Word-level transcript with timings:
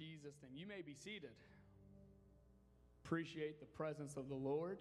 Jesus' 0.00 0.36
name. 0.42 0.52
You 0.54 0.66
may 0.66 0.80
be 0.80 0.94
seated. 0.94 1.32
Appreciate 3.04 3.60
the 3.60 3.66
presence 3.66 4.16
of 4.16 4.30
the 4.30 4.34
Lord. 4.34 4.78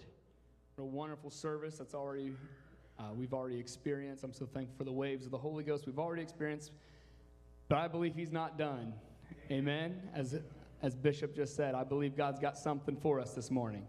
What 0.76 0.84
a 0.86 0.88
wonderful 0.88 1.30
service 1.30 1.78
that's 1.78 1.94
already 1.94 2.32
uh, 2.98 3.04
we've 3.14 3.34
already 3.34 3.60
experienced. 3.60 4.24
I'm 4.24 4.32
so 4.32 4.46
thankful 4.46 4.78
for 4.78 4.86
the 4.86 4.94
waves 4.94 5.26
of 5.26 5.32
the 5.32 5.38
Holy 5.38 5.66
Ghost 5.66 5.86
we've 5.86 6.00
already 6.00 6.22
experienced. 6.22 6.72
But 7.68 7.80
I 7.80 7.90
believe 7.90 8.16
He's 8.16 8.32
not 8.32 8.58
done. 8.58 8.94
Amen. 9.52 10.02
As 10.14 10.40
as 10.82 10.96
Bishop 10.96 11.36
just 11.36 11.54
said, 11.54 11.76
I 11.76 11.84
believe 11.84 12.16
God's 12.16 12.40
got 12.40 12.58
something 12.58 12.96
for 12.96 13.20
us 13.20 13.34
this 13.34 13.52
morning. 13.52 13.86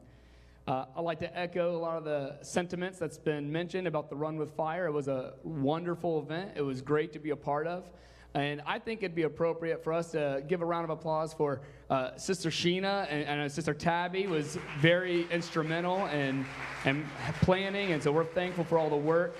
Uh, 0.66 0.86
I'd 0.96 1.02
like 1.02 1.20
to 1.20 1.38
echo 1.38 1.76
a 1.76 1.78
lot 1.78 1.96
of 1.96 2.02
the 2.02 2.38
sentiments 2.42 2.98
that's 2.98 3.18
been 3.18 3.52
mentioned 3.52 3.86
about 3.86 4.10
the 4.10 4.16
Run 4.16 4.36
with 4.36 4.50
Fire. 4.56 4.86
It 4.86 4.92
was 4.92 5.06
a 5.06 5.34
wonderful 5.44 6.18
event. 6.18 6.52
It 6.56 6.62
was 6.62 6.82
great 6.82 7.12
to 7.12 7.20
be 7.20 7.30
a 7.30 7.36
part 7.36 7.68
of. 7.68 7.88
And 8.34 8.62
I 8.64 8.78
think 8.78 9.02
it'd 9.02 9.16
be 9.16 9.22
appropriate 9.22 9.82
for 9.82 9.92
us 9.92 10.12
to 10.12 10.44
give 10.46 10.62
a 10.62 10.64
round 10.64 10.84
of 10.84 10.90
applause 10.90 11.32
for 11.32 11.62
uh, 11.88 12.16
Sister 12.16 12.48
Sheena 12.48 13.06
and, 13.10 13.24
and 13.24 13.41
uh, 13.41 13.48
Sister 13.48 13.74
Tabby 13.74 14.28
was 14.28 14.56
very 14.78 15.27
instrumental 15.32 16.06
in, 16.06 16.46
in 16.84 17.05
planning. 17.42 17.92
And 17.92 18.00
so 18.00 18.12
we're 18.12 18.24
thankful 18.24 18.62
for 18.64 18.78
all 18.78 18.88
the 18.88 18.96
work 18.96 19.36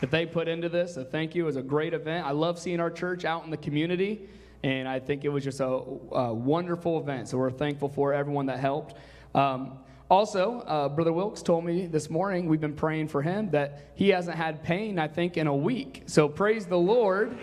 that 0.00 0.10
they 0.10 0.26
put 0.26 0.48
into 0.48 0.68
this. 0.68 0.94
So 0.94 1.04
thank 1.04 1.34
you. 1.34 1.44
It 1.44 1.46
was 1.46 1.56
a 1.56 1.62
great 1.62 1.94
event. 1.94 2.26
I 2.26 2.32
love 2.32 2.58
seeing 2.58 2.80
our 2.80 2.90
church 2.90 3.24
out 3.24 3.44
in 3.44 3.50
the 3.50 3.56
community. 3.56 4.28
And 4.64 4.88
I 4.88 4.98
think 4.98 5.24
it 5.24 5.28
was 5.28 5.44
just 5.44 5.60
a, 5.60 5.66
a 5.66 6.34
wonderful 6.34 6.98
event. 6.98 7.28
So 7.28 7.38
we're 7.38 7.50
thankful 7.50 7.88
for 7.88 8.12
everyone 8.12 8.46
that 8.46 8.58
helped. 8.58 8.96
Um, 9.34 9.78
also, 10.10 10.62
uh, 10.62 10.88
Brother 10.88 11.12
Wilkes 11.12 11.40
told 11.40 11.64
me 11.64 11.86
this 11.86 12.10
morning, 12.10 12.48
we've 12.48 12.60
been 12.60 12.74
praying 12.74 13.06
for 13.06 13.22
him, 13.22 13.48
that 13.52 13.92
he 13.94 14.08
hasn't 14.08 14.36
had 14.36 14.64
pain, 14.64 14.98
I 14.98 15.06
think, 15.06 15.36
in 15.36 15.46
a 15.46 15.54
week. 15.54 16.02
So 16.06 16.28
praise 16.28 16.66
the 16.66 16.76
Lord. 16.76 17.38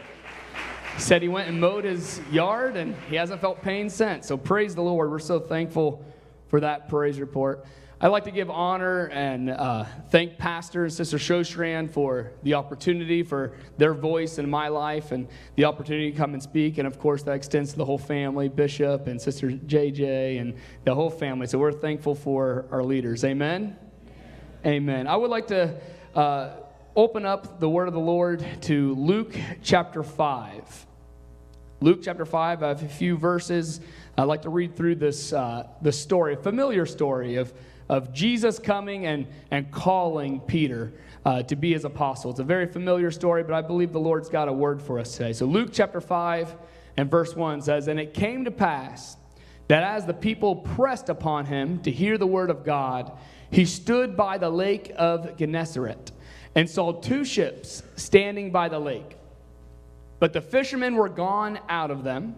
Said 0.98 1.22
he 1.22 1.28
went 1.28 1.48
and 1.48 1.62
mowed 1.62 1.84
his 1.84 2.20
yard 2.32 2.76
and 2.76 2.96
he 3.10 3.16
hasn't 3.16 3.40
felt 3.40 3.62
pain 3.62 3.90
since. 3.90 4.28
So 4.28 4.36
praise 4.36 4.74
the 4.74 4.82
Lord. 4.82 5.12
We're 5.12 5.20
so 5.20 5.40
thankful 5.40 6.04
for 6.48 6.60
that 6.60 6.90
praise 6.90 7.20
report. 7.20 7.66
I'd 8.00 8.10
like 8.10 8.26
to 8.26 8.32
give 8.32 8.50
honor 8.50 9.06
and 9.08 9.50
uh, 9.50 9.86
thank 10.10 10.38
Pastor 10.38 10.84
and 10.84 10.94
Sister 10.94 11.18
Shostrand 11.18 11.92
for 11.92 12.32
the 12.44 12.54
opportunity, 12.54 13.24
for 13.24 13.54
their 13.78 13.94
voice 13.96 14.38
in 14.38 14.48
my 14.48 14.68
life, 14.68 15.12
and 15.12 15.28
the 15.56 15.66
opportunity 15.66 16.12
to 16.12 16.18
come 16.18 16.34
and 16.34 16.44
speak. 16.44 16.78
And 16.78 16.88
of 16.88 17.00
course, 17.00 17.24
that 17.24 17.34
extends 17.34 17.72
to 17.72 17.78
the 17.78 17.86
whole 17.86 17.98
family 17.98 18.50
Bishop 18.50 19.08
and 19.08 19.20
Sister 19.20 19.50
JJ 19.50 20.40
and 20.40 20.56
the 20.84 20.94
whole 20.94 21.10
family. 21.10 21.48
So 21.48 21.58
we're 21.58 21.72
thankful 21.72 22.14
for 22.14 22.66
our 22.70 22.84
leaders. 22.84 23.24
Amen? 23.24 23.76
Amen. 24.64 25.08
I 25.08 25.16
would 25.16 25.32
like 25.32 25.48
to 25.48 25.80
uh, 26.14 26.50
open 26.98 27.28
up 27.28 27.60
the 27.60 27.70
word 27.70 27.88
of 27.88 27.94
the 27.94 28.00
Lord 28.00 28.44
to 28.62 28.96
Luke 28.96 29.36
chapter 29.62 30.02
5. 30.02 30.88
Luke 31.80 32.00
chapter 32.02 32.26
5, 32.26 32.64
I 32.64 32.68
have 32.70 32.82
a 32.82 32.88
few 32.88 33.16
verses. 33.16 33.82
I'd 34.18 34.24
like 34.24 34.42
to 34.42 34.50
read 34.50 34.76
through 34.76 34.96
this 34.96 35.32
uh, 35.32 35.68
the 35.84 35.92
story, 35.92 36.34
a 36.34 36.38
familiar 36.38 36.88
story 36.88 37.36
of, 37.36 37.54
of 37.88 38.12
Jesus 38.14 38.58
coming 38.58 39.06
and, 39.06 39.28
and 39.52 39.72
calling 39.72 40.40
Peter 40.40 40.92
uh, 41.24 41.44
to 41.44 41.56
be 41.56 41.72
his 41.72 41.86
apostle. 41.86 42.32
It's 42.32 42.40
a 42.40 42.44
very 42.44 42.66
familiar 42.66 43.12
story, 43.12 43.44
but 43.44 43.54
I 43.54 43.62
believe 43.62 43.94
the 43.94 44.00
Lord's 44.00 44.28
got 44.28 44.48
a 44.48 44.54
word 44.54 44.82
for 44.82 44.98
us 44.98 45.16
today. 45.16 45.34
So, 45.34 45.46
Luke 45.46 45.70
chapter 45.72 46.02
5 46.02 46.56
and 46.98 47.12
verse 47.12 47.36
1 47.36 47.62
says, 47.62 47.88
And 47.90 48.00
it 48.00 48.16
came 48.16 48.44
to 48.46 48.52
pass 48.52 49.18
that 49.68 49.84
as 49.84 50.08
the 50.08 50.16
people 50.16 50.56
pressed 50.56 51.10
upon 51.10 51.46
him 51.46 51.80
to 51.84 51.92
hear 51.92 52.18
the 52.18 52.26
word 52.26 52.50
of 52.50 52.66
God, 52.66 53.12
he 53.52 53.66
stood 53.66 54.18
by 54.18 54.40
the 54.40 54.50
lake 54.50 54.92
of 54.98 55.38
Gennesaret 55.38 56.12
and 56.58 56.68
saw 56.68 56.92
two 56.92 57.24
ships 57.24 57.84
standing 57.98 58.52
by 58.52 58.68
the 58.68 58.80
lake. 58.80 59.16
But 60.18 60.34
the 60.34 60.42
fishermen 60.42 60.96
were 60.96 61.08
gone 61.08 61.60
out 61.70 61.92
of 61.92 62.04
them 62.04 62.36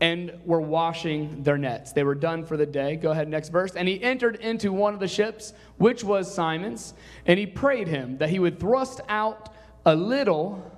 and 0.00 0.36
were 0.44 0.60
washing 0.60 1.44
their 1.44 1.56
nets. 1.56 1.92
They 1.92 2.02
were 2.02 2.16
done 2.16 2.44
for 2.44 2.56
the 2.56 2.66
day. 2.66 2.96
Go 2.96 3.12
ahead, 3.12 3.28
next 3.28 3.50
verse. 3.50 3.76
And 3.76 3.86
he 3.86 4.02
entered 4.02 4.34
into 4.34 4.72
one 4.72 4.94
of 4.94 4.98
the 4.98 5.06
ships, 5.06 5.54
which 5.76 6.02
was 6.02 6.34
Simon's, 6.34 6.92
and 7.24 7.38
he 7.38 7.46
prayed 7.46 7.86
him 7.86 8.18
that 8.18 8.30
he 8.30 8.40
would 8.40 8.58
thrust 8.58 9.00
out 9.08 9.54
a 9.86 9.94
little 9.94 10.68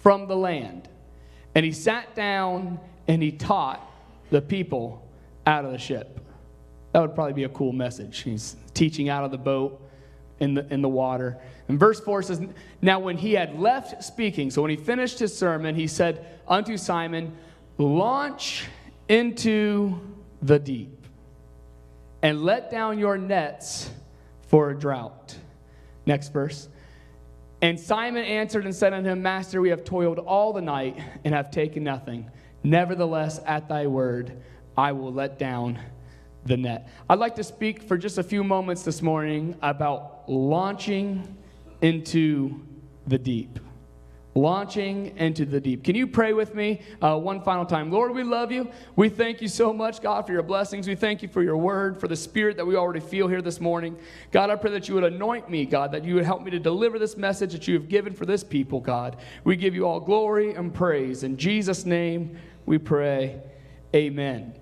from 0.00 0.26
the 0.26 0.36
land. 0.36 0.88
And 1.54 1.64
he 1.64 1.70
sat 1.70 2.16
down 2.16 2.80
and 3.06 3.22
he 3.22 3.30
taught 3.30 3.88
the 4.30 4.42
people 4.42 5.08
out 5.46 5.64
of 5.64 5.70
the 5.70 5.78
ship. 5.78 6.18
That 6.90 7.02
would 7.02 7.14
probably 7.14 7.34
be 7.34 7.44
a 7.44 7.48
cool 7.50 7.72
message. 7.72 8.22
He's 8.22 8.56
teaching 8.74 9.08
out 9.08 9.22
of 9.22 9.30
the 9.30 9.38
boat 9.38 9.80
in 10.40 10.54
the, 10.54 10.72
in 10.72 10.82
the 10.82 10.88
water. 10.88 11.38
And 11.68 11.78
verse 11.78 12.00
4 12.00 12.22
says, 12.22 12.40
Now 12.82 12.98
when 12.98 13.16
he 13.16 13.32
had 13.32 13.58
left 13.58 14.02
speaking, 14.04 14.50
so 14.50 14.62
when 14.62 14.70
he 14.70 14.76
finished 14.76 15.18
his 15.18 15.36
sermon, 15.36 15.74
he 15.74 15.86
said 15.86 16.26
unto 16.46 16.76
Simon, 16.76 17.36
Launch 17.78 18.66
into 19.08 20.00
the 20.42 20.58
deep 20.58 21.06
and 22.22 22.42
let 22.42 22.70
down 22.70 22.98
your 22.98 23.18
nets 23.18 23.90
for 24.48 24.70
a 24.70 24.78
drought. 24.78 25.36
Next 26.06 26.32
verse. 26.32 26.68
And 27.62 27.78
Simon 27.78 28.24
answered 28.24 28.64
and 28.64 28.74
said 28.74 28.92
unto 28.92 29.08
him, 29.10 29.22
Master, 29.22 29.60
we 29.60 29.70
have 29.70 29.84
toiled 29.84 30.18
all 30.18 30.52
the 30.52 30.60
night 30.60 30.98
and 31.24 31.34
have 31.34 31.50
taken 31.50 31.84
nothing. 31.84 32.30
Nevertheless, 32.62 33.40
at 33.46 33.68
thy 33.68 33.86
word, 33.86 34.40
I 34.76 34.92
will 34.92 35.12
let 35.12 35.38
down 35.38 35.78
the 36.44 36.56
net. 36.56 36.88
I'd 37.08 37.18
like 37.18 37.36
to 37.36 37.44
speak 37.44 37.82
for 37.82 37.96
just 37.96 38.18
a 38.18 38.22
few 38.22 38.44
moments 38.44 38.82
this 38.82 39.02
morning 39.02 39.56
about 39.62 40.15
launching 40.28 41.36
into 41.82 42.60
the 43.06 43.18
deep. 43.18 43.58
Launching 44.34 45.16
into 45.16 45.46
the 45.46 45.58
deep. 45.58 45.82
Can 45.82 45.96
you 45.96 46.06
pray 46.06 46.34
with 46.34 46.54
me 46.54 46.82
uh, 47.00 47.18
one 47.18 47.40
final 47.40 47.64
time? 47.64 47.90
Lord, 47.90 48.14
we 48.14 48.22
love 48.22 48.52
you. 48.52 48.70
We 48.94 49.08
thank 49.08 49.40
you 49.40 49.48
so 49.48 49.72
much, 49.72 50.02
God, 50.02 50.26
for 50.26 50.32
your 50.32 50.42
blessings. 50.42 50.86
We 50.86 50.94
thank 50.94 51.22
you 51.22 51.28
for 51.28 51.42
your 51.42 51.56
word, 51.56 51.98
for 51.98 52.06
the 52.06 52.16
spirit 52.16 52.58
that 52.58 52.66
we 52.66 52.76
already 52.76 53.00
feel 53.00 53.28
here 53.28 53.40
this 53.40 53.60
morning. 53.60 53.96
God, 54.32 54.50
I 54.50 54.56
pray 54.56 54.72
that 54.72 54.88
you 54.88 54.94
would 54.94 55.04
anoint 55.04 55.48
me, 55.48 55.64
God, 55.64 55.90
that 55.92 56.04
you 56.04 56.14
would 56.16 56.24
help 56.26 56.42
me 56.42 56.50
to 56.50 56.58
deliver 56.58 56.98
this 56.98 57.16
message 57.16 57.52
that 57.52 57.66
you 57.66 57.72
have 57.74 57.88
given 57.88 58.12
for 58.12 58.26
this 58.26 58.44
people, 58.44 58.78
God. 58.78 59.16
We 59.44 59.56
give 59.56 59.74
you 59.74 59.86
all 59.86 60.00
glory 60.00 60.52
and 60.52 60.74
praise. 60.74 61.22
In 61.22 61.38
Jesus' 61.38 61.86
name 61.86 62.38
we 62.66 62.76
pray. 62.76 63.40
Amen. 63.94 64.54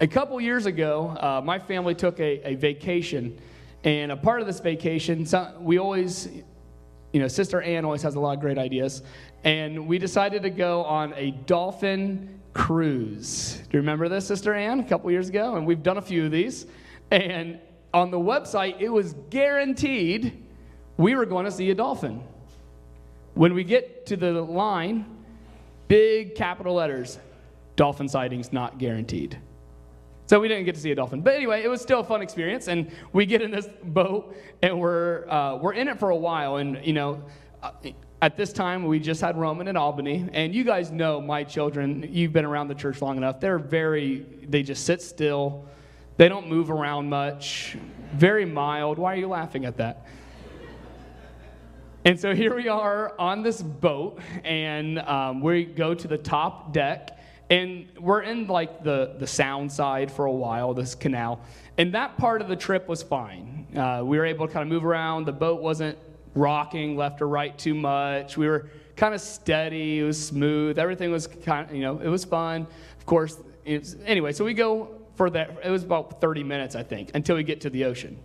A 0.00 0.06
couple 0.06 0.40
years 0.40 0.64
ago, 0.64 1.14
uh, 1.20 1.42
my 1.44 1.58
family 1.58 1.94
took 1.94 2.18
a, 2.20 2.40
a 2.48 2.54
vacation, 2.54 3.38
and 3.84 4.10
a 4.10 4.16
part 4.16 4.40
of 4.40 4.46
this 4.46 4.60
vacation, 4.60 5.26
we 5.60 5.78
always, 5.78 6.28
you 7.12 7.20
know, 7.20 7.28
Sister 7.28 7.62
Ann 7.62 7.84
always 7.84 8.02
has 8.02 8.14
a 8.14 8.20
lot 8.20 8.34
of 8.34 8.40
great 8.40 8.58
ideas, 8.58 9.02
and 9.44 9.86
we 9.86 9.98
decided 9.98 10.42
to 10.42 10.50
go 10.50 10.84
on 10.84 11.12
a 11.16 11.30
dolphin 11.30 12.40
cruise. 12.54 13.60
Do 13.70 13.76
you 13.76 13.80
remember 13.80 14.08
this, 14.08 14.26
Sister 14.26 14.54
Ann, 14.54 14.80
a 14.80 14.84
couple 14.84 15.10
years 15.10 15.28
ago? 15.28 15.56
And 15.56 15.66
we've 15.66 15.82
done 15.82 15.98
a 15.98 16.02
few 16.02 16.24
of 16.24 16.30
these, 16.30 16.66
and 17.10 17.60
on 17.92 18.10
the 18.10 18.18
website, 18.18 18.80
it 18.80 18.88
was 18.88 19.14
guaranteed 19.30 20.42
we 20.96 21.14
were 21.14 21.26
going 21.26 21.44
to 21.44 21.50
see 21.50 21.70
a 21.70 21.74
dolphin. 21.74 22.22
When 23.34 23.52
we 23.52 23.64
get 23.64 24.06
to 24.06 24.16
the 24.16 24.32
line, 24.32 25.04
big 25.88 26.34
capital 26.34 26.74
letters, 26.74 27.18
dolphin 27.76 28.08
sightings 28.08 28.52
not 28.52 28.78
guaranteed. 28.78 29.38
So 30.26 30.40
we 30.40 30.48
didn't 30.48 30.64
get 30.64 30.74
to 30.74 30.80
see 30.80 30.90
a 30.90 30.94
dolphin. 30.94 31.20
But 31.20 31.34
anyway, 31.34 31.62
it 31.62 31.68
was 31.68 31.82
still 31.82 32.00
a 32.00 32.04
fun 32.04 32.22
experience. 32.22 32.68
And 32.68 32.90
we 33.12 33.26
get 33.26 33.42
in 33.42 33.50
this 33.50 33.68
boat 33.82 34.34
and 34.62 34.80
we're, 34.80 35.28
uh, 35.28 35.56
we're 35.56 35.74
in 35.74 35.88
it 35.88 35.98
for 35.98 36.10
a 36.10 36.16
while. 36.16 36.56
And, 36.56 36.84
you 36.84 36.94
know, 36.94 37.22
uh, 37.62 37.72
at 38.22 38.36
this 38.36 38.52
time, 38.52 38.84
we 38.84 38.98
just 39.00 39.20
had 39.20 39.36
Roman 39.36 39.68
in 39.68 39.76
Albany. 39.76 40.26
And 40.32 40.54
you 40.54 40.64
guys 40.64 40.90
know 40.90 41.20
my 41.20 41.44
children, 41.44 42.08
you've 42.10 42.32
been 42.32 42.46
around 42.46 42.68
the 42.68 42.74
church 42.74 43.02
long 43.02 43.18
enough. 43.18 43.38
They're 43.38 43.58
very, 43.58 44.24
they 44.48 44.62
just 44.62 44.86
sit 44.86 45.02
still. 45.02 45.66
They 46.16 46.28
don't 46.28 46.48
move 46.48 46.70
around 46.70 47.10
much. 47.10 47.76
Very 48.14 48.46
mild. 48.46 48.98
Why 48.98 49.12
are 49.12 49.18
you 49.18 49.28
laughing 49.28 49.66
at 49.66 49.76
that? 49.76 50.06
And 52.06 52.20
so 52.20 52.34
here 52.34 52.54
we 52.54 52.68
are 52.68 53.18
on 53.18 53.42
this 53.42 53.62
boat, 53.62 54.20
and 54.44 54.98
um, 54.98 55.40
we 55.40 55.64
go 55.64 55.94
to 55.94 56.06
the 56.06 56.18
top 56.18 56.70
deck 56.74 57.13
and 57.50 57.86
we're 58.00 58.22
in 58.22 58.46
like 58.46 58.82
the, 58.82 59.14
the 59.18 59.26
sound 59.26 59.70
side 59.70 60.10
for 60.10 60.24
a 60.24 60.32
while, 60.32 60.74
this 60.74 60.94
canal. 60.94 61.40
And 61.76 61.92
that 61.94 62.16
part 62.16 62.40
of 62.40 62.48
the 62.48 62.56
trip 62.56 62.88
was 62.88 63.02
fine. 63.02 63.66
Uh, 63.76 64.02
we 64.04 64.18
were 64.18 64.24
able 64.24 64.46
to 64.46 64.52
kind 64.52 64.62
of 64.62 64.68
move 64.68 64.84
around. 64.84 65.26
The 65.26 65.32
boat 65.32 65.60
wasn't 65.60 65.98
rocking 66.34 66.96
left 66.96 67.20
or 67.20 67.28
right 67.28 67.56
too 67.58 67.74
much. 67.74 68.36
We 68.36 68.46
were 68.46 68.68
kind 68.96 69.14
of 69.14 69.20
steady. 69.20 70.00
It 70.00 70.04
was 70.04 70.24
smooth. 70.26 70.78
Everything 70.78 71.10
was 71.10 71.26
kind 71.26 71.68
of, 71.68 71.74
you 71.74 71.82
know, 71.82 71.98
it 71.98 72.08
was 72.08 72.24
fun. 72.24 72.66
Of 72.98 73.06
course, 73.06 73.38
anyway, 73.66 74.32
so 74.32 74.44
we 74.44 74.54
go 74.54 74.88
for 75.16 75.30
that. 75.30 75.58
It 75.62 75.70
was 75.70 75.84
about 75.84 76.20
30 76.20 76.44
minutes, 76.44 76.74
I 76.74 76.82
think, 76.82 77.10
until 77.14 77.36
we 77.36 77.42
get 77.42 77.60
to 77.62 77.70
the 77.70 77.84
ocean. 77.84 78.18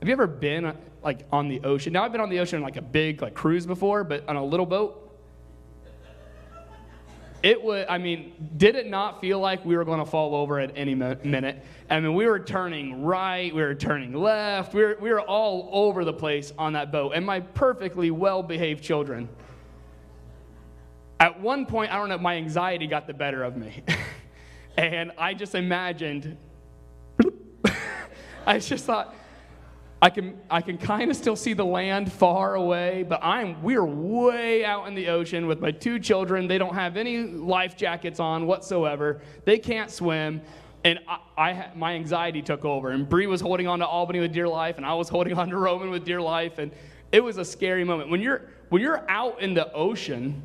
Have 0.00 0.08
you 0.08 0.12
ever 0.12 0.26
been 0.26 0.74
like 1.02 1.26
on 1.30 1.48
the 1.48 1.60
ocean? 1.62 1.92
Now 1.92 2.04
I've 2.04 2.12
been 2.12 2.20
on 2.20 2.30
the 2.30 2.38
ocean 2.38 2.62
like 2.62 2.76
a 2.76 2.82
big 2.82 3.20
like 3.20 3.34
cruise 3.34 3.66
before, 3.66 4.02
but 4.02 4.26
on 4.28 4.36
a 4.36 4.44
little 4.44 4.66
boat 4.66 5.09
it 7.42 7.62
was, 7.62 7.86
I 7.88 7.98
mean, 7.98 8.52
did 8.56 8.76
it 8.76 8.86
not 8.86 9.20
feel 9.20 9.40
like 9.40 9.64
we 9.64 9.76
were 9.76 9.84
going 9.84 10.00
to 10.00 10.06
fall 10.06 10.34
over 10.34 10.58
at 10.60 10.72
any 10.76 10.94
minute? 10.94 11.64
I 11.88 12.00
mean, 12.00 12.14
we 12.14 12.26
were 12.26 12.38
turning 12.38 13.02
right, 13.02 13.54
we 13.54 13.62
were 13.62 13.74
turning 13.74 14.12
left, 14.12 14.74
we 14.74 14.82
were, 14.82 14.98
we 15.00 15.10
were 15.10 15.20
all 15.20 15.70
over 15.72 16.04
the 16.04 16.12
place 16.12 16.52
on 16.58 16.74
that 16.74 16.92
boat. 16.92 17.12
And 17.14 17.24
my 17.24 17.40
perfectly 17.40 18.10
well 18.10 18.42
behaved 18.42 18.84
children, 18.84 19.28
at 21.18 21.40
one 21.40 21.66
point, 21.66 21.92
I 21.92 21.96
don't 21.96 22.08
know, 22.08 22.18
my 22.18 22.36
anxiety 22.36 22.86
got 22.86 23.06
the 23.06 23.14
better 23.14 23.42
of 23.42 23.56
me. 23.56 23.82
And 24.76 25.12
I 25.18 25.34
just 25.34 25.54
imagined, 25.54 26.38
I 28.46 28.58
just 28.58 28.86
thought, 28.86 29.14
I 30.02 30.08
can, 30.08 30.40
I 30.48 30.62
can 30.62 30.78
kind 30.78 31.10
of 31.10 31.16
still 31.16 31.36
see 31.36 31.52
the 31.52 31.64
land 31.64 32.10
far 32.10 32.54
away, 32.54 33.04
but 33.06 33.22
I'm, 33.22 33.62
we're 33.62 33.84
way 33.84 34.64
out 34.64 34.88
in 34.88 34.94
the 34.94 35.08
ocean 35.08 35.46
with 35.46 35.60
my 35.60 35.70
two 35.70 35.98
children. 35.98 36.48
They 36.48 36.56
don't 36.56 36.74
have 36.74 36.96
any 36.96 37.18
life 37.24 37.76
jackets 37.76 38.18
on 38.18 38.46
whatsoever. 38.46 39.20
They 39.44 39.58
can't 39.58 39.90
swim. 39.90 40.40
And 40.84 41.00
I, 41.06 41.18
I 41.36 41.70
my 41.76 41.94
anxiety 41.94 42.40
took 42.40 42.64
over. 42.64 42.90
And 42.90 43.06
Bree 43.06 43.26
was 43.26 43.42
holding 43.42 43.68
on 43.68 43.80
to 43.80 43.86
Albany 43.86 44.20
with 44.20 44.32
dear 44.32 44.48
life, 44.48 44.78
and 44.78 44.86
I 44.86 44.94
was 44.94 45.08
holding 45.10 45.34
on 45.38 45.50
to 45.50 45.58
Roman 45.58 45.90
with 45.90 46.06
dear 46.06 46.22
life. 46.22 46.58
And 46.58 46.72
it 47.12 47.22
was 47.22 47.36
a 47.36 47.44
scary 47.44 47.84
moment. 47.84 48.08
When 48.08 48.22
you're, 48.22 48.48
when 48.70 48.80
you're 48.80 49.08
out 49.10 49.42
in 49.42 49.52
the 49.52 49.70
ocean, 49.74 50.42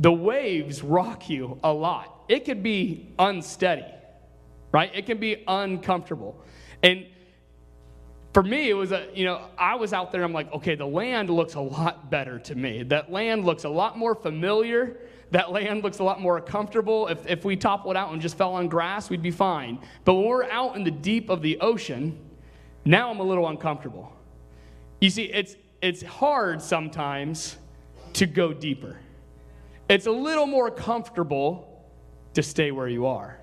the 0.00 0.12
waves 0.12 0.82
rock 0.82 1.30
you 1.30 1.60
a 1.62 1.72
lot. 1.72 2.24
It 2.28 2.44
could 2.44 2.62
be 2.62 3.12
unsteady, 3.20 3.84
right? 4.72 4.90
It 4.92 5.06
can 5.06 5.18
be 5.18 5.44
uncomfortable. 5.46 6.42
And 6.82 7.06
for 8.32 8.42
me, 8.44 8.70
it 8.70 8.74
was 8.74 8.92
a, 8.92 9.08
you 9.12 9.24
know, 9.24 9.48
I 9.58 9.74
was 9.74 9.92
out 9.92 10.12
there, 10.12 10.22
I'm 10.22 10.32
like, 10.32 10.52
okay, 10.52 10.76
the 10.76 10.86
land 10.86 11.30
looks 11.30 11.54
a 11.54 11.60
lot 11.60 12.10
better 12.10 12.38
to 12.38 12.54
me. 12.54 12.84
That 12.84 13.10
land 13.10 13.44
looks 13.44 13.64
a 13.64 13.68
lot 13.68 13.98
more 13.98 14.14
familiar. 14.14 14.98
That 15.32 15.50
land 15.50 15.82
looks 15.82 15.98
a 15.98 16.04
lot 16.04 16.20
more 16.20 16.40
comfortable. 16.40 17.08
If, 17.08 17.26
if 17.26 17.44
we 17.44 17.56
toppled 17.56 17.96
out 17.96 18.12
and 18.12 18.22
just 18.22 18.36
fell 18.36 18.54
on 18.54 18.68
grass, 18.68 19.10
we'd 19.10 19.22
be 19.22 19.32
fine. 19.32 19.80
But 20.04 20.14
when 20.14 20.26
we're 20.26 20.44
out 20.44 20.76
in 20.76 20.84
the 20.84 20.92
deep 20.92 21.28
of 21.28 21.42
the 21.42 21.58
ocean, 21.60 22.18
now 22.84 23.10
I'm 23.10 23.18
a 23.18 23.24
little 23.24 23.48
uncomfortable. 23.48 24.12
You 25.00 25.10
see, 25.10 25.24
it's, 25.24 25.56
it's 25.82 26.02
hard 26.02 26.62
sometimes 26.62 27.56
to 28.12 28.26
go 28.26 28.52
deeper. 28.52 28.98
It's 29.88 30.06
a 30.06 30.12
little 30.12 30.46
more 30.46 30.70
comfortable 30.70 31.84
to 32.34 32.44
stay 32.44 32.70
where 32.70 32.88
you 32.88 33.06
are. 33.06 33.39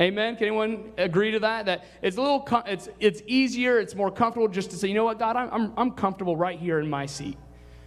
Amen. 0.00 0.36
Can 0.36 0.46
anyone 0.46 0.92
agree 0.96 1.32
to 1.32 1.40
that? 1.40 1.66
That 1.66 1.84
it's 2.02 2.16
a 2.16 2.22
little, 2.22 2.46
it's 2.66 2.88
it's 3.00 3.20
easier, 3.26 3.80
it's 3.80 3.96
more 3.96 4.10
comfortable 4.10 4.46
just 4.46 4.70
to 4.70 4.76
say, 4.76 4.88
you 4.88 4.94
know 4.94 5.04
what, 5.04 5.18
God, 5.18 5.36
I'm 5.36 5.50
I'm, 5.50 5.72
I'm 5.76 5.90
comfortable 5.90 6.36
right 6.36 6.58
here 6.58 6.78
in 6.78 6.88
my 6.88 7.06
seat. 7.06 7.36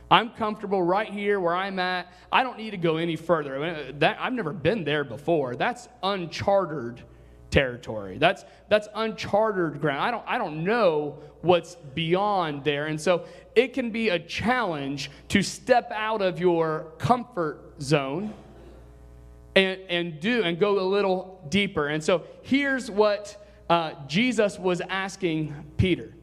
I'm 0.09 0.31
comfortable 0.31 0.83
right 0.83 1.07
here 1.07 1.39
where 1.39 1.55
I'm 1.55 1.79
at. 1.79 2.11
I 2.29 2.43
don't 2.43 2.57
need 2.57 2.71
to 2.71 2.77
go 2.77 2.97
any 2.97 3.15
further. 3.15 3.57
Mean, 3.57 3.99
that 3.99 4.17
I've 4.19 4.33
never 4.33 4.51
been 4.51 4.83
there 4.83 5.05
before. 5.05 5.55
That's 5.55 5.87
uncharted 6.03 7.01
territory. 7.49 8.17
That's 8.17 8.43
that's 8.67 8.89
uncharted 8.93 9.79
ground. 9.79 10.01
I 10.01 10.11
don't 10.11 10.23
I 10.27 10.37
don't 10.37 10.65
know 10.65 11.19
what's 11.41 11.75
beyond 11.93 12.65
there. 12.65 12.87
And 12.87 12.99
so 12.99 13.25
it 13.55 13.73
can 13.73 13.89
be 13.89 14.09
a 14.09 14.19
challenge 14.19 15.11
to 15.29 15.41
step 15.41 15.89
out 15.93 16.21
of 16.21 16.41
your 16.41 16.91
comfort 16.97 17.81
zone 17.81 18.33
and, 19.55 19.79
and 19.89 20.19
do 20.19 20.43
and 20.43 20.59
go 20.59 20.79
a 20.79 20.87
little 20.87 21.45
deeper. 21.49 21.87
And 21.87 22.03
so 22.03 22.23
here's 22.41 22.89
what 22.89 23.37
uh, 23.69 23.93
Jesus 24.07 24.59
was 24.59 24.81
asking 24.81 25.53
Peter. 25.77 26.13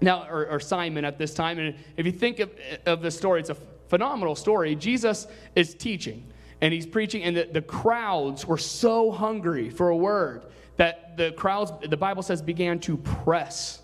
Now, 0.00 0.28
or, 0.28 0.46
or, 0.46 0.60
Simon 0.60 1.04
at 1.04 1.18
this 1.18 1.34
time. 1.34 1.58
And 1.58 1.74
if 1.96 2.06
you 2.06 2.12
think 2.12 2.38
of, 2.38 2.50
of 2.86 3.02
the 3.02 3.10
story, 3.10 3.40
it's 3.40 3.50
a 3.50 3.56
phenomenal 3.88 4.36
story. 4.36 4.76
Jesus 4.76 5.26
is 5.56 5.74
teaching 5.74 6.24
and 6.60 6.72
he's 6.72 6.86
preaching, 6.86 7.22
and 7.22 7.36
the, 7.36 7.48
the 7.52 7.62
crowds 7.62 8.46
were 8.46 8.58
so 8.58 9.10
hungry 9.10 9.70
for 9.70 9.90
a 9.90 9.96
word 9.96 10.44
that 10.76 11.16
the 11.16 11.32
crowds, 11.32 11.72
the 11.88 11.96
Bible 11.96 12.22
says, 12.22 12.42
began 12.42 12.78
to 12.80 12.96
press 12.96 13.80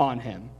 on 0.00 0.18
him. 0.18 0.50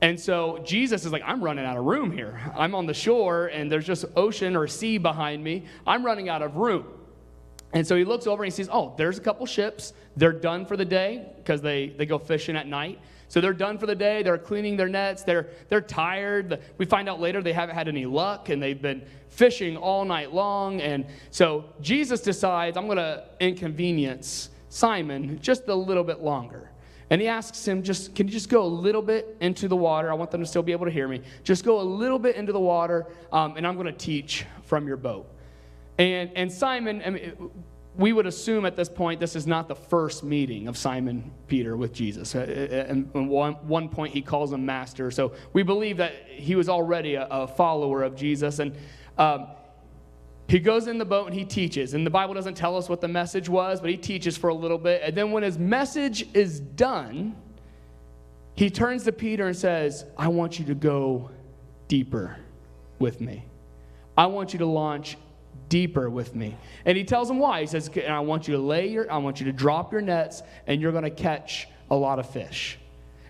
And 0.00 0.18
so 0.18 0.58
Jesus 0.64 1.04
is 1.04 1.12
like, 1.12 1.22
I'm 1.24 1.42
running 1.42 1.64
out 1.64 1.76
of 1.76 1.84
room 1.84 2.10
here. 2.10 2.40
I'm 2.56 2.74
on 2.74 2.86
the 2.86 2.94
shore 2.94 3.46
and 3.46 3.70
there's 3.70 3.86
just 3.86 4.04
ocean 4.16 4.56
or 4.56 4.66
sea 4.66 4.98
behind 4.98 5.44
me. 5.44 5.64
I'm 5.86 6.04
running 6.04 6.28
out 6.28 6.42
of 6.42 6.56
room. 6.56 6.86
And 7.72 7.86
so 7.86 7.96
he 7.96 8.04
looks 8.04 8.26
over 8.26 8.42
and 8.42 8.52
he 8.52 8.54
sees, 8.54 8.68
oh, 8.70 8.94
there's 8.96 9.18
a 9.18 9.20
couple 9.20 9.46
ships. 9.46 9.94
They're 10.16 10.32
done 10.32 10.66
for 10.66 10.76
the 10.76 10.84
day 10.84 11.32
because 11.36 11.62
they, 11.62 11.88
they 11.90 12.06
go 12.06 12.18
fishing 12.18 12.56
at 12.56 12.66
night. 12.66 12.98
So 13.28 13.40
they're 13.40 13.54
done 13.54 13.78
for 13.78 13.86
the 13.86 13.94
day. 13.94 14.22
They're 14.22 14.36
cleaning 14.36 14.76
their 14.76 14.90
nets. 14.90 15.22
They're, 15.22 15.48
they're 15.70 15.80
tired. 15.80 16.60
We 16.76 16.84
find 16.84 17.08
out 17.08 17.18
later 17.18 17.40
they 17.40 17.54
haven't 17.54 17.74
had 17.74 17.88
any 17.88 18.04
luck 18.04 18.50
and 18.50 18.62
they've 18.62 18.80
been 18.80 19.02
fishing 19.30 19.78
all 19.78 20.04
night 20.04 20.34
long. 20.34 20.82
And 20.82 21.06
so 21.30 21.64
Jesus 21.80 22.20
decides, 22.20 22.76
I'm 22.76 22.84
going 22.84 22.98
to 22.98 23.24
inconvenience 23.40 24.50
Simon 24.68 25.40
just 25.40 25.66
a 25.68 25.74
little 25.74 26.04
bit 26.04 26.20
longer. 26.20 26.68
And 27.08 27.20
he 27.20 27.28
asks 27.28 27.66
him, 27.66 27.82
just 27.82 28.14
can 28.14 28.26
you 28.26 28.32
just 28.32 28.48
go 28.48 28.62
a 28.62 28.66
little 28.66 29.02
bit 29.02 29.36
into 29.40 29.68
the 29.68 29.76
water? 29.76 30.10
I 30.10 30.14
want 30.14 30.30
them 30.30 30.40
to 30.40 30.46
still 30.46 30.62
be 30.62 30.72
able 30.72 30.86
to 30.86 30.90
hear 30.90 31.08
me. 31.08 31.20
Just 31.44 31.64
go 31.64 31.80
a 31.80 31.82
little 31.82 32.18
bit 32.18 32.36
into 32.36 32.52
the 32.52 32.60
water, 32.60 33.06
um, 33.32 33.56
and 33.58 33.66
I'm 33.66 33.74
going 33.74 33.86
to 33.86 33.92
teach 33.92 34.46
from 34.64 34.86
your 34.86 34.96
boat. 34.96 35.26
And, 36.02 36.32
and 36.34 36.50
Simon, 36.50 37.00
I 37.06 37.10
mean, 37.10 37.50
we 37.96 38.12
would 38.12 38.26
assume 38.26 38.66
at 38.66 38.74
this 38.74 38.88
point 38.88 39.20
this 39.20 39.36
is 39.36 39.46
not 39.46 39.68
the 39.68 39.76
first 39.76 40.24
meeting 40.24 40.66
of 40.66 40.76
Simon 40.76 41.30
Peter 41.46 41.76
with 41.76 41.92
Jesus. 41.92 42.34
Uh, 42.34 42.40
uh, 42.40 42.90
and 42.90 43.28
one, 43.28 43.52
one 43.68 43.88
point 43.88 44.12
he 44.12 44.20
calls 44.20 44.52
him 44.52 44.66
master. 44.66 45.12
So 45.12 45.32
we 45.52 45.62
believe 45.62 45.98
that 45.98 46.14
he 46.26 46.56
was 46.56 46.68
already 46.68 47.14
a, 47.14 47.28
a 47.30 47.46
follower 47.46 48.02
of 48.02 48.16
Jesus. 48.16 48.58
And 48.58 48.76
um, 49.16 49.46
he 50.48 50.58
goes 50.58 50.88
in 50.88 50.98
the 50.98 51.04
boat 51.04 51.28
and 51.28 51.36
he 51.36 51.44
teaches. 51.44 51.94
And 51.94 52.04
the 52.04 52.10
Bible 52.10 52.34
doesn't 52.34 52.56
tell 52.56 52.76
us 52.76 52.88
what 52.88 53.00
the 53.00 53.06
message 53.06 53.48
was, 53.48 53.80
but 53.80 53.88
he 53.88 53.96
teaches 53.96 54.36
for 54.36 54.48
a 54.48 54.54
little 54.54 54.78
bit. 54.78 55.02
And 55.04 55.16
then 55.16 55.30
when 55.30 55.44
his 55.44 55.56
message 55.56 56.26
is 56.34 56.58
done, 56.58 57.36
he 58.56 58.70
turns 58.70 59.04
to 59.04 59.12
Peter 59.12 59.46
and 59.46 59.56
says, 59.56 60.04
I 60.18 60.26
want 60.26 60.58
you 60.58 60.64
to 60.64 60.74
go 60.74 61.30
deeper 61.86 62.38
with 62.98 63.20
me. 63.20 63.44
I 64.18 64.26
want 64.26 64.52
you 64.52 64.58
to 64.58 64.66
launch 64.66 65.16
deeper 65.72 66.10
with 66.10 66.34
me. 66.34 66.54
And 66.84 66.98
he 66.98 67.02
tells 67.02 67.28
them 67.28 67.38
why. 67.38 67.62
He 67.62 67.66
says, 67.66 67.90
I 68.06 68.20
want 68.20 68.46
you 68.46 68.56
to 68.56 68.60
lay 68.60 68.88
your, 68.88 69.10
I 69.10 69.16
want 69.16 69.40
you 69.40 69.46
to 69.46 69.54
drop 69.54 69.90
your 69.90 70.02
nets, 70.02 70.42
and 70.66 70.82
you're 70.82 70.92
going 70.92 71.04
to 71.04 71.10
catch 71.10 71.66
a 71.90 71.96
lot 71.96 72.18
of 72.18 72.28
fish. 72.28 72.78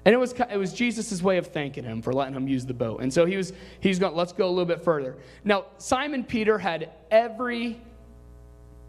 And 0.04 0.12
it 0.12 0.18
was, 0.18 0.32
it 0.32 0.56
was 0.56 0.72
Jesus' 0.72 1.22
way 1.22 1.38
of 1.38 1.46
thanking 1.46 1.84
him 1.84 2.02
for 2.02 2.12
letting 2.12 2.34
him 2.34 2.48
use 2.48 2.66
the 2.66 2.74
boat. 2.74 3.00
And 3.00 3.14
so 3.14 3.26
he 3.26 3.36
was, 3.36 3.52
he's 3.78 4.00
going, 4.00 4.16
let's 4.16 4.32
go 4.32 4.46
a 4.46 4.50
little 4.50 4.64
bit 4.64 4.82
further. 4.82 5.16
Now, 5.44 5.66
Simon 5.78 6.24
Peter 6.24 6.58
had 6.58 6.90
every 7.12 7.80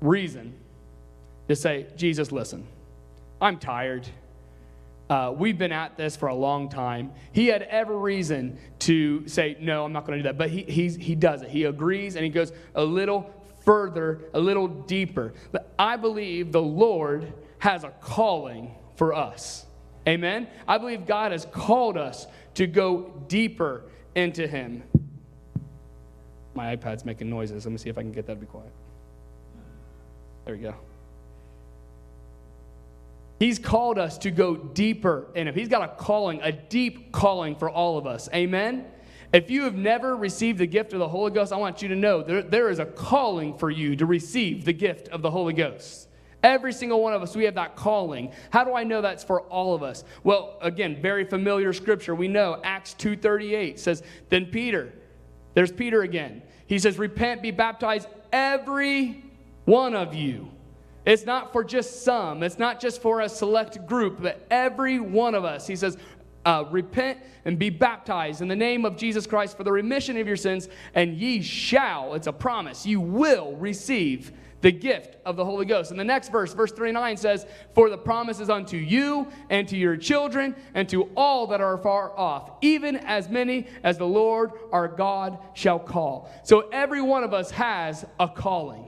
reason 0.01 0.55
to 1.47 1.55
say, 1.55 1.85
Jesus, 1.95 2.31
listen, 2.31 2.67
I'm 3.39 3.59
tired. 3.59 4.07
Uh, 5.11 5.31
we've 5.37 5.59
been 5.59 5.71
at 5.71 5.95
this 5.95 6.15
for 6.15 6.29
a 6.29 6.33
long 6.33 6.69
time. 6.69 7.11
He 7.33 7.45
had 7.45 7.61
every 7.61 7.97
reason 7.97 8.57
to 8.79 9.27
say, 9.27 9.57
No, 9.59 9.85
I'm 9.85 9.93
not 9.93 10.07
going 10.07 10.17
to 10.17 10.23
do 10.23 10.29
that. 10.29 10.39
But 10.39 10.49
he, 10.49 10.63
he's, 10.63 10.95
he 10.95 11.13
does 11.13 11.43
it. 11.43 11.51
He 11.51 11.65
agrees 11.65 12.15
and 12.15 12.23
he 12.23 12.31
goes 12.31 12.51
a 12.73 12.83
little 12.83 13.31
further, 13.65 14.21
a 14.33 14.39
little 14.39 14.67
deeper. 14.67 15.33
But 15.51 15.73
I 15.77 15.95
believe 15.95 16.51
the 16.51 16.61
Lord 16.61 17.33
has 17.59 17.83
a 17.83 17.89
calling 18.01 18.75
for 18.95 19.13
us. 19.13 19.65
Amen? 20.07 20.47
I 20.67 20.77
believe 20.77 21.05
God 21.05 21.31
has 21.31 21.45
called 21.45 21.97
us 21.97 22.27
to 22.55 22.67
go 22.67 23.23
deeper 23.27 23.83
into 24.15 24.47
Him. 24.47 24.83
My 26.55 26.75
iPad's 26.75 27.05
making 27.05 27.29
noises. 27.29 27.65
Let 27.65 27.71
me 27.71 27.77
see 27.77 27.89
if 27.89 27.97
I 27.97 28.01
can 28.01 28.11
get 28.11 28.27
that 28.27 28.35
to 28.35 28.39
be 28.39 28.45
quiet. 28.45 28.71
There 30.45 30.55
we 30.55 30.61
go. 30.61 30.75
He's 33.39 33.59
called 33.59 33.97
us 33.97 34.17
to 34.19 34.31
go 34.31 34.55
deeper 34.55 35.27
in 35.35 35.47
Him. 35.47 35.55
He's 35.55 35.69
got 35.69 35.81
a 35.81 35.95
calling, 35.95 36.41
a 36.41 36.51
deep 36.51 37.11
calling 37.11 37.55
for 37.55 37.69
all 37.69 37.97
of 37.97 38.05
us. 38.05 38.29
Amen? 38.33 38.85
If 39.33 39.49
you 39.49 39.63
have 39.63 39.75
never 39.75 40.15
received 40.15 40.59
the 40.59 40.67
gift 40.67 40.93
of 40.93 40.99
the 40.99 41.07
Holy 41.07 41.31
Ghost, 41.31 41.51
I 41.51 41.57
want 41.57 41.81
you 41.81 41.87
to 41.89 41.95
know 41.95 42.21
there, 42.21 42.43
there 42.43 42.69
is 42.69 42.77
a 42.77 42.85
calling 42.85 43.57
for 43.57 43.71
you 43.71 43.95
to 43.95 44.05
receive 44.05 44.63
the 44.63 44.73
gift 44.73 45.07
of 45.07 45.23
the 45.23 45.31
Holy 45.31 45.53
Ghost. 45.53 46.07
Every 46.43 46.71
single 46.71 47.01
one 47.01 47.13
of 47.13 47.23
us, 47.23 47.35
we 47.35 47.45
have 47.45 47.55
that 47.55 47.75
calling. 47.75 48.31
How 48.51 48.63
do 48.63 48.75
I 48.75 48.83
know 48.83 49.01
that's 49.01 49.23
for 49.23 49.41
all 49.41 49.73
of 49.73 49.81
us? 49.81 50.03
Well, 50.23 50.59
again, 50.61 51.01
very 51.01 51.25
familiar 51.25 51.73
scripture. 51.73 52.13
We 52.13 52.27
know 52.27 52.61
Acts 52.63 52.93
2:38 52.93 53.79
says, 53.79 54.03
"Then 54.29 54.45
Peter, 54.47 54.93
there's 55.55 55.71
Peter 55.71 56.03
again. 56.03 56.43
He 56.67 56.77
says, 56.77 56.99
"Repent, 56.99 57.41
be 57.41 57.51
baptized 57.51 58.07
every 58.31 59.23
one 59.65 59.95
of 59.95 60.13
you." 60.13 60.49
It's 61.05 61.25
not 61.25 61.51
for 61.51 61.63
just 61.63 62.03
some. 62.03 62.43
It's 62.43 62.59
not 62.59 62.79
just 62.79 63.01
for 63.01 63.21
a 63.21 63.29
select 63.29 63.87
group, 63.87 64.21
but 64.21 64.45
every 64.51 64.99
one 64.99 65.35
of 65.35 65.43
us. 65.43 65.65
He 65.67 65.75
says, 65.75 65.97
uh, 66.45 66.65
repent 66.69 67.19
and 67.45 67.59
be 67.59 67.69
baptized 67.69 68.41
in 68.41 68.47
the 68.47 68.55
name 68.55 68.85
of 68.85 68.97
Jesus 68.97 69.27
Christ 69.27 69.57
for 69.57 69.63
the 69.63 69.71
remission 69.71 70.17
of 70.17 70.27
your 70.27 70.37
sins, 70.37 70.69
and 70.93 71.15
ye 71.15 71.41
shall, 71.41 72.13
it's 72.13 72.27
a 72.27 72.33
promise, 72.33 72.85
you 72.85 72.99
will 73.01 73.55
receive 73.55 74.31
the 74.63 74.71
gift 74.71 75.17
of 75.25 75.35
the 75.35 75.43
Holy 75.43 75.65
Ghost. 75.65 75.91
And 75.91 75.99
the 75.99 76.05
next 76.05 76.29
verse, 76.31 76.53
verse 76.53 76.71
39 76.71 77.17
says, 77.17 77.45
For 77.75 77.89
the 77.89 77.97
promise 77.97 78.39
is 78.39 78.49
unto 78.49 78.77
you 78.77 79.27
and 79.49 79.67
to 79.67 79.77
your 79.77 79.97
children 79.97 80.55
and 80.73 80.87
to 80.89 81.09
all 81.17 81.47
that 81.47 81.59
are 81.59 81.77
far 81.77 82.17
off, 82.17 82.49
even 82.61 82.95
as 82.95 83.27
many 83.27 83.67
as 83.83 83.97
the 83.97 84.07
Lord 84.07 84.51
our 84.71 84.87
God 84.87 85.37
shall 85.53 85.79
call. 85.79 86.31
So 86.43 86.69
every 86.69 87.01
one 87.01 87.25
of 87.25 87.33
us 87.33 87.51
has 87.51 88.05
a 88.21 88.29
calling. 88.29 88.87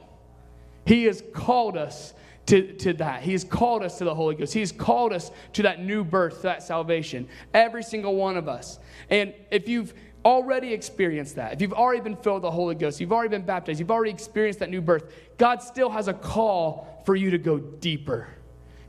He 0.85 1.03
has 1.05 1.21
called 1.33 1.75
us 1.75 2.13
to, 2.47 2.73
to 2.73 2.93
that. 2.93 3.23
He's 3.23 3.43
called 3.43 3.83
us 3.83 3.97
to 3.97 4.03
the 4.03 4.13
Holy 4.13 4.35
Ghost. 4.35 4.53
He's 4.53 4.71
called 4.71 5.13
us 5.13 5.31
to 5.53 5.63
that 5.63 5.83
new 5.83 6.03
birth, 6.03 6.37
to 6.37 6.43
that 6.43 6.63
salvation. 6.63 7.27
Every 7.53 7.83
single 7.83 8.15
one 8.15 8.37
of 8.37 8.47
us. 8.47 8.79
And 9.09 9.33
if 9.51 9.67
you've 9.67 9.93
already 10.23 10.73
experienced 10.73 11.35
that, 11.35 11.53
if 11.53 11.61
you've 11.61 11.73
already 11.73 12.01
been 12.01 12.15
filled 12.15 12.37
with 12.37 12.43
the 12.43 12.51
Holy 12.51 12.75
Ghost, 12.75 12.99
you've 12.99 13.11
already 13.11 13.29
been 13.29 13.45
baptized, 13.45 13.79
you've 13.79 13.91
already 13.91 14.11
experienced 14.11 14.59
that 14.59 14.69
new 14.69 14.81
birth, 14.81 15.11
God 15.37 15.61
still 15.61 15.89
has 15.89 16.07
a 16.07 16.13
call 16.13 17.01
for 17.05 17.15
you 17.15 17.31
to 17.31 17.37
go 17.37 17.57
deeper. 17.59 18.27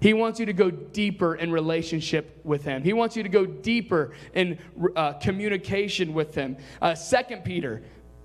He 0.00 0.12
wants 0.12 0.38
you 0.38 0.46
to 0.46 0.52
go 0.52 0.70
deeper 0.70 1.36
in 1.36 1.50
relationship 1.50 2.40
with 2.44 2.64
Him. 2.64 2.82
He 2.82 2.92
wants 2.92 3.16
you 3.16 3.22
to 3.22 3.28
go 3.28 3.46
deeper 3.46 4.12
in 4.34 4.58
uh, 4.94 5.14
communication 5.14 6.12
with 6.12 6.34
Him. 6.34 6.58
Uh, 6.82 6.94
2 6.94 7.36
Peter 7.38 7.82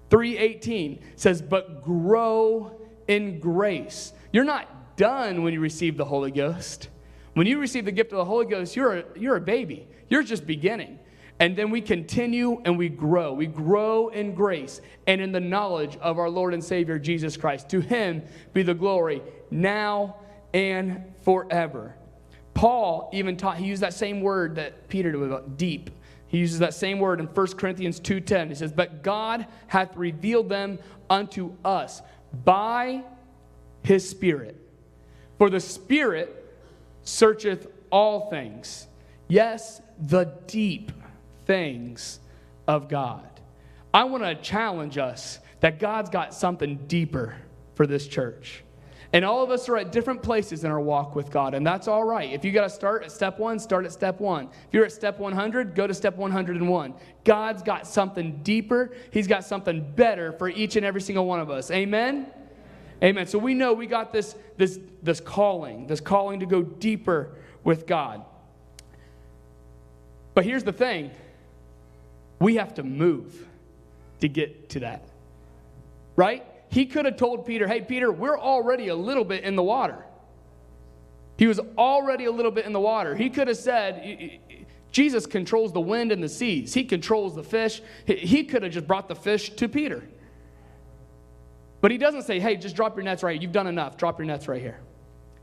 3.18 0.10 1.02
says, 1.16 1.42
but 1.42 1.84
grow 1.84 2.78
in 3.08 3.40
grace. 3.40 4.12
You're 4.34 4.44
not 4.44 4.68
done 5.02 5.42
when 5.42 5.52
you 5.52 5.60
receive 5.60 5.98
the 5.98 6.06
Holy 6.06 6.30
Ghost. 6.30 6.90
When 7.34 7.48
you 7.48 7.58
receive 7.58 7.86
the 7.86 7.92
gift 7.92 8.12
of 8.12 8.20
the 8.20 8.26
Holy 8.26 8.46
Ghost, 8.46 8.76
you're 8.76 8.98
a, 8.98 9.04
you're 9.16 9.36
a 9.36 9.42
baby. 9.42 9.88
You're 10.10 10.22
just 10.22 10.46
beginning. 10.46 11.00
And 11.40 11.58
then 11.58 11.72
we 11.72 11.82
continue 11.82 12.62
and 12.66 12.78
we 12.78 12.88
grow. 12.88 13.34
We 13.34 13.48
grow 13.48 14.10
in 14.10 14.36
grace 14.36 14.80
and 15.08 15.20
in 15.20 15.32
the 15.32 15.40
knowledge 15.40 15.98
of 15.98 16.20
our 16.20 16.30
Lord 16.30 16.54
and 16.54 16.64
Savior 16.64 17.00
Jesus 17.00 17.36
Christ. 17.36 17.68
To 17.70 17.80
him 17.80 18.22
be 18.54 18.62
the 18.62 18.76
glory 18.76 19.24
now 19.50 20.18
and 20.54 21.04
forever. 21.24 21.96
Paul 22.54 23.10
even 23.12 23.38
taught, 23.38 23.58
he 23.58 23.66
used 23.66 23.82
that 23.82 23.96
same 23.96 24.22
word 24.22 24.54
that 24.58 24.88
Peter 24.88 25.12
did 25.12 25.24
about 25.24 25.58
deep. 25.58 25.90
He 26.28 26.38
uses 26.38 26.60
that 26.60 26.76
same 26.76 27.00
word 27.00 27.20
in 27.20 27.26
1 27.26 27.58
Corinthians 27.58 28.00
2:10. 28.00 28.50
He 28.50 28.56
says, 28.56 28.72
"But 28.72 29.02
God 29.02 29.48
hath 29.66 29.98
revealed 29.98 30.48
them 30.48 30.78
unto 31.10 31.56
us 31.66 32.04
by 32.46 33.04
his 33.84 34.08
Spirit. 34.08 34.61
For 35.42 35.50
the 35.50 35.60
Spirit 35.60 36.54
searcheth 37.02 37.66
all 37.90 38.30
things, 38.30 38.86
yes, 39.28 39.82
the 40.00 40.26
deep 40.46 40.92
things 41.48 42.20
of 42.68 42.88
God. 42.88 43.28
I 43.92 44.04
want 44.04 44.22
to 44.22 44.36
challenge 44.36 45.00
us 45.00 45.40
that 45.62 45.80
God's 45.80 46.12
got 46.12 46.36
something 46.36 46.86
deeper 46.86 47.36
for 47.74 47.88
this 47.88 48.08
church. 48.08 48.64
And 49.14 49.26
all 49.26 49.44
of 49.44 49.50
us 49.50 49.68
are 49.68 49.78
at 49.78 49.92
different 49.92 50.22
places 50.22 50.64
in 50.64 50.70
our 50.70 50.80
walk 50.80 51.16
with 51.16 51.32
God, 51.32 51.56
and 51.56 51.66
that's 51.66 51.88
all 51.88 52.04
right. 52.04 52.32
If 52.32 52.46
you 52.46 52.52
got 52.52 52.66
to 52.66 52.70
start 52.70 53.04
at 53.04 53.12
step 53.12 53.40
one, 53.40 53.58
start 53.58 53.86
at 53.86 53.92
step 53.92 54.20
one. 54.20 54.46
If 54.46 54.74
you're 54.74 54.86
at 54.86 54.92
step 54.92 55.18
100, 55.18 55.74
go 55.74 55.88
to 55.88 55.94
step 55.96 56.18
101. 56.18 56.94
God's 57.24 57.64
got 57.64 57.88
something 57.88 58.42
deeper, 58.44 58.92
He's 59.10 59.26
got 59.26 59.44
something 59.44 59.92
better 59.96 60.34
for 60.34 60.50
each 60.50 60.76
and 60.76 60.86
every 60.86 61.02
single 61.02 61.26
one 61.26 61.40
of 61.40 61.50
us. 61.50 61.72
Amen? 61.72 62.28
Amen. 63.04 63.26
So 63.26 63.40
we 63.40 63.54
know 63.54 63.74
we 63.74 63.88
got 63.88 64.14
this, 64.14 64.36
this, 64.58 64.80
this 65.02 65.20
calling, 65.20 65.88
this 65.88 66.00
calling 66.00 66.40
to 66.42 66.46
go 66.46 66.62
deeper 66.62 67.32
with 67.64 67.88
God. 67.88 68.24
But 70.34 70.46
here's 70.46 70.64
the 70.64 70.74
thing 70.74 71.12
we 72.40 72.56
have 72.56 72.76
to 72.76 72.84
move 72.84 73.48
to 74.20 74.28
get 74.28 74.70
to 74.70 74.82
that. 74.82 75.04
Right? 76.16 76.46
He 76.70 76.86
could 76.86 77.06
have 77.06 77.18
told 77.18 77.46
Peter, 77.46 77.68
hey, 77.68 77.82
Peter, 77.82 78.12
we're 78.12 78.40
already 78.40 78.88
a 78.88 78.96
little 78.96 79.26
bit 79.26 79.44
in 79.44 79.56
the 79.56 79.64
water. 79.64 80.06
He 81.38 81.48
was 81.48 81.60
already 81.78 82.26
a 82.26 82.32
little 82.32 82.52
bit 82.52 82.66
in 82.66 82.74
the 82.74 82.80
water. 82.80 83.16
He 83.16 83.30
could 83.30 83.48
have 83.48 83.58
said, 83.58 84.40
Jesus 84.92 85.26
controls 85.26 85.74
the 85.74 85.82
wind 85.82 86.12
and 86.12 86.24
the 86.24 86.30
seas, 86.30 86.74
He 86.74 86.84
controls 86.84 87.36
the 87.36 87.44
fish. 87.44 87.82
He 88.06 88.44
could 88.44 88.64
have 88.64 88.72
just 88.72 88.88
brought 88.88 89.08
the 89.08 89.16
fish 89.16 89.50
to 89.52 89.68
Peter. 89.68 90.04
But 91.82 91.92
he 91.92 91.98
doesn't 91.98 92.24
say, 92.24 92.40
hey, 92.40 92.56
just 92.56 92.76
drop 92.76 92.96
your 92.96 93.04
nets 93.04 93.24
right 93.24 93.34
here. 93.34 93.42
You've 93.42 93.52
done 93.52 93.68
enough. 93.68 93.98
Drop 93.98 94.20
your 94.20 94.28
nets 94.28 94.48
right 94.48 94.62
here. 94.62 94.80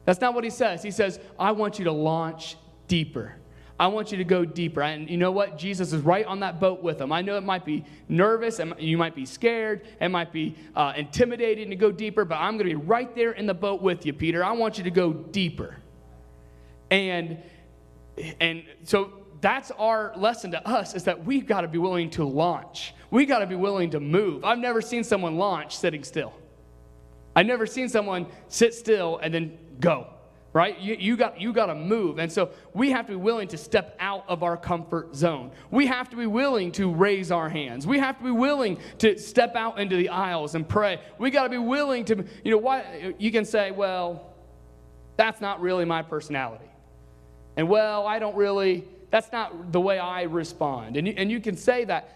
That's 0.04 0.20
not 0.20 0.34
what 0.34 0.44
he 0.44 0.50
says. 0.50 0.82
He 0.82 0.90
says, 0.90 1.20
I 1.38 1.52
want 1.52 1.78
you 1.78 1.84
to 1.84 1.92
launch 1.92 2.56
deeper. 2.86 3.34
I 3.80 3.86
want 3.88 4.10
you 4.10 4.18
to 4.18 4.24
go 4.24 4.44
deeper. 4.44 4.82
And 4.82 5.08
you 5.08 5.16
know 5.16 5.30
what? 5.30 5.56
Jesus 5.56 5.92
is 5.92 6.02
right 6.02 6.26
on 6.26 6.40
that 6.40 6.58
boat 6.58 6.82
with 6.82 6.98
them. 6.98 7.12
I 7.12 7.22
know 7.22 7.36
it 7.36 7.44
might 7.44 7.64
be 7.64 7.84
nervous, 8.08 8.58
and 8.58 8.74
you 8.78 8.98
might 8.98 9.14
be 9.14 9.24
scared, 9.24 9.86
it 10.00 10.08
might 10.08 10.32
be 10.32 10.56
uh, 10.74 10.94
intimidating 10.96 11.70
to 11.70 11.76
go 11.76 11.92
deeper, 11.92 12.24
but 12.24 12.36
I'm 12.36 12.56
going 12.56 12.70
to 12.70 12.76
be 12.76 12.86
right 12.86 13.14
there 13.14 13.32
in 13.32 13.46
the 13.46 13.54
boat 13.54 13.82
with 13.82 14.04
you, 14.04 14.12
Peter. 14.12 14.42
I 14.42 14.52
want 14.52 14.78
you 14.78 14.84
to 14.84 14.90
go 14.90 15.12
deeper. 15.12 15.76
And 16.90 17.42
and 18.40 18.64
so 18.82 19.12
that's 19.40 19.70
our 19.72 20.12
lesson 20.16 20.50
to 20.52 20.68
us 20.68 20.94
is 20.94 21.04
that 21.04 21.24
we've 21.24 21.46
got 21.46 21.62
to 21.62 21.68
be 21.68 21.78
willing 21.78 22.10
to 22.10 22.24
launch. 22.24 22.94
We 23.10 23.26
got 23.26 23.40
to 23.40 23.46
be 23.46 23.54
willing 23.54 23.90
to 23.90 24.00
move. 24.00 24.44
I've 24.44 24.58
never 24.58 24.80
seen 24.80 25.04
someone 25.04 25.36
launch 25.36 25.76
sitting 25.76 26.04
still. 26.04 26.32
I've 27.36 27.46
never 27.46 27.66
seen 27.66 27.88
someone 27.88 28.26
sit 28.48 28.74
still 28.74 29.18
and 29.18 29.32
then 29.32 29.58
go 29.80 30.08
right? 30.52 30.78
You, 30.80 30.96
you, 30.98 31.16
got, 31.16 31.40
you 31.40 31.52
got 31.52 31.66
to 31.66 31.74
move. 31.74 32.18
And 32.18 32.32
so 32.32 32.50
we 32.72 32.90
have 32.90 33.06
to 33.06 33.12
be 33.12 33.16
willing 33.16 33.48
to 33.48 33.56
step 33.56 33.96
out 34.00 34.24
of 34.28 34.42
our 34.42 34.56
comfort 34.56 35.14
zone. 35.14 35.52
We 35.70 35.86
have 35.86 36.08
to 36.10 36.16
be 36.16 36.26
willing 36.26 36.72
to 36.72 36.92
raise 36.92 37.30
our 37.30 37.48
hands. 37.48 37.86
We 37.86 37.98
have 37.98 38.18
to 38.18 38.24
be 38.24 38.30
willing 38.30 38.78
to 38.98 39.18
step 39.18 39.54
out 39.56 39.78
into 39.78 39.96
the 39.96 40.08
aisles 40.08 40.54
and 40.54 40.68
pray. 40.68 41.00
We 41.18 41.30
got 41.30 41.44
to 41.44 41.50
be 41.50 41.58
willing 41.58 42.04
to, 42.06 42.24
you 42.44 42.50
know, 42.50 42.58
why 42.58 43.14
you 43.18 43.30
can 43.30 43.44
say, 43.44 43.70
well, 43.70 44.34
that's 45.16 45.40
not 45.40 45.60
really 45.60 45.84
my 45.84 46.02
personality. 46.02 46.70
And 47.56 47.68
well, 47.68 48.06
I 48.06 48.18
don't 48.18 48.36
really, 48.36 48.84
that's 49.10 49.32
not 49.32 49.72
the 49.72 49.80
way 49.80 49.98
I 49.98 50.22
respond. 50.22 50.96
And 50.96 51.06
you, 51.06 51.14
and 51.16 51.30
you 51.30 51.40
can 51.40 51.56
say 51.56 51.84
that. 51.84 52.14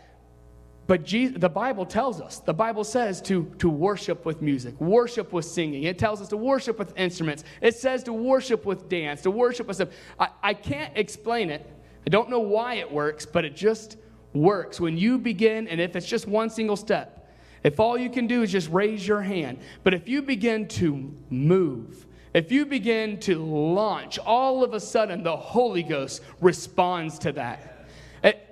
But 0.87 1.05
Jesus, 1.05 1.39
the 1.39 1.49
Bible 1.49 1.87
tells 1.87 2.21
us, 2.21 2.41
the 2.41 2.53
Bible 2.53 2.85
says 2.85 3.23
to, 3.23 3.45
to 3.59 3.71
worship 3.71 4.27
with 4.27 4.43
music, 4.43 4.79
worship 4.81 5.33
with 5.33 5.45
singing. 5.45 5.85
It 5.85 5.99
tells 5.99 6.21
us 6.21 6.29
to 6.29 6.37
worship 6.37 6.79
with 6.79 6.97
instruments. 6.99 7.45
It 7.61 7.77
says 7.77 8.03
to 8.05 8.13
worship 8.13 8.67
with 8.67 8.89
dance, 8.89 9.23
to 9.23 9.31
worship 9.31 9.69
with 9.69 9.77
stuff. 9.77 9.91
I, 10.19 10.29
I 10.43 10.55
can't 10.55 10.93
explain 10.97 11.51
it. 11.51 11.65
I 12.05 12.11
don't 12.11 12.29
know 12.29 12.41
why 12.41 12.75
it 12.75 12.91
works, 12.91 13.25
but 13.25 13.45
it 13.45 13.55
just 13.55 13.97
works. 14.35 14.81
When 14.81 14.99
you 14.99 15.19
begin, 15.19 15.69
and 15.69 15.81
if 15.81 15.95
it's 15.95 16.07
just 16.07 16.27
one 16.27 16.51
single 16.51 16.77
step, 16.77 17.31
if 17.63 17.79
all 17.79 17.97
you 17.97 18.11
can 18.11 18.27
do 18.27 18.43
is 18.43 18.51
just 18.51 18.69
raise 18.69 19.07
your 19.07 19.23
hand, 19.23 19.59
but 19.85 19.95
if 19.95 20.09
you 20.09 20.21
begin 20.21 20.67
to 20.69 21.15
move, 21.31 22.07
if 22.35 22.51
you 22.51 22.67
begin 22.67 23.19
to 23.21 23.39
launch, 23.45 24.19
all 24.19 24.65
of 24.65 24.75
a 24.75 24.81
sudden 24.81 25.23
the 25.23 25.37
Holy 25.37 25.83
Ghost 25.83 26.23
responds 26.41 27.19
to 27.21 27.33
that. 27.33 27.87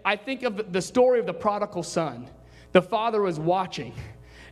I 0.04 0.16
think 0.16 0.42
of 0.42 0.72
the 0.72 0.82
story 0.82 1.20
of 1.20 1.26
the 1.26 1.34
prodigal 1.34 1.82
son. 1.82 2.28
The 2.72 2.82
father 2.82 3.22
was 3.22 3.38
watching, 3.38 3.94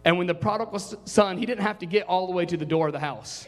and 0.04 0.16
when 0.18 0.26
the 0.26 0.34
prodigal 0.34 0.78
son, 0.78 1.38
he 1.38 1.46
didn't 1.46 1.64
have 1.64 1.78
to 1.80 1.86
get 1.86 2.06
all 2.06 2.26
the 2.26 2.32
way 2.32 2.46
to 2.46 2.56
the 2.56 2.64
door 2.64 2.86
of 2.86 2.92
the 2.92 3.00
house. 3.00 3.46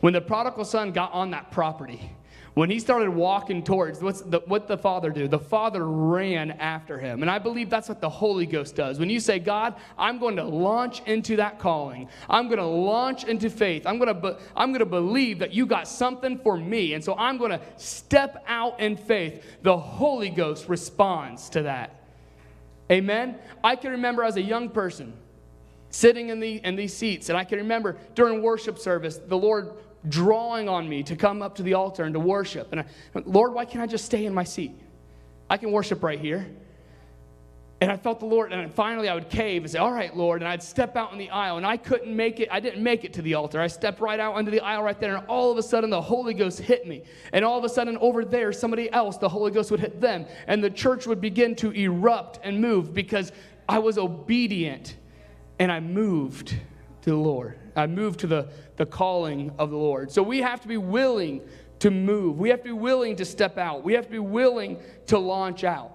When 0.00 0.12
the 0.12 0.20
prodigal 0.20 0.64
son 0.64 0.92
got 0.92 1.12
on 1.12 1.30
that 1.32 1.50
property, 1.50 2.10
when 2.54 2.68
he 2.68 2.78
started 2.78 3.08
walking 3.08 3.62
towards 3.62 4.02
what's 4.02 4.20
the, 4.20 4.40
what 4.46 4.68
the 4.68 4.76
father 4.76 5.10
do? 5.10 5.26
The 5.26 5.38
father 5.38 5.86
ran 5.86 6.50
after 6.52 6.98
him. 6.98 7.22
And 7.22 7.30
i 7.30 7.38
believe 7.38 7.70
that's 7.70 7.88
what 7.88 8.00
the 8.00 8.08
holy 8.08 8.46
ghost 8.46 8.76
does. 8.76 8.98
When 8.98 9.08
you 9.10 9.20
say 9.20 9.38
god 9.38 9.74
i'm 9.96 10.18
going 10.18 10.36
to 10.36 10.44
launch 10.44 11.02
into 11.06 11.36
that 11.36 11.58
calling. 11.58 12.08
I'm 12.28 12.48
going 12.48 12.58
to 12.58 12.66
launch 12.66 13.24
into 13.24 13.48
faith. 13.48 13.86
I'm 13.86 13.98
going 13.98 14.20
to 14.20 14.38
i'm 14.54 14.70
going 14.70 14.80
to 14.80 14.86
believe 14.86 15.38
that 15.38 15.52
you 15.52 15.66
got 15.66 15.88
something 15.88 16.38
for 16.38 16.56
me 16.56 16.94
and 16.94 17.02
so 17.02 17.14
i'm 17.16 17.38
going 17.38 17.52
to 17.52 17.60
step 17.76 18.44
out 18.46 18.80
in 18.80 18.96
faith. 18.96 19.44
The 19.62 19.76
holy 19.76 20.30
ghost 20.30 20.68
responds 20.68 21.48
to 21.50 21.62
that. 21.62 22.00
Amen? 22.90 23.38
I 23.64 23.76
can 23.76 23.92
remember 23.92 24.22
as 24.22 24.36
a 24.36 24.42
young 24.42 24.68
person 24.68 25.14
sitting 25.88 26.30
in, 26.30 26.40
the, 26.40 26.56
in 26.64 26.74
these 26.74 26.94
seats 26.94 27.28
and 27.28 27.36
i 27.36 27.44
can 27.44 27.58
remember 27.58 27.98
during 28.14 28.42
worship 28.42 28.78
service 28.78 29.18
the 29.18 29.36
lord 29.36 29.72
drawing 30.08 30.68
on 30.68 30.88
me 30.88 31.02
to 31.04 31.16
come 31.16 31.42
up 31.42 31.56
to 31.56 31.62
the 31.62 31.74
altar 31.74 32.04
and 32.04 32.14
to 32.14 32.20
worship. 32.20 32.68
And 32.72 32.80
I, 32.80 32.84
Lord, 33.24 33.54
why 33.54 33.64
can't 33.64 33.82
I 33.82 33.86
just 33.86 34.04
stay 34.04 34.26
in 34.26 34.34
my 34.34 34.44
seat? 34.44 34.72
I 35.48 35.56
can 35.56 35.70
worship 35.70 36.02
right 36.02 36.18
here. 36.18 36.46
And 37.82 37.90
I 37.90 37.96
felt 37.96 38.20
the 38.20 38.26
Lord, 38.26 38.52
and 38.52 38.72
finally 38.72 39.08
I 39.08 39.14
would 39.14 39.28
cave 39.28 39.62
and 39.62 39.70
say, 39.70 39.80
All 39.80 39.90
right, 39.90 40.16
Lord. 40.16 40.40
And 40.40 40.48
I'd 40.48 40.62
step 40.62 40.94
out 40.94 41.10
in 41.10 41.18
the 41.18 41.30
aisle, 41.30 41.56
and 41.56 41.66
I 41.66 41.76
couldn't 41.76 42.14
make 42.14 42.38
it. 42.38 42.48
I 42.48 42.60
didn't 42.60 42.80
make 42.80 43.02
it 43.02 43.12
to 43.14 43.22
the 43.22 43.34
altar. 43.34 43.60
I 43.60 43.66
stepped 43.66 43.98
right 43.98 44.20
out 44.20 44.38
into 44.38 44.52
the 44.52 44.60
aisle 44.60 44.84
right 44.84 44.98
there, 45.00 45.16
and 45.16 45.26
all 45.26 45.50
of 45.50 45.58
a 45.58 45.64
sudden 45.64 45.90
the 45.90 46.00
Holy 46.00 46.32
Ghost 46.32 46.60
hit 46.60 46.86
me. 46.86 47.02
And 47.32 47.44
all 47.44 47.58
of 47.58 47.64
a 47.64 47.68
sudden 47.68 47.98
over 47.98 48.24
there, 48.24 48.52
somebody 48.52 48.88
else, 48.92 49.16
the 49.16 49.28
Holy 49.28 49.50
Ghost 49.50 49.72
would 49.72 49.80
hit 49.80 50.00
them. 50.00 50.26
And 50.46 50.62
the 50.62 50.70
church 50.70 51.08
would 51.08 51.20
begin 51.20 51.56
to 51.56 51.72
erupt 51.72 52.38
and 52.44 52.60
move 52.60 52.94
because 52.94 53.32
I 53.68 53.80
was 53.80 53.98
obedient 53.98 54.94
and 55.58 55.72
I 55.72 55.80
moved 55.80 56.50
to 57.02 57.10
the 57.10 57.16
Lord. 57.16 57.58
I 57.74 57.86
move 57.86 58.16
to 58.18 58.26
the 58.26 58.48
the 58.76 58.86
calling 58.86 59.52
of 59.58 59.70
the 59.70 59.76
Lord. 59.76 60.10
So 60.10 60.22
we 60.22 60.40
have 60.40 60.60
to 60.62 60.68
be 60.68 60.76
willing 60.76 61.40
to 61.80 61.90
move. 61.90 62.38
We 62.38 62.48
have 62.50 62.60
to 62.60 62.64
be 62.64 62.72
willing 62.72 63.16
to 63.16 63.24
step 63.24 63.58
out. 63.58 63.84
We 63.84 63.92
have 63.94 64.06
to 64.06 64.10
be 64.10 64.18
willing 64.18 64.78
to 65.06 65.18
launch 65.18 65.64
out. 65.64 65.90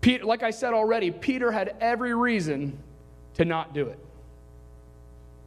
Peter, 0.00 0.24
like 0.24 0.42
I 0.42 0.50
said 0.50 0.74
already, 0.74 1.10
Peter 1.10 1.50
had 1.50 1.76
every 1.80 2.14
reason 2.14 2.78
to 3.34 3.44
not 3.44 3.74
do 3.74 3.88
it. 3.88 3.98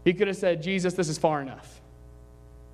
He 0.04 0.14
could 0.14 0.28
have 0.28 0.38
said, 0.38 0.62
Jesus, 0.62 0.94
this 0.94 1.10
is 1.10 1.18
far 1.18 1.42
enough. 1.42 1.80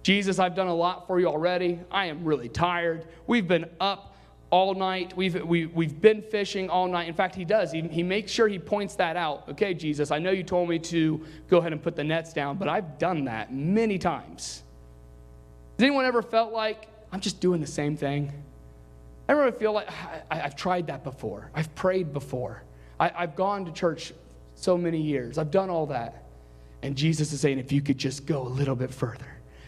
Jesus, 0.02 0.40
I've 0.40 0.56
done 0.56 0.68
a 0.68 0.76
lot 0.76 1.08
for 1.08 1.20
you 1.20 1.28
already. 1.28 1.80
I 1.92 2.06
am 2.06 2.24
really 2.24 2.50
tired. 2.50 3.06
We've 3.28 3.48
been 3.48 3.66
up 3.80 4.16
all 4.50 4.74
night. 4.74 5.16
We've, 5.16 5.44
we, 5.44 5.62
have 5.62 5.74
we 5.74 5.86
have 5.86 6.02
been 6.02 6.22
fishing 6.22 6.70
all 6.70 6.88
night. 6.88 7.08
In 7.08 7.14
fact, 7.14 7.36
he 7.36 7.46
does. 7.46 7.72
He, 7.72 7.82
he 7.82 8.04
makes 8.04 8.32
sure 8.32 8.48
he 8.48 8.60
points 8.60 8.96
that 8.96 9.18
out. 9.18 9.50
Okay, 9.50 9.74
Jesus, 9.74 10.12
I 10.12 10.20
know 10.20 10.32
you 10.32 10.44
told 10.44 10.70
me 10.70 10.80
to 10.80 11.22
go 11.50 11.58
ahead 11.58 11.74
and 11.74 11.82
put 11.82 11.96
the 11.96 12.04
nets 12.04 12.34
down, 12.34 12.58
but 12.58 12.68
I've 12.68 12.98
done 12.98 13.26
that 13.26 13.54
many 13.54 13.98
times. 13.98 14.64
Has 15.78 15.84
anyone 15.84 16.06
ever 16.06 16.22
felt 16.22 16.54
like, 16.54 16.88
I'm 17.12 17.20
just 17.20 17.40
doing 17.40 17.62
the 17.62 17.68
same 17.68 17.98
thing? 17.98 18.32
I 19.28 19.34
ever 19.34 19.52
feel 19.52 19.74
like 19.74 19.90
I, 20.32 20.36
have 20.36 20.56
tried 20.56 20.88
that 20.88 21.04
before. 21.04 21.52
I've 21.54 21.74
prayed 21.76 22.14
before. 22.14 22.64
I, 23.00 23.12
I've 23.16 23.36
gone 23.36 23.66
to 23.66 23.72
church 23.72 24.14
so 24.56 24.78
many 24.78 25.02
years. 25.02 25.38
I've 25.38 25.52
done 25.52 25.70
all 25.70 25.88
that. 25.88 26.24
And 26.82 26.96
Jesus 26.96 27.34
is 27.34 27.42
saying, 27.42 27.60
if 27.60 27.72
you 27.72 27.82
could 27.82 27.98
just 27.98 28.26
go 28.26 28.42
a 28.42 28.48
little 28.48 28.76
bit 28.76 28.92
further. 28.92 29.28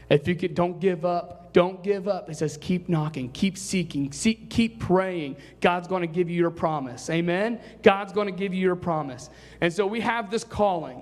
If 0.09 0.27
you 0.27 0.35
could, 0.35 0.55
don't 0.55 0.79
give 0.79 1.05
up. 1.05 1.38
Don't 1.51 1.83
give 1.83 2.07
up. 2.07 2.29
It 2.29 2.35
says, 2.35 2.57
keep 2.61 2.89
knocking, 2.89 3.29
keep 3.31 3.57
seeking, 3.57 4.11
seek, 4.11 4.49
keep 4.49 4.79
praying. 4.79 5.37
God's 5.61 5.87
going 5.87 6.01
to 6.01 6.07
give 6.07 6.29
you 6.29 6.35
your 6.35 6.51
promise. 6.51 7.09
Amen? 7.09 7.59
God's 7.81 8.13
going 8.13 8.27
to 8.27 8.33
give 8.33 8.53
you 8.53 8.61
your 8.61 8.75
promise. 8.75 9.29
And 9.61 9.73
so 9.73 9.87
we 9.87 10.01
have 10.01 10.29
this 10.29 10.43
calling. 10.43 11.01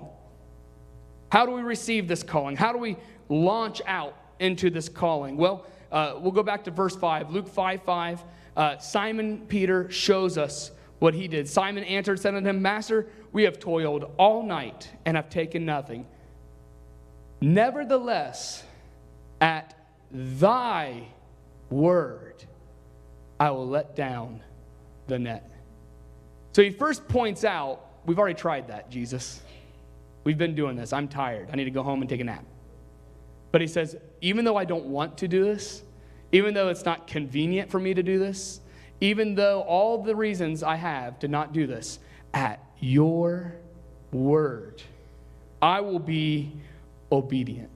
How 1.30 1.44
do 1.44 1.52
we 1.52 1.60
receive 1.60 2.08
this 2.08 2.22
calling? 2.22 2.56
How 2.56 2.72
do 2.72 2.78
we 2.78 2.96
launch 3.28 3.82
out 3.86 4.16
into 4.38 4.70
this 4.70 4.88
calling? 4.88 5.36
Well, 5.36 5.66
uh, 5.92 6.14
we'll 6.18 6.32
go 6.32 6.42
back 6.42 6.64
to 6.64 6.70
verse 6.70 6.96
5, 6.96 7.30
Luke 7.30 7.48
5 7.48 7.82
5. 7.82 8.24
Uh, 8.56 8.78
Simon 8.78 9.46
Peter 9.46 9.90
shows 9.90 10.38
us 10.38 10.70
what 10.98 11.14
he 11.14 11.28
did. 11.28 11.48
Simon 11.48 11.84
answered, 11.84 12.18
said 12.18 12.34
unto 12.34 12.48
him, 12.48 12.60
Master, 12.60 13.06
we 13.32 13.44
have 13.44 13.58
toiled 13.58 14.10
all 14.18 14.42
night 14.42 14.90
and 15.04 15.16
have 15.16 15.28
taken 15.30 15.64
nothing. 15.64 16.06
Nevertheless, 17.40 18.64
at 19.40 19.77
thy 20.10 21.08
word, 21.70 22.44
I 23.38 23.50
will 23.50 23.68
let 23.68 23.94
down 23.94 24.42
the 25.06 25.18
net. 25.18 25.50
So 26.52 26.62
he 26.62 26.70
first 26.70 27.06
points 27.08 27.44
out, 27.44 27.84
we've 28.06 28.18
already 28.18 28.34
tried 28.34 28.68
that, 28.68 28.90
Jesus. 28.90 29.42
We've 30.24 30.38
been 30.38 30.54
doing 30.54 30.76
this. 30.76 30.92
I'm 30.92 31.08
tired. 31.08 31.48
I 31.52 31.56
need 31.56 31.64
to 31.64 31.70
go 31.70 31.82
home 31.82 32.00
and 32.00 32.08
take 32.08 32.20
a 32.20 32.24
nap. 32.24 32.44
But 33.52 33.60
he 33.60 33.66
says, 33.66 33.96
even 34.20 34.44
though 34.44 34.56
I 34.56 34.64
don't 34.64 34.86
want 34.86 35.18
to 35.18 35.28
do 35.28 35.44
this, 35.44 35.82
even 36.32 36.52
though 36.52 36.68
it's 36.68 36.84
not 36.84 37.06
convenient 37.06 37.70
for 37.70 37.78
me 37.78 37.94
to 37.94 38.02
do 38.02 38.18
this, 38.18 38.60
even 39.00 39.34
though 39.34 39.62
all 39.62 40.02
the 40.02 40.14
reasons 40.14 40.62
I 40.62 40.76
have 40.76 41.18
to 41.20 41.28
not 41.28 41.52
do 41.52 41.66
this, 41.66 41.98
at 42.34 42.62
your 42.80 43.54
word, 44.12 44.82
I 45.62 45.80
will 45.80 45.98
be 45.98 46.52
obedient. 47.10 47.70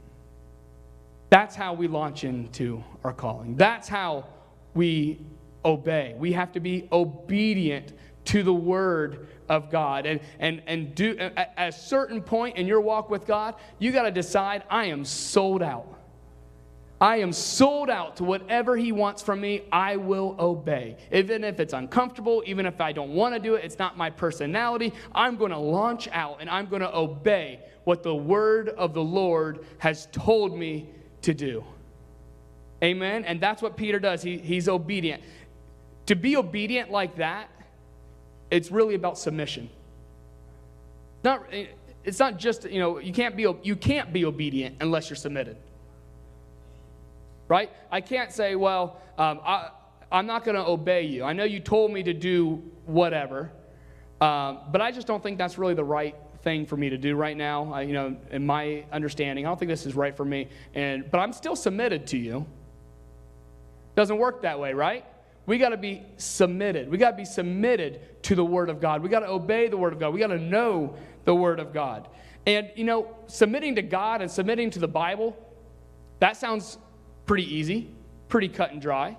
That's 1.32 1.56
how 1.56 1.72
we 1.72 1.88
launch 1.88 2.24
into 2.24 2.84
our 3.04 3.14
calling. 3.14 3.56
That's 3.56 3.88
how 3.88 4.26
we 4.74 5.24
obey. 5.64 6.14
We 6.18 6.32
have 6.32 6.52
to 6.52 6.60
be 6.60 6.90
obedient 6.92 7.94
to 8.26 8.42
the 8.42 8.52
word 8.52 9.28
of 9.48 9.70
God. 9.70 10.04
And, 10.04 10.20
and, 10.40 10.60
and 10.66 10.94
do, 10.94 11.16
at 11.16 11.54
a 11.56 11.72
certain 11.72 12.20
point 12.20 12.58
in 12.58 12.66
your 12.66 12.82
walk 12.82 13.08
with 13.08 13.26
God, 13.26 13.54
you 13.78 13.92
got 13.92 14.02
to 14.02 14.10
decide 14.10 14.64
I 14.68 14.84
am 14.88 15.06
sold 15.06 15.62
out. 15.62 15.98
I 17.00 17.20
am 17.20 17.32
sold 17.32 17.88
out 17.88 18.16
to 18.16 18.24
whatever 18.24 18.76
He 18.76 18.92
wants 18.92 19.22
from 19.22 19.40
me, 19.40 19.62
I 19.72 19.96
will 19.96 20.36
obey. 20.38 20.98
Even 21.12 21.44
if 21.44 21.60
it's 21.60 21.72
uncomfortable, 21.72 22.42
even 22.44 22.66
if 22.66 22.78
I 22.78 22.92
don't 22.92 23.14
want 23.14 23.32
to 23.34 23.40
do 23.40 23.54
it, 23.54 23.64
it's 23.64 23.78
not 23.78 23.96
my 23.96 24.10
personality, 24.10 24.92
I'm 25.14 25.36
going 25.36 25.52
to 25.52 25.56
launch 25.56 26.08
out 26.12 26.42
and 26.42 26.50
I'm 26.50 26.66
going 26.66 26.82
to 26.82 26.94
obey 26.94 27.60
what 27.84 28.02
the 28.02 28.14
word 28.14 28.68
of 28.68 28.92
the 28.92 29.02
Lord 29.02 29.64
has 29.78 30.08
told 30.12 30.54
me 30.54 30.90
to 31.22 31.34
do. 31.34 31.64
Amen? 32.82 33.24
And 33.24 33.40
that's 33.40 33.62
what 33.62 33.76
Peter 33.76 33.98
does. 33.98 34.22
He, 34.22 34.38
he's 34.38 34.68
obedient. 34.68 35.22
To 36.06 36.16
be 36.16 36.36
obedient 36.36 36.90
like 36.90 37.16
that, 37.16 37.48
it's 38.50 38.70
really 38.70 38.94
about 38.94 39.18
submission. 39.18 39.70
Not, 41.22 41.46
it's 42.04 42.18
not 42.18 42.38
just, 42.38 42.68
you 42.68 42.80
know, 42.80 42.98
you 42.98 43.12
can't 43.12 43.36
be, 43.36 43.46
you 43.62 43.76
can't 43.76 44.12
be 44.12 44.24
obedient 44.24 44.76
unless 44.80 45.08
you're 45.08 45.16
submitted 45.16 45.56
right? 47.52 47.70
I 47.90 48.00
can't 48.00 48.32
say, 48.32 48.54
well, 48.54 48.96
um, 49.18 49.38
I, 49.44 49.68
I'm 50.10 50.26
not 50.26 50.42
going 50.42 50.54
to 50.54 50.66
obey 50.66 51.02
you. 51.02 51.22
I 51.22 51.34
know 51.34 51.44
you 51.44 51.60
told 51.60 51.92
me 51.92 52.02
to 52.02 52.14
do 52.14 52.62
whatever, 52.86 53.50
um, 54.22 54.60
but 54.70 54.80
I 54.80 54.90
just 54.90 55.06
don't 55.06 55.22
think 55.22 55.36
that's 55.36 55.58
really 55.58 55.74
the 55.74 55.84
right 55.84 56.16
thing 56.42 56.66
for 56.66 56.76
me 56.76 56.90
to 56.90 56.98
do 56.98 57.14
right 57.14 57.36
now. 57.36 57.72
I, 57.72 57.82
you 57.82 57.92
know, 57.92 58.16
in 58.30 58.44
my 58.44 58.84
understanding, 58.92 59.46
I 59.46 59.50
don't 59.50 59.58
think 59.58 59.68
this 59.68 59.86
is 59.86 59.94
right 59.94 60.16
for 60.16 60.24
me. 60.24 60.48
And 60.74 61.10
but 61.10 61.18
I'm 61.18 61.32
still 61.32 61.56
submitted 61.56 62.06
to 62.08 62.18
you. 62.18 62.46
Doesn't 63.94 64.18
work 64.18 64.42
that 64.42 64.58
way, 64.58 64.72
right? 64.72 65.04
We 65.44 65.58
got 65.58 65.70
to 65.70 65.76
be 65.76 66.02
submitted. 66.16 66.88
We 66.88 66.98
got 66.98 67.12
to 67.12 67.16
be 67.16 67.24
submitted 67.24 68.22
to 68.24 68.34
the 68.34 68.44
Word 68.44 68.70
of 68.70 68.80
God. 68.80 69.02
We 69.02 69.08
got 69.08 69.20
to 69.20 69.28
obey 69.28 69.68
the 69.68 69.76
Word 69.76 69.92
of 69.92 69.98
God. 69.98 70.14
We 70.14 70.20
got 70.20 70.28
to 70.28 70.38
know 70.38 70.96
the 71.24 71.34
Word 71.34 71.60
of 71.60 71.72
God. 71.72 72.08
And 72.46 72.70
you 72.74 72.84
know, 72.84 73.14
submitting 73.26 73.74
to 73.76 73.82
God 73.82 74.22
and 74.22 74.30
submitting 74.30 74.70
to 74.70 74.78
the 74.78 74.88
Bible, 74.88 75.36
that 76.20 76.36
sounds 76.36 76.78
Pretty 77.26 77.54
easy, 77.54 77.88
pretty 78.28 78.48
cut 78.48 78.72
and 78.72 78.82
dry. 78.82 79.16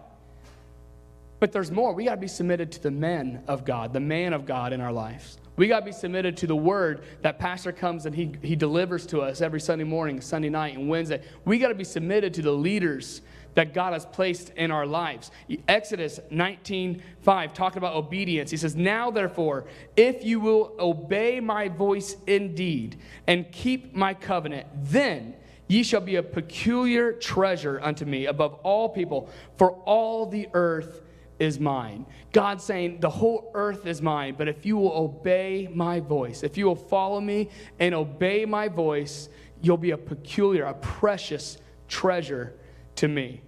But 1.40 1.52
there's 1.52 1.72
more. 1.72 1.94
We 1.94 2.06
got 2.06 2.16
to 2.16 2.22
be 2.22 2.28
submitted 2.28 2.72
to 2.74 2.84
the 2.84 2.92
men 2.92 3.44
of 3.48 3.66
God, 3.66 3.94
the 3.94 4.00
man 4.00 4.34
of 4.34 4.46
God 4.46 4.74
in 4.74 4.82
our 4.82 4.92
lives. 4.92 5.38
We 5.56 5.68
got 5.68 5.82
to 5.82 5.86
be 5.86 5.92
submitted 5.92 6.38
to 6.38 6.48
the 6.48 6.56
word 6.56 7.04
that 7.22 7.40
pastor 7.40 7.72
comes 7.72 8.06
and 8.06 8.16
he, 8.16 8.32
he 8.42 8.56
delivers 8.56 9.06
to 9.08 9.22
us 9.22 9.42
every 9.42 9.62
Sunday 9.62 9.84
morning, 9.84 10.20
Sunday 10.22 10.50
night, 10.50 10.78
and 10.78 10.90
Wednesday. 10.90 11.22
We 11.46 11.60
got 11.60 11.70
to 11.70 11.76
be 11.76 11.84
submitted 11.84 12.34
to 12.36 12.42
the 12.42 12.52
leaders 12.52 13.22
that 13.54 13.74
God 13.74 13.94
has 13.94 14.06
placed 14.06 14.50
in 14.56 14.72
our 14.72 14.86
lives. 14.86 15.30
Exodus 15.68 16.20
19 16.32 17.04
5, 17.22 17.54
talking 17.54 17.78
about 17.78 17.96
obedience. 17.96 18.50
He 18.50 18.58
says, 18.58 18.76
Now 18.76 19.12
therefore, 19.12 19.66
if 19.96 20.24
you 20.24 20.40
will 20.40 20.74
obey 20.80 21.40
my 21.40 21.68
voice 21.68 22.18
indeed 22.26 22.98
and 23.28 23.52
keep 23.52 23.94
my 23.94 24.14
covenant, 24.14 24.68
then 24.76 25.36
Ye 25.68 25.82
shall 25.84 26.02
be 26.02 26.18
a 26.18 26.24
peculiar 26.24 27.14
treasure 27.14 27.80
unto 27.82 28.06
me 28.06 28.26
above 28.26 28.56
all 28.64 28.90
people, 28.90 29.30
for 29.58 29.72
all 29.86 30.26
the 30.26 30.48
earth 30.54 31.02
is 31.44 31.60
mine. 31.60 32.06
God 32.32 32.62
saying, 32.62 33.02
The 33.02 33.10
whole 33.10 33.52
earth 33.54 33.86
is 33.86 34.02
mine, 34.02 34.36
but 34.38 34.48
if 34.48 34.66
you 34.66 34.78
will 34.78 34.94
obey 34.94 35.70
my 35.72 36.00
voice, 36.00 36.42
if 36.42 36.58
you 36.58 36.66
will 36.66 36.76
follow 36.76 37.22
me 37.22 37.50
and 37.80 37.94
obey 37.94 38.46
my 38.46 38.68
voice, 38.70 39.30
you'll 39.62 39.78
be 39.78 39.92
a 39.92 39.98
peculiar, 39.98 40.66
a 40.66 40.74
precious 40.74 41.58
treasure 41.88 42.56
to 42.96 43.08
me. 43.08 43.42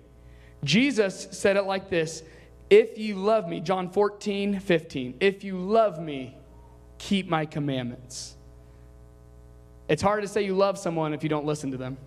Jesus 0.63 1.27
said 1.31 1.58
it 1.58 1.63
like 1.63 1.89
this 1.89 2.23
If 2.69 2.97
you 2.97 3.15
love 3.15 3.47
me, 3.47 3.62
John 3.62 3.89
14, 3.89 4.60
15, 4.60 5.15
if 5.19 5.43
you 5.43 5.58
love 5.58 5.99
me, 5.99 6.38
keep 6.97 7.29
my 7.29 7.45
commandments. 7.45 8.36
It's 9.88 10.01
hard 10.01 10.23
to 10.23 10.27
say 10.27 10.43
you 10.43 10.55
love 10.55 10.77
someone 10.77 11.13
if 11.13 11.23
you 11.23 11.29
don't 11.29 11.45
listen 11.45 11.71
to 11.71 11.77
them. 11.77 11.97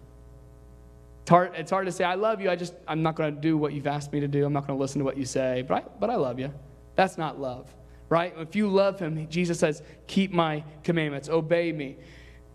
It's 1.29 1.31
hard, 1.31 1.53
it's 1.57 1.71
hard 1.71 1.85
to 1.85 1.93
say, 1.93 2.05
I 2.05 2.15
love 2.15 2.41
you. 2.41 2.49
I 2.49 2.57
just, 2.57 2.73
I'm 2.89 3.03
not 3.03 3.15
going 3.15 3.35
to 3.35 3.39
do 3.39 3.59
what 3.59 3.75
you've 3.75 3.87
asked 3.87 4.15
me 4.15 4.21
to 4.21 4.29
do. 4.29 4.47
I'm 4.47 4.53
not 4.55 4.67
going 4.67 4.79
to 4.79 4.81
listen 4.81 5.01
to 5.01 5.05
what 5.05 5.19
you 5.19 5.27
say, 5.27 5.61
but 5.61 5.75
I, 5.75 5.87
but 6.01 6.09
I 6.09 6.15
love 6.15 6.39
you. 6.39 6.51
That's 6.95 7.19
not 7.19 7.39
love, 7.39 7.69
right? 8.09 8.33
If 8.39 8.57
you 8.57 8.67
love 8.67 8.99
him, 8.99 9.29
Jesus 9.29 9.59
says, 9.59 9.83
keep 10.07 10.33
my 10.33 10.65
commandments, 10.85 11.29
obey 11.29 11.71
me. 11.71 11.99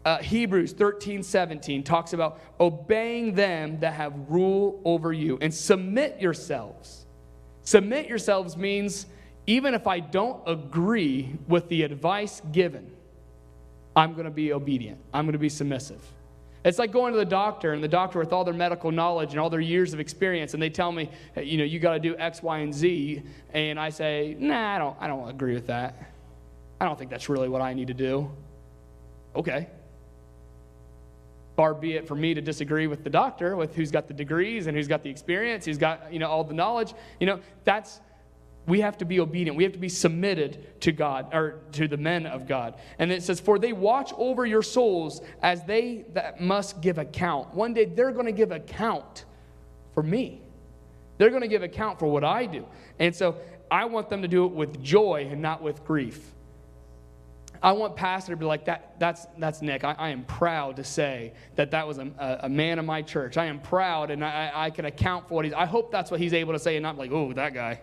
Uh, 0.04 0.18
Hebrews 0.18 0.74
13, 0.74 1.22
17 1.22 1.84
talks 1.84 2.14
about 2.14 2.42
obeying 2.60 3.36
them 3.36 3.80
that 3.82 3.94
have 3.94 4.16
rule 4.28 4.82
over 4.86 5.14
you 5.14 5.38
and 5.40 5.54
submit 5.54 6.20
yourselves. 6.20 7.06
Submit 7.62 8.08
yourselves 8.08 8.58
means 8.58 9.06
even 9.46 9.76
if 9.76 9.86
I 9.86 10.00
don't 10.00 10.42
agree 10.48 11.36
with 11.48 11.70
the 11.70 11.84
advice 11.84 12.42
given, 12.52 12.92
I'm 13.96 14.14
going 14.14 14.26
to 14.26 14.32
be 14.32 14.52
obedient. 14.52 15.00
I'm 15.14 15.26
going 15.26 15.34
to 15.34 15.38
be 15.38 15.50
submissive. 15.50 16.02
It's 16.65 16.80
like 16.80 16.91
going 16.91 17.12
to 17.12 17.19
the 17.19 17.26
doctor, 17.26 17.73
and 17.73 17.84
the 17.84 17.89
doctor, 17.89 18.19
with 18.19 18.32
all 18.32 18.45
their 18.45 18.54
medical 18.54 18.91
knowledge 18.91 19.32
and 19.32 19.39
all 19.39 19.49
their 19.49 19.60
years 19.60 19.93
of 19.93 19.99
experience, 19.99 20.54
and 20.54 20.63
they 20.63 20.69
tell 20.69 20.91
me, 20.91 21.10
you 21.36 21.58
know, 21.58 21.65
you 21.65 21.80
got 21.80 21.93
to 21.93 21.99
do 21.99 22.15
X, 22.17 22.41
Y, 22.41 22.60
and 22.60 22.73
Z, 22.73 23.21
and 23.54 23.80
I 23.80 23.89
say, 23.89 24.36
nah, 24.39 24.76
I 24.76 24.78
don't, 24.78 24.97
I 24.99 25.08
don't 25.08 25.30
agree 25.30 25.54
with 25.54 25.67
that. 25.67 25.95
I 26.80 26.86
don't 26.86 26.97
think 26.97 27.12
that's 27.12 27.28
really 27.28 27.49
what 27.49 27.62
I 27.62 27.73
need 27.73 27.88
to 27.88 27.93
do. 27.93 28.32
Okay. 29.36 29.67
Far 31.56 31.73
be 31.73 31.93
it 31.93 32.08
for 32.08 32.15
me 32.15 32.34
to 32.34 32.41
disagree 32.41 32.88
with 32.88 33.04
the 33.04 33.10
doctor, 33.10 33.56
with 33.56 33.76
who's 33.76 33.91
got 33.91 34.08
the 34.08 34.13
degrees 34.13 34.67
and 34.67 34.76
who's 34.76 34.88
got 34.88 35.04
the 35.04 35.10
experience, 35.10 35.65
who's 35.65 35.78
got 35.78 36.12
you 36.12 36.19
know 36.19 36.28
all 36.28 36.43
the 36.43 36.54
knowledge. 36.54 36.93
You 37.19 37.28
know, 37.28 37.39
that's 37.63 37.99
we 38.65 38.80
have 38.82 38.97
to 38.99 39.06
be 39.06 39.19
obedient. 39.19 39.58
We 39.58 39.63
have 39.63 39.73
to 39.73 39.80
be 39.80 39.89
submitted 39.89 40.80
to 40.82 40.91
God 40.91 41.34
or 41.34 41.60
to 41.73 41.88
the 41.88 41.97
men 41.97 42.26
of 42.26 42.47
God. 42.47 42.76
And 42.97 43.12
it 43.12 43.21
says, 43.21 43.39
For 43.39 43.60
they 43.60 43.73
watch 43.73 44.13
over 44.15 44.45
your 44.45 44.62
souls 44.62 45.21
as 45.41 45.63
they 45.65 46.06
that 46.13 46.39
must 46.39 46.82
give 46.82 46.97
account. 46.97 47.54
One 47.54 47.73
day 47.73 47.86
they're 47.86 48.12
going 48.12 48.26
to 48.26 48.32
give 48.32 48.52
account 48.52 49.26
for 49.93 50.04
me. 50.04 50.41
They're 51.17 51.30
going 51.30 51.41
to 51.41 51.47
give 51.47 51.63
account 51.63 51.99
for 51.99 52.08
what 52.08 52.23
I 52.23 52.45
do. 52.45 52.65
And 52.99 53.13
so 53.15 53.38
I 53.69 53.86
want 53.86 54.10
them 54.10 54.21
to 54.21 54.28
do 54.28 54.45
it 54.45 54.52
with 54.52 54.82
joy 54.82 55.28
and 55.30 55.41
not 55.41 55.62
with 55.62 55.84
grief. 55.84 56.34
I 57.62 57.71
want 57.71 57.95
pastor 57.95 58.34
to 58.34 58.38
be 58.38 58.45
like 58.45 58.65
that. 58.65 58.99
That's 58.99 59.26
that's 59.38 59.62
Nick. 59.62 59.84
I, 59.86 59.95
I 59.97 60.10
am 60.10 60.26
proud 60.26 60.78
to 60.78 60.84
say 60.84 61.34
that 61.56 61.71
that 61.71 61.88
was 61.88 61.97
a, 61.97 62.39
a, 62.43 62.49
man 62.49 62.78
of 62.78 62.84
my 62.84 63.02
church. 63.02 63.38
I 63.38 63.45
am 63.45 63.62
proud, 63.62 64.12
and 64.12 64.23
I, 64.23 64.52
I 64.54 64.69
can 64.69 64.84
account 64.84 65.30
for 65.30 65.36
what 65.36 65.45
he's. 65.45 65.54
I 65.54 65.65
hope 65.65 65.89
that's 65.89 66.12
what 66.12 66.19
he's 66.19 66.34
able 66.34 66.52
to 66.52 66.60
say, 66.60 66.76
and 66.76 66.84
not 66.84 66.97
like, 66.97 67.12
oh, 67.12 67.32
that 67.34 67.54
guy. 67.54 67.80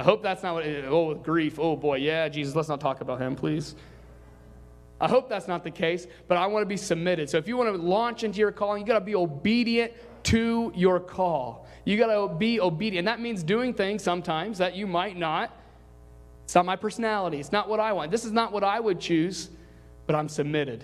I 0.00 0.02
hope 0.02 0.22
that's 0.22 0.42
not 0.42 0.54
what, 0.54 0.64
oh, 0.86 1.08
with 1.08 1.22
grief, 1.22 1.58
oh 1.58 1.76
boy, 1.76 1.96
yeah, 1.96 2.26
Jesus, 2.30 2.54
let's 2.54 2.70
not 2.70 2.80
talk 2.80 3.02
about 3.02 3.20
him, 3.20 3.36
please. 3.36 3.74
I 4.98 5.06
hope 5.06 5.28
that's 5.28 5.46
not 5.46 5.62
the 5.62 5.70
case, 5.70 6.06
but 6.26 6.38
I 6.38 6.46
want 6.46 6.62
to 6.62 6.66
be 6.66 6.78
submitted. 6.78 7.28
So 7.28 7.36
if 7.36 7.46
you 7.46 7.58
want 7.58 7.74
to 7.74 7.82
launch 7.82 8.24
into 8.24 8.38
your 8.38 8.50
calling, 8.50 8.80
you 8.80 8.86
got 8.86 8.98
to 8.98 9.04
be 9.04 9.14
obedient 9.14 9.92
to 10.22 10.72
your 10.74 11.00
call. 11.00 11.66
You 11.84 11.98
got 11.98 12.06
to 12.06 12.34
be 12.34 12.60
obedient. 12.60 13.00
And 13.00 13.08
that 13.08 13.20
means 13.20 13.42
doing 13.42 13.74
things 13.74 14.02
sometimes 14.02 14.56
that 14.56 14.74
you 14.74 14.86
might 14.86 15.18
not. 15.18 15.54
It's 16.44 16.54
not 16.54 16.64
my 16.64 16.76
personality. 16.76 17.38
It's 17.38 17.52
not 17.52 17.68
what 17.68 17.78
I 17.78 17.92
want. 17.92 18.10
This 18.10 18.24
is 18.24 18.32
not 18.32 18.52
what 18.52 18.64
I 18.64 18.80
would 18.80 19.00
choose, 19.00 19.50
but 20.06 20.16
I'm 20.16 20.30
submitted. 20.30 20.82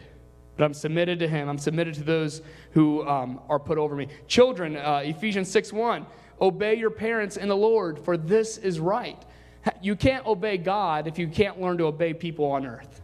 But 0.59 0.65
I'm 0.65 0.75
submitted 0.75 1.21
to 1.21 1.29
him. 1.29 1.49
I'm 1.49 1.57
submitted 1.57 1.95
to 1.95 2.05
those 2.05 2.43
who 2.73 3.09
um, 3.09 3.41
are 3.49 3.59
put 3.59 3.79
over 3.79 3.97
me. 3.97 4.09
Children, 4.27 4.77
uh, 4.77 5.01
Ephesians 5.05 5.51
6 5.51 5.73
1, 5.73 6.05
obey 6.41 6.75
your 6.75 6.91
parents 6.91 7.37
in 7.37 7.49
the 7.49 7.57
Lord, 7.57 7.99
for 7.99 8.17
this 8.17 8.59
is 8.59 8.79
right. 8.81 9.23
You 9.83 9.97
can't 9.97 10.27
obey 10.27 10.59
God 10.59 11.07
if 11.07 11.19
you 11.19 11.29
can't 11.29 11.61
learn 11.61 11.79
to 11.79 11.85
obey 11.85 12.15
people 12.15 12.45
on 12.47 12.67
earth. 12.67 13.01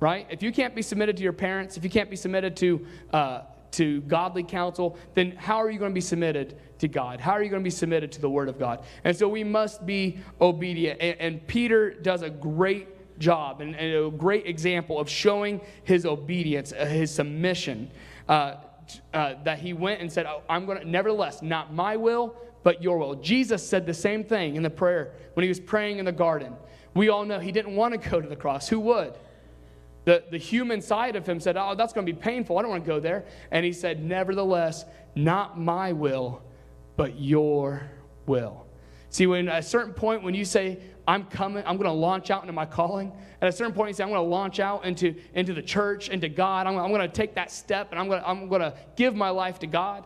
Right? 0.00 0.26
If 0.28 0.42
you 0.42 0.52
can't 0.52 0.74
be 0.74 0.82
submitted 0.82 1.16
to 1.16 1.22
your 1.22 1.32
parents, 1.32 1.76
if 1.76 1.84
you 1.84 1.90
can't 1.90 2.10
be 2.10 2.16
submitted 2.16 2.56
to, 2.56 2.86
uh, 3.12 3.40
to 3.72 4.02
godly 4.02 4.42
counsel, 4.42 4.98
then 5.14 5.32
how 5.32 5.56
are 5.56 5.70
you 5.70 5.78
going 5.78 5.92
to 5.92 5.94
be 5.94 6.00
submitted 6.00 6.58
to 6.78 6.88
God? 6.88 7.20
How 7.20 7.32
are 7.32 7.42
you 7.42 7.48
going 7.48 7.62
to 7.62 7.64
be 7.64 7.70
submitted 7.70 8.12
to 8.12 8.20
the 8.20 8.28
Word 8.28 8.48
of 8.48 8.58
God? 8.58 8.84
And 9.04 9.16
so 9.16 9.28
we 9.28 9.44
must 9.44 9.86
be 9.86 10.18
obedient. 10.40 11.00
And, 11.00 11.20
and 11.20 11.46
Peter 11.46 11.94
does 11.94 12.22
a 12.22 12.28
great 12.28 12.88
job 13.18 13.60
and, 13.60 13.74
and, 13.76 14.06
a 14.06 14.10
great 14.10 14.46
example 14.46 14.98
of 14.98 15.08
showing 15.08 15.60
his 15.84 16.04
obedience, 16.04 16.72
uh, 16.72 16.84
his 16.84 17.14
submission. 17.14 17.90
Uh, 18.28 18.56
uh, 19.12 19.34
that 19.44 19.58
he 19.58 19.72
went 19.72 20.00
and 20.00 20.12
said, 20.12 20.26
oh, 20.26 20.42
I'm 20.48 20.66
going 20.66 20.78
to, 20.78 20.88
nevertheless, 20.88 21.42
not 21.42 21.72
my 21.72 21.96
will, 21.96 22.36
but 22.62 22.82
your 22.82 22.98
will. 22.98 23.14
Jesus 23.16 23.66
said 23.66 23.86
the 23.86 23.94
same 23.94 24.24
thing 24.24 24.56
in 24.56 24.62
the 24.62 24.70
prayer 24.70 25.12
when 25.34 25.42
he 25.42 25.48
was 25.48 25.60
praying 25.60 25.98
in 25.98 26.04
the 26.04 26.12
garden. 26.12 26.54
We 26.94 27.08
all 27.08 27.24
know 27.24 27.38
he 27.38 27.52
didn't 27.52 27.76
want 27.76 28.00
to 28.00 28.10
go 28.10 28.20
to 28.20 28.28
the 28.28 28.36
cross. 28.36 28.68
Who 28.68 28.80
would? 28.80 29.14
The, 30.04 30.24
the 30.30 30.38
human 30.38 30.80
side 30.80 31.16
of 31.16 31.26
him 31.26 31.40
said, 31.40 31.56
Oh, 31.56 31.74
that's 31.74 31.92
going 31.92 32.06
to 32.06 32.12
be 32.12 32.18
painful. 32.18 32.58
I 32.58 32.62
don't 32.62 32.70
want 32.70 32.84
to 32.84 32.88
go 32.88 33.00
there. 33.00 33.24
And 33.50 33.64
he 33.64 33.72
said, 33.72 34.04
Nevertheless, 34.04 34.84
not 35.14 35.58
my 35.58 35.92
will, 35.92 36.42
but 36.96 37.18
your 37.18 37.90
will. 38.26 38.66
See, 39.14 39.28
when 39.28 39.48
at 39.48 39.60
a 39.60 39.62
certain 39.62 39.94
point, 39.94 40.24
when 40.24 40.34
you 40.34 40.44
say, 40.44 40.76
I'm 41.06 41.26
coming, 41.26 41.62
I'm 41.64 41.76
going 41.76 41.86
to 41.86 41.92
launch 41.92 42.32
out 42.32 42.42
into 42.42 42.52
my 42.52 42.66
calling, 42.66 43.12
at 43.40 43.46
a 43.46 43.52
certain 43.52 43.72
point, 43.72 43.90
you 43.90 43.94
say, 43.94 44.02
I'm 44.02 44.10
going 44.10 44.20
to 44.20 44.28
launch 44.28 44.58
out 44.58 44.84
into, 44.84 45.14
into 45.34 45.54
the 45.54 45.62
church, 45.62 46.08
into 46.08 46.28
God. 46.28 46.66
I'm, 46.66 46.76
I'm 46.76 46.88
going 46.88 47.00
to 47.00 47.06
take 47.06 47.36
that 47.36 47.52
step 47.52 47.92
and 47.92 48.00
I'm 48.00 48.08
going 48.08 48.20
to, 48.20 48.28
I'm 48.28 48.48
going 48.48 48.62
to 48.62 48.74
give 48.96 49.14
my 49.14 49.30
life 49.30 49.60
to 49.60 49.68
God. 49.68 50.02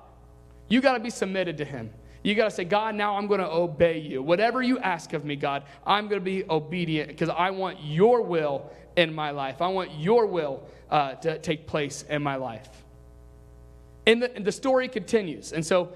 You 0.68 0.82
got 0.82 0.92
to 0.92 1.00
be 1.00 1.08
submitted 1.08 1.56
to 1.56 1.64
Him. 1.64 1.88
You 2.22 2.34
got 2.34 2.44
to 2.44 2.50
say, 2.50 2.64
God, 2.64 2.96
now 2.96 3.16
I'm 3.16 3.26
going 3.28 3.40
to 3.40 3.50
obey 3.50 3.98
you. 3.98 4.22
Whatever 4.22 4.60
you 4.60 4.78
ask 4.78 5.14
of 5.14 5.24
me, 5.24 5.36
God, 5.36 5.62
I'm 5.86 6.06
going 6.08 6.20
to 6.20 6.24
be 6.24 6.44
obedient 6.44 7.08
because 7.08 7.30
I 7.30 7.48
want 7.48 7.82
your 7.82 8.20
will 8.20 8.70
in 8.96 9.14
my 9.14 9.30
life. 9.30 9.62
I 9.62 9.68
want 9.68 9.90
your 9.94 10.26
will 10.26 10.64
uh, 10.90 11.14
to 11.14 11.38
take 11.38 11.66
place 11.66 12.04
in 12.10 12.22
my 12.22 12.36
life. 12.36 12.68
And 14.06 14.22
the, 14.22 14.36
and 14.36 14.44
the 14.44 14.52
story 14.52 14.86
continues. 14.86 15.54
And 15.54 15.64
so 15.64 15.94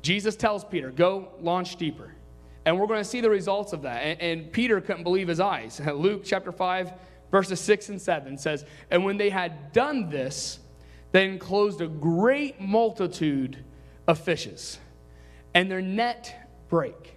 Jesus 0.00 0.36
tells 0.36 0.64
Peter, 0.64 0.90
go 0.90 1.32
launch 1.42 1.76
deeper. 1.76 2.14
And 2.64 2.78
we're 2.78 2.86
going 2.86 3.00
to 3.00 3.08
see 3.08 3.20
the 3.20 3.30
results 3.30 3.72
of 3.72 3.82
that. 3.82 3.98
And, 3.98 4.20
and 4.20 4.52
Peter 4.52 4.80
couldn't 4.80 5.02
believe 5.02 5.28
his 5.28 5.40
eyes. 5.40 5.80
Luke 5.94 6.22
chapter 6.24 6.52
5, 6.52 6.92
verses 7.30 7.60
6 7.60 7.88
and 7.90 8.00
7 8.00 8.38
says, 8.38 8.64
And 8.90 9.04
when 9.04 9.16
they 9.16 9.30
had 9.30 9.72
done 9.72 10.10
this, 10.10 10.58
they 11.12 11.26
enclosed 11.26 11.80
a 11.80 11.88
great 11.88 12.60
multitude 12.60 13.64
of 14.06 14.18
fishes, 14.18 14.78
and 15.54 15.70
their 15.70 15.80
net 15.80 16.48
break. 16.68 17.16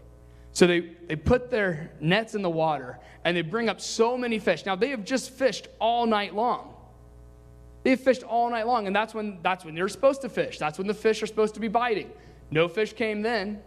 So 0.52 0.68
they, 0.68 0.82
they 1.08 1.16
put 1.16 1.50
their 1.50 1.92
nets 2.00 2.36
in 2.36 2.44
the 2.44 2.50
water 2.50 3.00
and 3.26 3.36
they 3.36 3.42
bring 3.42 3.70
up 3.70 3.82
so 3.82 4.18
many 4.18 4.38
fish. 4.38 4.66
Now 4.66 4.76
they 4.76 4.90
have 4.90 5.04
just 5.04 5.32
fished 5.32 5.68
all 5.80 6.06
night 6.06 6.36
long. 6.36 6.74
They've 7.84 8.00
fished 8.00 8.24
all 8.24 8.50
night 8.50 8.68
long, 8.68 8.88
and 8.88 8.96
that's 8.96 9.14
when 9.14 9.40
that's 9.42 9.66
when 9.66 9.76
they're 9.76 9.90
supposed 9.90 10.22
to 10.22 10.30
fish. 10.30 10.58
That's 10.58 10.78
when 10.78 10.88
the 10.88 10.94
fish 10.94 11.22
are 11.22 11.28
supposed 11.28 11.54
to 11.56 11.60
be 11.60 11.68
biting. 11.68 12.12
No 12.50 12.68
fish 12.68 12.94
came 12.94 13.22
then. 13.22 13.62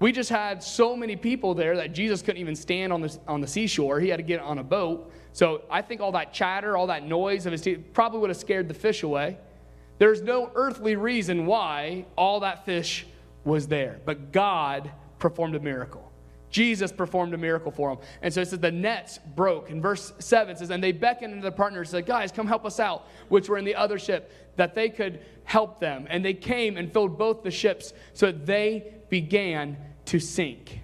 We 0.00 0.12
just 0.12 0.30
had 0.30 0.62
so 0.62 0.96
many 0.96 1.16
people 1.16 1.54
there 1.54 1.76
that 1.76 1.92
Jesus 1.92 2.22
couldn't 2.22 2.40
even 2.40 2.54
stand 2.54 2.92
on 2.92 3.00
the, 3.00 3.18
on 3.26 3.40
the 3.40 3.46
seashore. 3.46 3.98
He 3.98 4.08
had 4.08 4.18
to 4.18 4.22
get 4.22 4.40
on 4.40 4.58
a 4.58 4.62
boat. 4.62 5.10
So 5.32 5.62
I 5.70 5.82
think 5.82 6.00
all 6.00 6.12
that 6.12 6.32
chatter, 6.32 6.76
all 6.76 6.86
that 6.86 7.04
noise 7.04 7.46
of 7.46 7.52
his 7.52 7.62
teeth 7.62 7.80
probably 7.92 8.20
would 8.20 8.30
have 8.30 8.36
scared 8.36 8.68
the 8.68 8.74
fish 8.74 9.02
away. 9.02 9.38
There's 9.98 10.22
no 10.22 10.52
earthly 10.54 10.94
reason 10.94 11.46
why 11.46 12.06
all 12.16 12.40
that 12.40 12.64
fish 12.64 13.06
was 13.44 13.66
there, 13.66 14.00
but 14.04 14.30
God 14.30 14.90
performed 15.18 15.56
a 15.56 15.60
miracle. 15.60 16.12
Jesus 16.50 16.90
performed 16.92 17.34
a 17.34 17.38
miracle 17.38 17.70
for 17.70 17.90
them. 17.90 18.04
And 18.22 18.32
so 18.32 18.40
it 18.40 18.48
says 18.48 18.58
the 18.58 18.72
nets 18.72 19.18
broke. 19.36 19.70
In 19.70 19.82
verse 19.82 20.12
7 20.18 20.56
says, 20.56 20.70
And 20.70 20.82
they 20.82 20.92
beckoned 20.92 21.34
to 21.34 21.40
the 21.40 21.52
partners, 21.52 21.90
said, 21.90 22.06
Guys, 22.06 22.32
come 22.32 22.46
help 22.46 22.64
us 22.64 22.80
out, 22.80 23.06
which 23.28 23.48
were 23.48 23.58
in 23.58 23.64
the 23.64 23.74
other 23.74 23.98
ship, 23.98 24.32
that 24.56 24.74
they 24.74 24.88
could 24.88 25.20
help 25.44 25.78
them. 25.78 26.06
And 26.08 26.24
they 26.24 26.34
came 26.34 26.76
and 26.76 26.92
filled 26.92 27.18
both 27.18 27.42
the 27.42 27.50
ships 27.50 27.92
so 28.14 28.32
they 28.32 28.94
began 29.10 29.76
to 30.06 30.18
sink. 30.18 30.80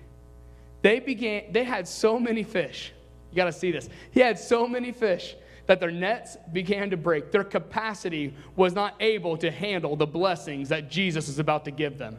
They 0.82 1.00
began, 1.00 1.52
they 1.52 1.64
had 1.64 1.88
so 1.88 2.18
many 2.18 2.42
fish. 2.42 2.92
You 3.30 3.36
got 3.36 3.46
to 3.46 3.52
see 3.52 3.70
this. 3.70 3.88
He 4.10 4.20
had 4.20 4.38
so 4.38 4.66
many 4.68 4.92
fish 4.92 5.34
that 5.66 5.80
their 5.80 5.90
nets 5.90 6.36
began 6.52 6.90
to 6.90 6.96
break. 6.96 7.32
Their 7.32 7.44
capacity 7.44 8.34
was 8.54 8.74
not 8.74 8.94
able 9.00 9.36
to 9.38 9.50
handle 9.50 9.96
the 9.96 10.06
blessings 10.06 10.68
that 10.68 10.90
Jesus 10.90 11.28
is 11.28 11.38
about 11.38 11.64
to 11.64 11.70
give 11.70 11.96
them. 11.96 12.18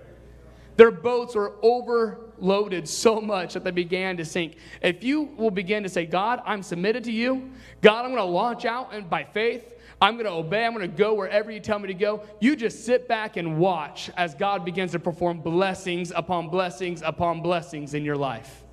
Their 0.77 0.91
boats 0.91 1.35
were 1.35 1.53
overloaded 1.61 2.87
so 2.87 3.21
much 3.21 3.53
that 3.53 3.63
they 3.63 3.71
began 3.71 4.17
to 4.17 4.25
sink. 4.25 4.57
If 4.81 5.03
you 5.03 5.23
will 5.37 5.51
begin 5.51 5.83
to 5.83 5.89
say, 5.89 6.05
God, 6.05 6.41
I'm 6.45 6.61
submitted 6.61 7.03
to 7.05 7.11
you, 7.11 7.51
God, 7.81 8.05
I'm 8.05 8.11
going 8.11 8.17
to 8.17 8.23
launch 8.23 8.65
out 8.65 8.93
and 8.93 9.09
by 9.09 9.23
faith, 9.23 9.73
I'm 10.01 10.15
going 10.15 10.25
to 10.25 10.31
obey, 10.31 10.65
I'm 10.65 10.73
going 10.73 10.89
to 10.89 10.97
go 10.97 11.13
wherever 11.13 11.49
you 11.49 11.61
tell 11.61 11.79
me 11.79 11.87
to 11.87 11.93
go. 11.93 12.23
You 12.41 12.55
just 12.57 12.85
sit 12.85 13.07
back 13.07 13.37
and 13.37 13.57
watch 13.57 14.09
as 14.17 14.35
God 14.35 14.65
begins 14.65 14.91
to 14.91 14.99
perform 14.99 15.39
blessings 15.39 16.11
upon 16.13 16.49
blessings 16.49 17.01
upon 17.01 17.41
blessings 17.41 17.93
in 17.93 18.03
your 18.03 18.17
life. 18.17 18.63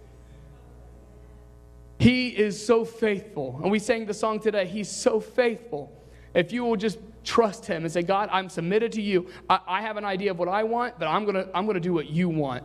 He 2.00 2.30
is 2.30 2.64
so 2.64 2.84
faithful. 2.84 3.60
And 3.62 3.70
we 3.70 3.78
sang 3.78 4.06
the 4.06 4.14
song 4.14 4.40
today, 4.40 4.66
He's 4.66 4.90
so 4.90 5.20
faithful. 5.20 5.96
If 6.34 6.52
you 6.52 6.64
will 6.64 6.74
just 6.74 6.98
trust 7.24 7.66
Him 7.66 7.84
and 7.84 7.92
say, 7.92 8.02
God, 8.02 8.28
I'm 8.32 8.48
submitted 8.48 8.92
to 8.92 9.02
you. 9.02 9.28
I, 9.48 9.60
I 9.66 9.82
have 9.82 9.96
an 9.96 10.04
idea 10.04 10.30
of 10.30 10.38
what 10.38 10.48
I 10.48 10.64
want, 10.64 10.98
but 10.98 11.06
I'm 11.06 11.24
going 11.24 11.34
to 11.36 11.48
I'm 11.56 11.64
going 11.64 11.74
to 11.74 11.80
do 11.80 11.92
what 11.92 12.08
you 12.08 12.28
want. 12.28 12.64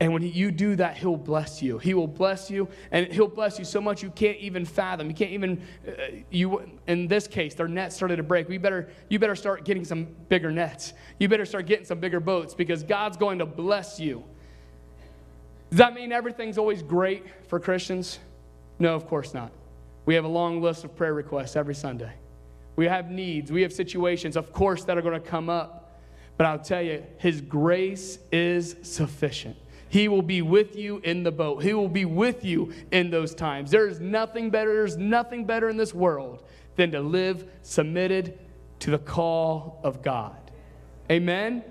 And 0.00 0.12
when 0.12 0.22
you 0.22 0.50
do 0.50 0.74
that, 0.76 0.96
He'll 0.96 1.16
bless 1.16 1.62
you. 1.62 1.78
He 1.78 1.94
will 1.94 2.08
bless 2.08 2.50
you, 2.50 2.68
and 2.90 3.06
He'll 3.06 3.28
bless 3.28 3.58
you 3.58 3.64
so 3.64 3.80
much 3.80 4.02
you 4.02 4.10
can't 4.10 4.38
even 4.38 4.64
fathom. 4.64 5.08
You 5.08 5.14
can't 5.14 5.30
even, 5.30 5.62
uh, 5.86 5.92
you, 6.30 6.68
in 6.88 7.06
this 7.06 7.28
case, 7.28 7.54
their 7.54 7.68
nets 7.68 7.94
started 7.94 8.16
to 8.16 8.24
break. 8.24 8.48
We 8.48 8.58
better, 8.58 8.88
you 9.08 9.18
better 9.18 9.36
start 9.36 9.64
getting 9.64 9.84
some 9.84 10.08
bigger 10.28 10.50
nets. 10.50 10.94
You 11.20 11.28
better 11.28 11.46
start 11.46 11.66
getting 11.66 11.84
some 11.84 12.00
bigger 12.00 12.20
boats 12.20 12.54
because 12.54 12.82
God's 12.82 13.16
going 13.16 13.38
to 13.38 13.46
bless 13.46 14.00
you. 14.00 14.24
Does 15.70 15.78
that 15.78 15.94
mean 15.94 16.12
everything's 16.12 16.58
always 16.58 16.82
great 16.82 17.24
for 17.48 17.60
Christians? 17.60 18.18
No, 18.78 18.94
of 18.94 19.06
course 19.06 19.32
not. 19.32 19.52
We 20.06 20.14
have 20.16 20.24
a 20.24 20.28
long 20.28 20.60
list 20.60 20.84
of 20.84 20.94
prayer 20.96 21.14
requests 21.14 21.56
every 21.56 21.74
Sunday. 21.74 22.12
We 22.76 22.86
have 22.86 23.10
needs, 23.10 23.52
we 23.52 23.62
have 23.62 23.72
situations, 23.72 24.36
of 24.36 24.52
course, 24.52 24.84
that 24.84 24.98
are 24.98 25.02
going 25.02 25.20
to 25.20 25.28
come 25.28 25.48
up. 25.48 26.00
But 26.36 26.46
I'll 26.46 26.58
tell 26.58 26.82
you, 26.82 27.04
His 27.18 27.40
grace 27.40 28.18
is 28.32 28.76
sufficient. 28.82 29.56
He 29.88 30.08
will 30.08 30.22
be 30.22 30.42
with 30.42 30.74
you 30.74 31.00
in 31.04 31.22
the 31.22 31.30
boat. 31.30 31.62
He 31.62 31.72
will 31.72 31.88
be 31.88 32.04
with 32.04 32.44
you 32.44 32.72
in 32.90 33.10
those 33.10 33.32
times. 33.32 33.70
There 33.70 33.86
is 33.86 34.00
nothing 34.00 34.50
better, 34.50 34.74
there's 34.74 34.96
nothing 34.96 35.44
better 35.44 35.68
in 35.68 35.76
this 35.76 35.94
world 35.94 36.42
than 36.74 36.90
to 36.90 37.00
live 37.00 37.48
submitted 37.62 38.38
to 38.80 38.90
the 38.90 38.98
call 38.98 39.80
of 39.84 40.02
God. 40.02 40.50
Amen. 41.10 41.62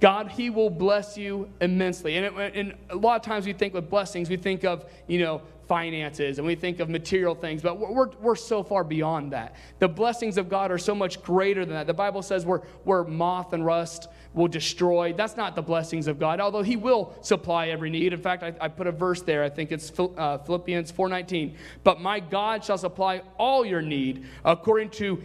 God, 0.00 0.30
He 0.30 0.50
will 0.50 0.70
bless 0.70 1.18
you 1.18 1.48
immensely. 1.60 2.16
And, 2.16 2.26
it, 2.26 2.54
and, 2.54 2.74
a 2.90 2.96
lot 2.96 3.16
of 3.16 3.22
times 3.22 3.46
we 3.46 3.52
think 3.52 3.74
with 3.74 3.90
blessings, 3.90 4.28
we 4.30 4.36
think 4.36 4.64
of, 4.64 4.84
you 5.06 5.18
know, 5.18 5.42
finances 5.68 6.38
and 6.38 6.46
we 6.46 6.54
think 6.54 6.80
of 6.80 6.88
material 6.88 7.34
things, 7.34 7.62
but 7.62 7.78
we're, 7.78 8.08
we're 8.20 8.36
so 8.36 8.62
far 8.62 8.84
beyond 8.84 9.32
that. 9.32 9.56
The 9.78 9.88
blessings 9.88 10.38
of 10.38 10.48
God 10.48 10.70
are 10.70 10.78
so 10.78 10.94
much 10.94 11.22
greater 11.22 11.64
than 11.64 11.74
that. 11.74 11.86
The 11.86 11.94
Bible 11.94 12.22
says 12.22 12.44
we're, 12.44 12.62
we're 12.84 13.04
moth 13.04 13.52
and 13.52 13.64
rust 13.64 14.08
will 14.34 14.48
destroy. 14.48 15.12
That's 15.12 15.36
not 15.36 15.54
the 15.54 15.62
blessings 15.62 16.06
of 16.06 16.18
God, 16.18 16.40
although 16.40 16.62
He 16.62 16.76
will 16.76 17.14
supply 17.20 17.68
every 17.68 17.90
need. 17.90 18.12
In 18.12 18.20
fact, 18.20 18.42
I, 18.42 18.54
I 18.60 18.68
put 18.68 18.86
a 18.86 18.92
verse 18.92 19.22
there. 19.22 19.44
I 19.44 19.48
think 19.48 19.72
it's 19.72 19.92
uh, 19.98 20.38
Philippians 20.38 20.92
4.19. 20.92 21.54
But 21.84 22.00
my 22.00 22.20
God 22.20 22.64
shall 22.64 22.78
supply 22.78 23.22
all 23.38 23.64
your 23.64 23.82
need 23.82 24.26
according 24.44 24.90
to 24.90 25.22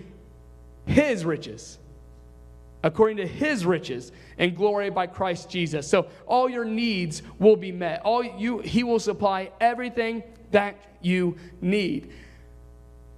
His 0.85 1.25
riches 1.25 1.79
according 2.87 3.17
to 3.17 3.27
his 3.27 3.65
riches 3.65 4.13
and 4.37 4.55
glory 4.55 4.89
by 4.89 5.05
Christ 5.05 5.49
Jesus. 5.49 5.85
So 5.89 6.07
all 6.25 6.49
your 6.49 6.63
needs 6.63 7.21
will 7.37 7.57
be 7.57 7.73
met. 7.73 8.01
All 8.03 8.23
you 8.23 8.59
he 8.59 8.83
will 8.83 8.99
supply 8.99 9.51
everything 9.59 10.23
that 10.51 10.77
you 11.01 11.35
need. 11.59 12.13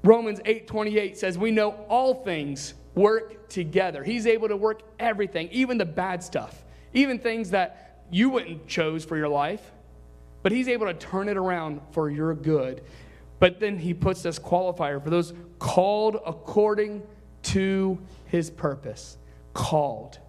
Romans 0.04 0.40
8:28 0.44 1.18
says 1.18 1.38
we 1.38 1.52
know 1.52 1.72
all 1.88 2.16
things 2.16 2.74
work 2.96 3.48
together. 3.48 4.04
He's 4.04 4.26
able 4.26 4.48
to 4.48 4.58
work 4.58 4.82
everything, 5.00 5.50
even 5.52 5.78
the 5.78 5.86
bad 5.86 6.24
stuff, 6.24 6.66
even 6.94 7.20
things 7.20 7.52
that 7.52 8.06
you 8.10 8.32
wouldn't 8.32 8.68
chose 8.68 9.06
for 9.06 9.18
your 9.18 9.30
life, 9.30 9.72
but 10.42 10.52
he's 10.52 10.68
able 10.68 10.88
to 10.88 10.96
turn 10.96 11.30
it 11.30 11.38
around 11.38 11.80
for 11.92 12.10
your 12.10 12.34
good. 12.34 12.82
But 13.38 13.60
then 13.60 13.78
he 13.78 13.94
puts 13.94 14.24
this 14.24 14.40
qualifier 14.40 15.02
for 15.02 15.12
those 15.12 15.32
called 15.60 16.20
according 16.26 17.04
to 17.44 18.00
his 18.26 18.50
purpose. 18.50 19.19
Called. 19.54 20.20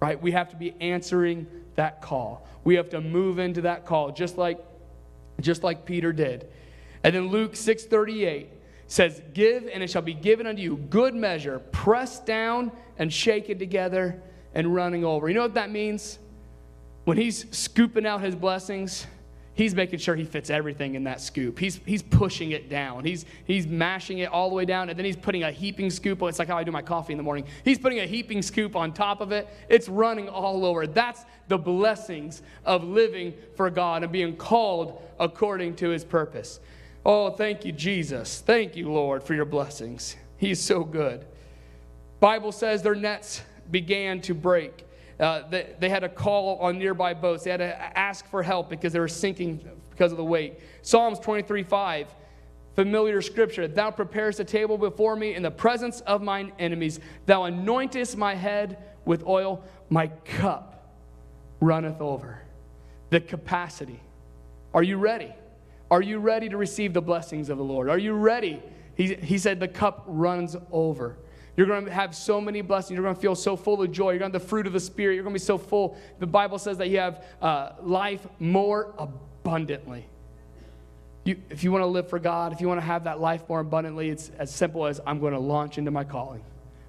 Right? 0.00 0.20
We 0.20 0.32
have 0.32 0.50
to 0.50 0.56
be 0.56 0.74
answering 0.80 1.46
that 1.76 2.02
call. 2.02 2.46
We 2.64 2.74
have 2.76 2.90
to 2.90 3.00
move 3.00 3.38
into 3.38 3.62
that 3.62 3.86
call 3.86 4.12
just 4.12 4.36
like 4.36 4.58
just 5.40 5.62
like 5.62 5.84
Peter 5.84 6.12
did. 6.12 6.48
And 7.04 7.14
then 7.14 7.28
Luke 7.28 7.52
6:38 7.52 8.48
says, 8.86 9.20
Give, 9.34 9.68
and 9.72 9.82
it 9.82 9.90
shall 9.90 10.02
be 10.02 10.14
given 10.14 10.46
unto 10.46 10.62
you. 10.62 10.76
Good 10.76 11.14
measure, 11.14 11.58
pressed 11.72 12.26
down 12.26 12.72
and 12.98 13.12
shaken 13.12 13.58
together 13.58 14.22
and 14.54 14.74
running 14.74 15.04
over. 15.04 15.28
You 15.28 15.34
know 15.34 15.42
what 15.42 15.54
that 15.54 15.70
means? 15.70 16.18
When 17.04 17.16
he's 17.16 17.46
scooping 17.56 18.06
out 18.06 18.20
his 18.22 18.34
blessings, 18.34 19.06
he's 19.56 19.74
making 19.74 19.98
sure 19.98 20.14
he 20.14 20.24
fits 20.24 20.50
everything 20.50 20.94
in 20.94 21.04
that 21.04 21.20
scoop. 21.20 21.58
He's, 21.58 21.80
he's 21.84 22.02
pushing 22.02 22.52
it 22.52 22.68
down. 22.68 23.04
He's, 23.04 23.26
he's 23.44 23.66
mashing 23.66 24.18
it 24.18 24.30
all 24.30 24.48
the 24.48 24.54
way 24.54 24.64
down, 24.64 24.88
and 24.88 24.96
then 24.96 25.04
he's 25.04 25.16
putting 25.16 25.42
a 25.42 25.50
heaping 25.50 25.90
scoop. 25.90 26.22
It's 26.22 26.38
like 26.38 26.46
how 26.46 26.56
I 26.56 26.62
do 26.62 26.70
my 26.70 26.82
coffee 26.82 27.12
in 27.12 27.16
the 27.16 27.22
morning. 27.22 27.46
He's 27.64 27.78
putting 27.78 27.98
a 27.98 28.06
heaping 28.06 28.42
scoop 28.42 28.76
on 28.76 28.92
top 28.92 29.20
of 29.20 29.32
it. 29.32 29.48
It's 29.68 29.88
running 29.88 30.28
all 30.28 30.64
over. 30.64 30.86
That's 30.86 31.24
the 31.48 31.58
blessings 31.58 32.42
of 32.64 32.84
living 32.84 33.34
for 33.56 33.70
God 33.70 34.04
and 34.04 34.12
being 34.12 34.36
called 34.36 35.02
according 35.18 35.76
to 35.76 35.88
his 35.88 36.04
purpose. 36.04 36.60
Oh, 37.04 37.30
thank 37.30 37.64
you, 37.64 37.72
Jesus. 37.72 38.40
Thank 38.40 38.76
you, 38.76 38.92
Lord, 38.92 39.22
for 39.22 39.34
your 39.34 39.44
blessings. 39.44 40.16
He's 40.36 40.60
so 40.60 40.84
good. 40.84 41.24
Bible 42.20 42.52
says 42.52 42.82
their 42.82 42.94
nets 42.94 43.42
began 43.70 44.20
to 44.22 44.34
break. 44.34 44.85
Uh, 45.18 45.48
they, 45.48 45.74
they 45.78 45.88
had 45.88 46.00
to 46.00 46.08
call 46.08 46.58
on 46.58 46.78
nearby 46.78 47.14
boats. 47.14 47.44
They 47.44 47.50
had 47.50 47.58
to 47.58 47.98
ask 47.98 48.26
for 48.28 48.42
help 48.42 48.68
because 48.68 48.92
they 48.92 49.00
were 49.00 49.08
sinking 49.08 49.66
because 49.90 50.12
of 50.12 50.18
the 50.18 50.24
weight. 50.24 50.60
Psalms 50.82 51.18
23 51.18 51.62
5, 51.62 52.14
familiar 52.74 53.22
scripture. 53.22 53.66
Thou 53.66 53.90
preparest 53.90 54.40
a 54.40 54.44
table 54.44 54.76
before 54.76 55.16
me 55.16 55.34
in 55.34 55.42
the 55.42 55.50
presence 55.50 56.02
of 56.02 56.22
mine 56.22 56.52
enemies. 56.58 57.00
Thou 57.24 57.42
anointest 57.42 58.16
my 58.16 58.34
head 58.34 58.78
with 59.06 59.24
oil. 59.26 59.64
My 59.88 60.08
cup 60.24 60.92
runneth 61.60 62.00
over. 62.00 62.42
The 63.10 63.20
capacity. 63.20 64.00
Are 64.74 64.82
you 64.82 64.98
ready? 64.98 65.32
Are 65.90 66.02
you 66.02 66.18
ready 66.18 66.48
to 66.48 66.56
receive 66.56 66.92
the 66.92 67.00
blessings 67.00 67.48
of 67.48 67.56
the 67.56 67.64
Lord? 67.64 67.88
Are 67.88 67.98
you 67.98 68.12
ready? 68.12 68.62
He, 68.96 69.14
he 69.14 69.38
said, 69.38 69.60
The 69.60 69.68
cup 69.68 70.04
runs 70.06 70.56
over. 70.70 71.16
You're 71.56 71.66
going 71.66 71.86
to 71.86 71.92
have 71.92 72.14
so 72.14 72.40
many 72.40 72.60
blessings. 72.60 72.96
You're 72.96 73.02
going 73.02 73.14
to 73.14 73.20
feel 73.20 73.34
so 73.34 73.56
full 73.56 73.80
of 73.80 73.90
joy. 73.90 74.10
You're 74.10 74.18
going 74.18 74.32
to 74.32 74.38
have 74.38 74.42
the 74.42 74.48
fruit 74.48 74.66
of 74.66 74.74
the 74.74 74.80
Spirit. 74.80 75.14
You're 75.14 75.24
going 75.24 75.34
to 75.34 75.40
be 75.40 75.44
so 75.44 75.56
full. 75.56 75.96
The 76.18 76.26
Bible 76.26 76.58
says 76.58 76.76
that 76.78 76.90
you 76.90 76.98
have 76.98 77.24
uh, 77.40 77.72
life 77.82 78.26
more 78.38 78.94
abundantly. 78.98 80.06
You, 81.24 81.40
if 81.50 81.64
you 81.64 81.72
want 81.72 81.82
to 81.82 81.86
live 81.86 82.08
for 82.08 82.18
God, 82.18 82.52
if 82.52 82.60
you 82.60 82.68
want 82.68 82.80
to 82.80 82.86
have 82.86 83.04
that 83.04 83.20
life 83.20 83.48
more 83.48 83.60
abundantly, 83.60 84.10
it's 84.10 84.30
as 84.38 84.54
simple 84.54 84.86
as 84.86 85.00
I'm 85.06 85.18
going 85.18 85.32
to 85.32 85.40
launch 85.40 85.78
into 85.78 85.90
my 85.90 86.04
calling. 86.04 86.42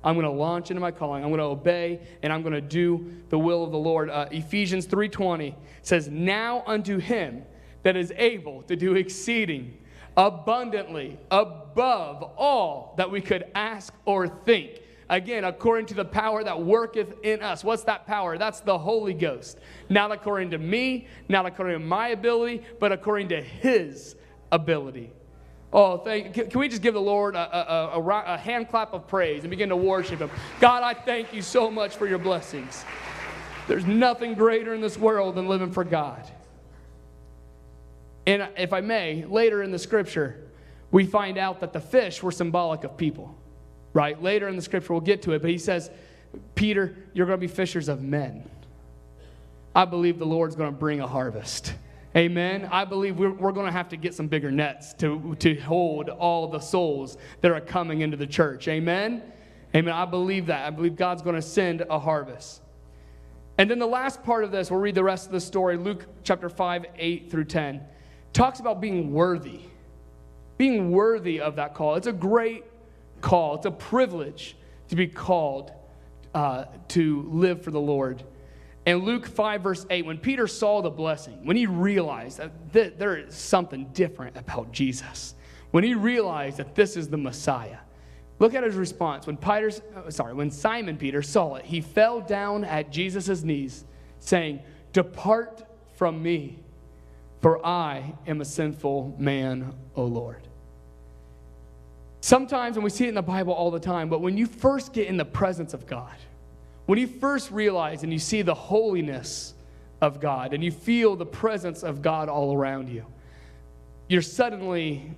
I'm 0.03 0.13
going 0.13 0.25
to 0.25 0.31
launch 0.31 0.69
into 0.69 0.79
my 0.79 0.91
calling. 0.91 1.23
I'm 1.23 1.29
going 1.29 1.39
to 1.39 1.45
obey, 1.45 1.99
and 2.21 2.31
I'm 2.31 2.41
going 2.41 2.53
to 2.53 2.61
do 2.61 3.11
the 3.29 3.39
will 3.39 3.63
of 3.63 3.71
the 3.71 3.77
Lord. 3.77 4.09
Uh, 4.09 4.27
Ephesians 4.31 4.85
3:20 4.85 5.55
says, 5.81 6.07
"Now 6.07 6.63
unto 6.67 6.97
Him 6.97 7.43
that 7.83 7.97
is 7.97 8.13
able 8.15 8.61
to 8.63 8.75
do 8.75 8.95
exceeding." 8.95 9.77
Abundantly 10.17 11.19
above 11.29 12.23
all 12.37 12.95
that 12.97 13.09
we 13.09 13.21
could 13.21 13.45
ask 13.55 13.93
or 14.05 14.27
think. 14.27 14.81
Again, 15.09 15.45
according 15.45 15.85
to 15.87 15.93
the 15.93 16.03
power 16.03 16.43
that 16.43 16.61
worketh 16.61 17.13
in 17.23 17.41
us. 17.41 17.63
What's 17.63 17.83
that 17.83 18.05
power? 18.07 18.37
That's 18.37 18.59
the 18.59 18.77
Holy 18.77 19.13
Ghost. 19.13 19.57
Not 19.87 20.11
according 20.11 20.51
to 20.51 20.57
me, 20.57 21.07
not 21.29 21.45
according 21.45 21.79
to 21.79 21.85
my 21.85 22.09
ability, 22.09 22.63
but 22.79 22.91
according 22.91 23.29
to 23.29 23.41
His 23.41 24.17
ability. 24.51 25.13
Oh, 25.71 25.97
thank, 25.97 26.33
can 26.33 26.59
we 26.59 26.67
just 26.67 26.81
give 26.81 26.93
the 26.93 27.01
Lord 27.01 27.35
a, 27.35 27.39
a, 27.39 27.99
a, 27.99 28.23
a 28.33 28.37
hand 28.37 28.69
clap 28.69 28.93
of 28.93 29.07
praise 29.07 29.43
and 29.43 29.49
begin 29.49 29.69
to 29.69 29.75
worship 29.77 30.19
Him? 30.19 30.31
God, 30.59 30.83
I 30.83 30.93
thank 30.93 31.33
you 31.33 31.41
so 31.41 31.71
much 31.71 31.95
for 31.95 32.07
your 32.07 32.19
blessings. 32.19 32.83
There's 33.67 33.85
nothing 33.85 34.33
greater 34.33 34.73
in 34.73 34.81
this 34.81 34.97
world 34.97 35.35
than 35.35 35.47
living 35.47 35.71
for 35.71 35.83
God. 35.83 36.25
And 38.27 38.49
if 38.57 38.73
I 38.73 38.81
may, 38.81 39.23
later 39.23 39.63
in 39.63 39.71
the 39.71 39.79
scripture, 39.79 40.49
we 40.91 41.05
find 41.05 41.37
out 41.37 41.61
that 41.61 41.71
the 41.71 41.79
fish 41.79 42.21
were 42.21 42.31
symbolic 42.31 42.83
of 42.83 42.97
people, 42.97 43.33
right? 43.93 44.21
Later 44.21 44.49
in 44.49 44.57
the 44.57 44.61
scripture, 44.61 44.93
we'll 44.93 45.01
get 45.01 45.21
to 45.23 45.31
it, 45.31 45.41
but 45.41 45.49
he 45.49 45.57
says, 45.57 45.89
Peter, 46.53 46.95
you're 47.13 47.25
going 47.25 47.39
to 47.39 47.41
be 47.41 47.51
fishers 47.51 47.87
of 47.87 48.03
men. 48.03 48.47
I 49.73 49.85
believe 49.85 50.19
the 50.19 50.25
Lord's 50.25 50.57
going 50.57 50.71
to 50.71 50.77
bring 50.77 50.99
a 50.99 51.07
harvest. 51.07 51.73
Amen. 52.17 52.67
I 52.69 52.83
believe 52.83 53.17
we're, 53.17 53.31
we're 53.31 53.53
going 53.53 53.65
to 53.65 53.71
have 53.71 53.89
to 53.89 53.97
get 53.97 54.13
some 54.13 54.27
bigger 54.27 54.51
nets 54.51 54.93
to, 54.95 55.35
to 55.39 55.55
hold 55.61 56.09
all 56.09 56.49
the 56.49 56.59
souls 56.59 57.17
that 57.39 57.51
are 57.51 57.61
coming 57.61 58.01
into 58.01 58.17
the 58.17 58.27
church. 58.27 58.67
Amen. 58.67 59.23
Amen. 59.73 59.93
I 59.93 60.03
believe 60.03 60.47
that. 60.47 60.65
I 60.65 60.69
believe 60.69 60.97
God's 60.97 61.21
going 61.21 61.35
to 61.35 61.41
send 61.41 61.85
a 61.89 61.97
harvest. 61.97 62.61
And 63.57 63.71
then 63.71 63.79
the 63.79 63.87
last 63.87 64.21
part 64.23 64.43
of 64.43 64.51
this, 64.51 64.69
we'll 64.69 64.81
read 64.81 64.95
the 64.95 65.03
rest 65.03 65.27
of 65.27 65.31
the 65.31 65.39
story 65.39 65.77
Luke 65.77 66.05
chapter 66.23 66.49
5, 66.49 66.87
8 66.97 67.31
through 67.31 67.45
10 67.45 67.81
talks 68.33 68.59
about 68.59 68.81
being 68.81 69.13
worthy, 69.13 69.61
being 70.57 70.91
worthy 70.91 71.39
of 71.39 71.55
that 71.55 71.73
call. 71.73 71.95
It's 71.95 72.07
a 72.07 72.13
great 72.13 72.65
call, 73.21 73.55
it's 73.55 73.65
a 73.65 73.71
privilege 73.71 74.55
to 74.89 74.95
be 74.95 75.07
called 75.07 75.71
uh, 76.33 76.65
to 76.89 77.23
live 77.29 77.63
for 77.63 77.71
the 77.71 77.79
Lord. 77.79 78.23
And 78.85 79.03
Luke 79.03 79.27
5, 79.27 79.61
verse 79.63 79.85
8, 79.89 80.05
when 80.05 80.17
Peter 80.17 80.47
saw 80.47 80.81
the 80.81 80.89
blessing, 80.89 81.45
when 81.45 81.57
he 81.57 81.65
realized 81.65 82.39
that 82.71 82.97
there 82.97 83.17
is 83.17 83.35
something 83.35 83.87
different 83.91 84.37
about 84.37 84.71
Jesus, 84.71 85.35
when 85.71 85.83
he 85.83 85.93
realized 85.93 86.57
that 86.57 86.73
this 86.73 86.95
is 86.95 87.09
the 87.09 87.17
Messiah, 87.17 87.79
look 88.39 88.53
at 88.53 88.63
his 88.63 88.75
response. 88.75 89.27
When 89.27 89.35
Peter's, 89.35 89.81
uh, 89.93 90.09
sorry, 90.09 90.33
when 90.33 90.49
Simon 90.49 90.95
Peter 90.95 91.21
saw 91.21 91.55
it, 91.55 91.65
he 91.65 91.81
fell 91.81 92.21
down 92.21 92.63
at 92.63 92.89
Jesus' 92.89 93.43
knees, 93.43 93.83
saying, 94.19 94.61
Depart 94.93 95.65
from 95.95 96.23
me, 96.23 96.59
for 97.41 97.63
I 97.65 98.13
am 98.25 98.41
a 98.41 98.45
sinful 98.45 99.15
man, 99.19 99.73
O 99.95 100.05
Lord. 100.05 100.47
Sometimes, 102.21 102.77
and 102.77 102.83
we 102.83 102.89
see 102.89 103.05
it 103.05 103.09
in 103.09 103.15
the 103.15 103.21
Bible 103.21 103.53
all 103.53 103.71
the 103.71 103.79
time, 103.79 104.09
but 104.09 104.21
when 104.21 104.37
you 104.37 104.47
first 104.47 104.91
get 104.91 105.07
in 105.07 105.17
the 105.17 105.25
presence 105.25 105.73
of 105.73 105.85
God, 105.85 106.15
when 106.87 106.97
you 106.97 107.07
first 107.07 107.51
realize 107.51 108.03
and 108.03 108.11
you 108.11 108.19
see 108.19 108.41
the 108.41 108.53
holiness 108.53 109.53
of 110.01 110.19
God 110.19 110.53
and 110.53 110.63
you 110.63 110.71
feel 110.71 111.15
the 111.15 111.25
presence 111.25 111.83
of 111.83 112.01
God 112.01 112.27
all 112.27 112.55
around 112.55 112.89
you, 112.89 113.05
you're 114.07 114.21
suddenly 114.21 115.11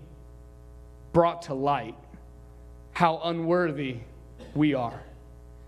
brought 1.14 1.44
to 1.44 1.54
light 1.54 1.96
how 2.92 3.22
unworthy 3.24 3.98
we 4.54 4.74
are, 4.74 5.02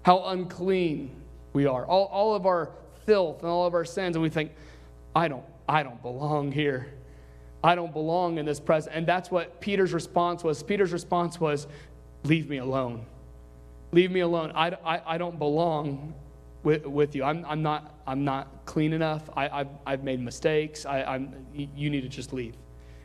how 0.04 0.26
unclean 0.26 1.16
we 1.54 1.66
are, 1.66 1.86
all, 1.86 2.06
all 2.06 2.36
of 2.36 2.46
our 2.46 2.72
filth 3.06 3.42
and 3.42 3.50
all 3.50 3.66
of 3.66 3.74
our 3.74 3.86
sins, 3.86 4.16
and 4.16 4.24
we 4.24 4.30
think, 4.30 4.52
I 5.16 5.28
don't 5.28 5.46
I 5.72 5.84
don't 5.84 6.02
belong 6.02 6.52
here. 6.52 6.88
I 7.64 7.76
don't 7.76 7.94
belong 7.94 8.38
in 8.38 8.46
this 8.46 8.60
presence. 8.60 8.94
And 8.94 9.08
that's 9.08 9.32
what 9.32 9.62
Peter's 9.62 9.94
response 9.94 10.44
was. 10.44 10.62
Peter's 10.62 10.92
response 10.92 11.40
was, 11.40 11.66
Leave 12.24 12.50
me 12.50 12.58
alone. 12.58 13.06
Leave 13.94 14.12
me 14.12 14.20
alone. 14.20 14.52
I, 14.54 14.72
I, 14.86 15.16
I 15.16 15.18
don't 15.18 15.40
belong 15.40 16.14
with, 16.64 16.86
with 16.86 17.16
you. 17.16 17.24
I'm, 17.24 17.46
I'm, 17.46 17.64
not, 17.64 17.96
I'm 18.06 18.26
not 18.26 18.66
clean 18.66 18.92
enough. 18.92 19.30
I, 19.36 19.48
I've, 19.48 19.70
I've 19.86 20.04
made 20.04 20.20
mistakes. 20.20 20.86
I, 20.86 21.04
I'm, 21.04 21.34
you 21.54 21.90
need 21.90 22.02
to 22.02 22.10
just 22.10 22.34
leave. 22.34 22.56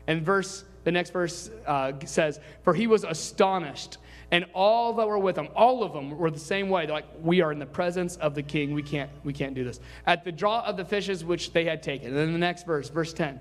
And 0.07 0.21
verse, 0.21 0.65
the 0.83 0.91
next 0.91 1.11
verse 1.11 1.49
uh, 1.65 1.93
says, 2.05 2.41
For 2.63 2.73
he 2.73 2.85
was 2.85 3.05
astonished, 3.05 3.97
and 4.31 4.45
all 4.53 4.93
that 4.93 5.07
were 5.07 5.19
with 5.19 5.37
him, 5.37 5.47
all 5.55 5.83
of 5.83 5.93
them 5.93 6.17
were 6.17 6.29
the 6.29 6.39
same 6.39 6.69
way. 6.69 6.85
They're 6.85 6.95
like, 6.95 7.07
We 7.21 7.41
are 7.41 7.51
in 7.51 7.59
the 7.59 7.65
presence 7.65 8.17
of 8.17 8.35
the 8.35 8.43
king. 8.43 8.73
We 8.73 8.83
can't, 8.83 9.09
we 9.23 9.33
can't 9.33 9.55
do 9.55 9.63
this. 9.63 9.79
At 10.05 10.25
the 10.25 10.31
draw 10.31 10.65
of 10.65 10.75
the 10.75 10.85
fishes 10.85 11.23
which 11.23 11.53
they 11.53 11.65
had 11.65 11.81
taken. 11.81 12.09
And 12.09 12.17
then 12.17 12.33
the 12.33 12.39
next 12.39 12.65
verse, 12.65 12.89
verse 12.89 13.13
10. 13.13 13.39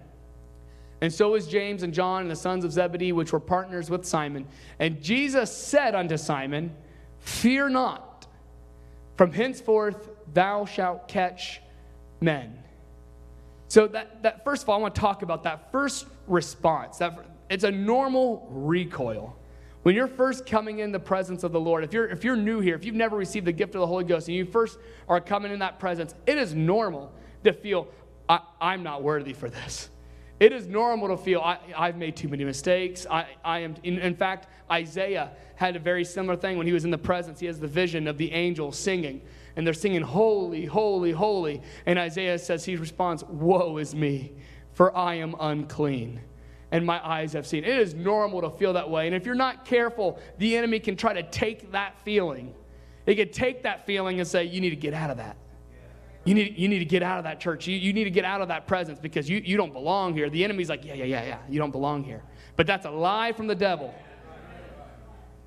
And 1.01 1.12
so 1.12 1.33
was 1.33 1.46
James 1.46 1.83
and 1.83 1.92
John 1.92 2.22
and 2.22 2.31
the 2.31 2.37
sons 2.37 2.64
of 2.64 2.72
Zebedee, 2.72 3.12
which 3.12 3.33
were 3.33 3.40
partners 3.40 3.90
with 3.90 4.05
Simon. 4.07 4.46
And 4.79 5.03
Jesus 5.03 5.55
said 5.55 5.94
unto 5.94 6.16
Simon, 6.16 6.75
Fear 7.18 7.70
not, 7.70 8.27
from 9.16 9.33
henceforth 9.33 10.09
thou 10.33 10.64
shalt 10.64 11.09
catch 11.09 11.61
men. 12.20 12.59
So 13.68 13.88
that, 13.88 14.22
that 14.22 14.44
first 14.44 14.62
of 14.62 14.68
all, 14.68 14.79
I 14.79 14.83
want 14.83 14.94
to 14.94 15.01
talk 15.01 15.22
about 15.22 15.42
that 15.42 15.72
first 15.72 16.07
response. 16.29 16.99
That 16.99 17.18
it's 17.51 17.64
a 17.64 17.70
normal 17.70 18.46
recoil. 18.51 19.37
When 19.87 19.94
you're 19.94 20.09
first 20.09 20.46
coming 20.46 20.81
in 20.81 20.90
the 20.90 20.99
presence 20.99 21.44
of 21.44 21.53
the 21.53 21.61
Lord, 21.61 21.85
if 21.85 21.92
you're, 21.92 22.09
if 22.09 22.25
you're 22.25 22.35
new 22.35 22.59
here, 22.59 22.75
if 22.75 22.85
you've 22.85 22.96
never 22.96 23.16
received 23.16 23.46
the 23.46 23.53
gift 23.53 23.77
of 23.77 23.81
the 23.81 23.87
Holy 23.87 24.03
Ghost, 24.03 24.27
and 24.27 24.37
you 24.37 24.44
first 24.44 24.81
are 25.09 25.20
coming 25.20 25.53
in 25.53 25.61
that 25.61 25.79
presence, 25.79 26.12
it 26.27 26.38
is 26.38 26.57
normal 26.57 27.12
to 27.44 27.53
feel, 27.53 27.87
I, 28.29 28.40
am 28.61 28.83
not 28.83 29.05
worthy 29.05 29.33
for 29.33 29.49
this. 29.49 29.88
It 30.40 30.53
is 30.53 30.66
normal 30.66 31.07
to 31.07 31.16
feel, 31.16 31.40
I, 31.40 31.61
have 31.72 31.96
made 31.96 32.16
too 32.16 32.27
many 32.27 32.42
mistakes. 32.42 33.07
I, 33.09 33.29
I 33.44 33.61
am, 33.61 33.77
in, 33.85 34.01
in 34.01 34.16
fact, 34.16 34.49
Isaiah 34.68 35.31
had 35.55 35.77
a 35.77 35.79
very 35.79 36.05
similar 36.05 36.35
thing 36.35 36.59
when 36.59 36.66
he 36.66 36.72
was 36.72 36.85
in 36.85 36.90
the 36.90 36.99
presence. 36.99 37.38
He 37.38 37.46
has 37.46 37.61
the 37.61 37.68
vision 37.68 38.09
of 38.09 38.18
the 38.18 38.33
angels 38.33 38.77
singing, 38.77 39.22
and 39.55 39.64
they're 39.64 39.72
singing, 39.72 40.03
Holy, 40.03 40.64
holy, 40.64 41.12
holy. 41.12 41.62
And 41.87 41.96
Isaiah 41.96 42.40
says, 42.40 42.64
he 42.64 42.75
responds, 42.75 43.22
Woe 43.22 43.77
is 43.77 43.94
me, 43.94 44.33
for 44.72 44.96
I 44.96 45.14
am 45.14 45.37
unclean 45.38 46.22
and 46.77 46.85
my 46.85 47.05
eyes 47.05 47.33
have 47.33 47.47
seen. 47.47 47.65
It 47.65 47.79
is 47.79 47.95
normal 47.95 48.43
to 48.43 48.51
feel 48.51 48.75
that 48.75 48.91
way. 48.91 49.07
And 49.07 49.17
if 49.17 49.25
you're 49.25 49.35
not 49.35 49.65
careful, 49.65 50.21
the 50.37 50.55
enemy 50.59 50.79
can 50.79 50.95
try 50.95 51.15
to 51.15 51.23
take 51.23 51.73
that 51.73 51.99
feeling. 52.05 52.55
He 53.07 53.17
can 53.17 53.31
take 53.31 53.62
that 53.62 53.87
feeling 53.87 54.21
and 54.21 54.29
say, 54.29 54.45
You 54.45 54.61
need 54.61 54.71
to 54.71 54.77
get 54.77 54.93
out 54.93 55.09
of 55.09 55.17
that. 55.17 55.39
You 56.25 56.35
need, 56.35 56.59
you 56.59 56.69
need 56.69 56.81
to 56.81 56.85
get 56.85 57.03
out 57.03 57.17
of 57.17 57.25
that 57.25 57.41
church. 57.41 57.67
You, 57.67 57.77
you 57.77 57.95
need 57.95 58.05
to 58.05 58.11
get 58.11 58.27
out 58.27 58.43
of 58.43 58.49
that 58.49 58.67
presence 58.67 58.99
because 58.99 59.27
you, 59.27 59.41
you 59.43 59.57
don't 59.57 59.73
belong 59.73 60.12
here. 60.12 60.29
The 60.29 60.45
enemy's 60.45 60.69
like, 60.69 60.85
Yeah, 60.85 60.93
yeah, 60.93 61.05
yeah, 61.05 61.25
yeah. 61.25 61.39
You 61.49 61.59
don't 61.59 61.71
belong 61.71 62.05
here. 62.05 62.23
But 62.57 62.67
that's 62.67 62.85
a 62.85 62.91
lie 62.91 63.33
from 63.33 63.47
the 63.47 63.55
devil. 63.55 63.95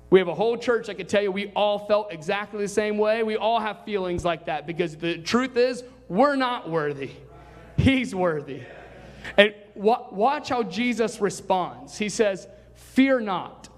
We 0.08 0.18
have 0.18 0.26
a 0.26 0.34
whole 0.34 0.58
church 0.58 0.88
that 0.88 0.96
could 0.96 1.08
tell 1.08 1.22
you 1.22 1.30
we 1.30 1.52
all 1.54 1.86
felt 1.86 2.12
exactly 2.12 2.60
the 2.60 2.66
same 2.68 2.98
way. 2.98 3.22
We 3.22 3.36
all 3.36 3.60
have 3.60 3.84
feelings 3.84 4.24
like 4.24 4.46
that 4.46 4.66
because 4.66 4.96
the 4.96 5.18
truth 5.18 5.56
is, 5.56 5.84
we're 6.08 6.34
not 6.34 6.68
worthy. 6.68 7.12
He's 7.76 8.16
worthy. 8.16 8.62
And 9.36 9.54
watch 9.74 10.48
how 10.48 10.62
Jesus 10.62 11.20
responds. 11.20 11.98
He 11.98 12.08
says, 12.08 12.48
Fear 12.74 13.20
not. 13.20 13.68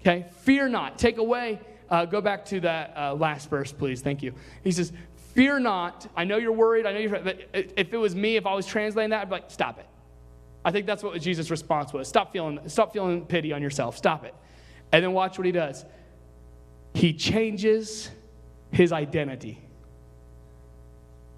Okay? 0.00 0.26
Fear 0.42 0.68
not. 0.68 0.98
Take 0.98 1.18
away, 1.18 1.60
uh, 1.90 2.04
go 2.04 2.20
back 2.20 2.44
to 2.46 2.60
that 2.60 2.94
uh, 2.96 3.14
last 3.14 3.50
verse, 3.50 3.72
please. 3.72 4.02
Thank 4.02 4.22
you. 4.22 4.32
He 4.62 4.72
says, 4.72 4.92
Fear 5.34 5.60
not. 5.60 6.06
I 6.16 6.24
know 6.24 6.36
you're 6.36 6.52
worried. 6.52 6.86
I 6.86 6.92
know 6.92 6.98
you're, 6.98 7.18
but 7.18 7.40
if 7.52 7.92
it 7.92 7.96
was 7.96 8.14
me, 8.14 8.36
if 8.36 8.46
I 8.46 8.54
was 8.54 8.66
translating 8.66 9.10
that, 9.10 9.22
I'd 9.22 9.28
be 9.28 9.32
like, 9.32 9.50
Stop 9.50 9.78
it. 9.78 9.86
I 10.64 10.72
think 10.72 10.84
that's 10.84 11.04
what 11.04 11.20
Jesus' 11.20 11.50
response 11.50 11.92
was. 11.92 12.08
Stop 12.08 12.32
feeling, 12.32 12.58
stop 12.66 12.92
feeling 12.92 13.24
pity 13.24 13.52
on 13.52 13.62
yourself. 13.62 13.96
Stop 13.96 14.24
it. 14.24 14.34
And 14.90 15.04
then 15.04 15.12
watch 15.12 15.38
what 15.38 15.46
he 15.46 15.52
does. 15.52 15.84
He 16.92 17.12
changes 17.12 18.10
his 18.72 18.90
identity. 18.90 19.60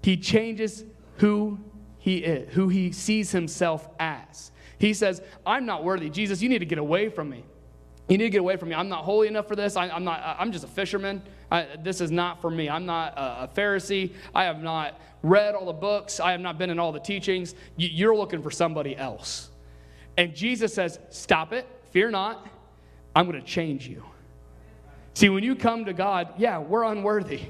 He 0.01 0.17
changes 0.17 0.83
who 1.17 1.59
he 1.99 2.17
is, 2.17 2.53
who 2.53 2.69
he 2.69 2.91
sees 2.91 3.31
himself 3.31 3.87
as. 3.99 4.51
He 4.79 4.93
says, 4.93 5.21
I'm 5.45 5.65
not 5.65 5.83
worthy. 5.83 6.09
Jesus, 6.09 6.41
you 6.41 6.49
need 6.49 6.59
to 6.59 6.65
get 6.65 6.77
away 6.79 7.09
from 7.09 7.29
me. 7.29 7.43
You 8.07 8.17
need 8.17 8.23
to 8.23 8.29
get 8.31 8.39
away 8.39 8.55
from 8.55 8.69
me. 8.69 8.75
I'm 8.75 8.89
not 8.89 9.03
holy 9.03 9.27
enough 9.27 9.47
for 9.47 9.55
this. 9.55 9.75
I, 9.75 9.87
am 9.89 10.03
not, 10.03 10.37
I'm 10.39 10.51
just 10.51 10.63
a 10.63 10.67
fisherman. 10.67 11.21
I, 11.51 11.67
this 11.83 12.01
is 12.01 12.09
not 12.09 12.41
for 12.41 12.49
me. 12.49 12.69
I'm 12.69 12.85
not 12.85 13.13
a, 13.15 13.43
a, 13.43 13.49
Pharisee. 13.53 14.13
I 14.33 14.45
have 14.45 14.63
not 14.63 14.99
read 15.21 15.53
all 15.53 15.65
the 15.65 15.73
books. 15.73 16.19
I 16.19 16.31
have 16.31 16.39
not 16.39 16.57
been 16.57 16.71
in 16.71 16.79
all 16.79 16.91
the 16.91 16.99
teachings. 16.99 17.53
You, 17.75 17.89
you're 17.89 18.15
looking 18.15 18.41
for 18.41 18.49
somebody 18.49 18.97
else. 18.97 19.51
And 20.17 20.33
Jesus 20.33 20.73
says, 20.73 20.99
Stop 21.09 21.53
it. 21.53 21.67
Fear 21.91 22.11
not. 22.11 22.47
I'm 23.15 23.29
going 23.29 23.39
to 23.39 23.45
change 23.45 23.87
you. 23.87 24.03
See, 25.13 25.29
when 25.29 25.43
you 25.43 25.55
come 25.55 25.85
to 25.85 25.93
God, 25.93 26.33
yeah, 26.37 26.59
we're 26.59 26.83
unworthy. 26.83 27.41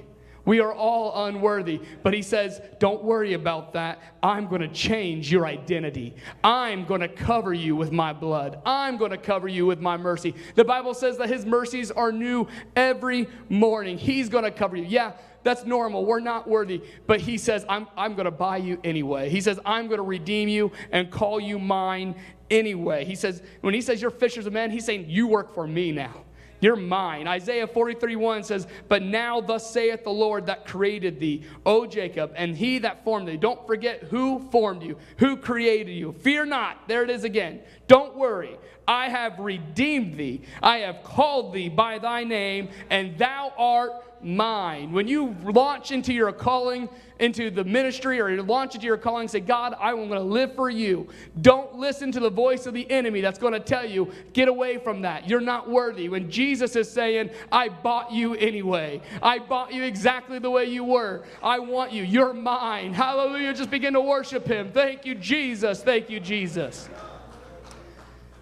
We 0.49 0.61
are 0.61 0.73
all 0.73 1.27
unworthy. 1.27 1.79
But 2.01 2.15
he 2.15 2.23
says, 2.23 2.59
Don't 2.79 3.03
worry 3.03 3.33
about 3.33 3.73
that. 3.73 4.01
I'm 4.23 4.47
going 4.47 4.61
to 4.61 4.67
change 4.67 5.31
your 5.31 5.45
identity. 5.45 6.15
I'm 6.43 6.85
going 6.85 7.01
to 7.01 7.07
cover 7.07 7.53
you 7.53 7.75
with 7.75 7.91
my 7.91 8.13
blood. 8.13 8.59
I'm 8.65 8.97
going 8.97 9.11
to 9.11 9.17
cover 9.19 9.47
you 9.47 9.67
with 9.67 9.79
my 9.79 9.95
mercy. 9.95 10.33
The 10.55 10.65
Bible 10.65 10.95
says 10.95 11.19
that 11.19 11.29
his 11.29 11.45
mercies 11.45 11.91
are 11.91 12.11
new 12.11 12.47
every 12.75 13.27
morning. 13.47 13.99
He's 13.99 14.27
going 14.27 14.43
to 14.43 14.49
cover 14.49 14.75
you. 14.75 14.85
Yeah, 14.85 15.11
that's 15.43 15.65
normal. 15.65 16.03
We're 16.03 16.19
not 16.19 16.47
worthy. 16.47 16.81
But 17.05 17.21
he 17.21 17.37
says, 17.37 17.63
I'm, 17.69 17.85
I'm 17.95 18.15
going 18.15 18.25
to 18.25 18.31
buy 18.31 18.57
you 18.57 18.79
anyway. 18.83 19.29
He 19.29 19.41
says, 19.41 19.59
I'm 19.67 19.85
going 19.85 19.99
to 19.99 20.03
redeem 20.03 20.49
you 20.49 20.71
and 20.91 21.11
call 21.11 21.39
you 21.39 21.59
mine 21.59 22.15
anyway. 22.49 23.05
He 23.05 23.13
says, 23.13 23.43
when 23.61 23.75
he 23.75 23.81
says 23.81 24.01
you're 24.01 24.09
fishers 24.09 24.47
of 24.47 24.53
men, 24.53 24.71
he's 24.71 24.85
saying, 24.85 25.05
You 25.09 25.27
work 25.27 25.53
for 25.53 25.67
me 25.67 25.91
now. 25.91 26.23
You're 26.61 26.75
mine. 26.75 27.27
Isaiah 27.27 27.67
43 27.67 28.15
1 28.15 28.43
says, 28.43 28.67
But 28.87 29.01
now 29.01 29.39
thus 29.41 29.71
saith 29.71 30.03
the 30.03 30.09
Lord 30.09 30.45
that 30.47 30.65
created 30.65 31.19
thee, 31.19 31.43
O 31.65 31.85
Jacob, 31.85 32.33
and 32.35 32.55
he 32.55 32.79
that 32.79 33.03
formed 33.03 33.27
thee. 33.27 33.37
Don't 33.37 33.65
forget 33.65 34.03
who 34.03 34.39
formed 34.51 34.83
you, 34.83 34.97
who 35.17 35.37
created 35.37 35.93
you. 35.93 36.11
Fear 36.11 36.45
not. 36.45 36.87
There 36.87 37.03
it 37.03 37.09
is 37.09 37.23
again. 37.23 37.61
Don't 37.87 38.15
worry. 38.15 38.57
I 38.87 39.09
have 39.09 39.39
redeemed 39.39 40.17
thee. 40.17 40.41
I 40.61 40.79
have 40.79 41.03
called 41.03 41.53
thee 41.53 41.69
by 41.69 41.99
thy 41.99 42.23
name, 42.23 42.69
and 42.89 43.17
thou 43.17 43.53
art 43.57 43.91
mine. 44.23 44.91
When 44.91 45.07
you 45.07 45.35
launch 45.43 45.91
into 45.91 46.13
your 46.13 46.31
calling, 46.31 46.89
into 47.19 47.49
the 47.49 47.63
ministry, 47.63 48.19
or 48.19 48.29
you 48.29 48.41
launch 48.41 48.75
into 48.75 48.87
your 48.87 48.97
calling, 48.97 49.27
say, 49.27 49.39
God, 49.39 49.75
I'm 49.79 49.95
going 49.95 50.09
to 50.11 50.19
live 50.21 50.55
for 50.55 50.69
you. 50.69 51.07
Don't 51.41 51.75
listen 51.75 52.11
to 52.13 52.19
the 52.19 52.29
voice 52.29 52.65
of 52.65 52.73
the 52.73 52.89
enemy 52.89 53.21
that's 53.21 53.39
going 53.39 53.53
to 53.53 53.59
tell 53.59 53.85
you, 53.85 54.11
get 54.33 54.47
away 54.47 54.77
from 54.77 55.01
that. 55.01 55.29
You're 55.29 55.41
not 55.41 55.69
worthy. 55.69 56.09
When 56.09 56.29
Jesus 56.29 56.75
is 56.75 56.89
saying, 56.91 57.29
I 57.51 57.69
bought 57.69 58.11
you 58.11 58.35
anyway, 58.35 59.01
I 59.21 59.39
bought 59.39 59.73
you 59.73 59.83
exactly 59.83 60.39
the 60.39 60.49
way 60.49 60.65
you 60.65 60.83
were. 60.83 61.23
I 61.43 61.59
want 61.59 61.91
you. 61.91 62.03
You're 62.03 62.33
mine. 62.33 62.93
Hallelujah. 62.93 63.53
Just 63.53 63.71
begin 63.71 63.93
to 63.93 64.01
worship 64.01 64.47
him. 64.47 64.71
Thank 64.71 65.05
you, 65.05 65.15
Jesus. 65.15 65.83
Thank 65.83 66.09
you, 66.09 66.19
Jesus. 66.19 66.89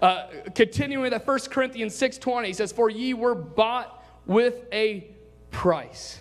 Uh, 0.02 0.28
continuing 0.54 1.04
with 1.04 1.12
that 1.12 1.26
1 1.26 1.40
Corinthians 1.50 1.96
6.20, 1.96 2.46
he 2.46 2.54
says, 2.54 2.72
For 2.72 2.90
ye 2.90 3.16
were 3.16 3.34
bought 3.34 4.04
with 4.28 4.66
a 4.72 5.17
price. 5.58 6.20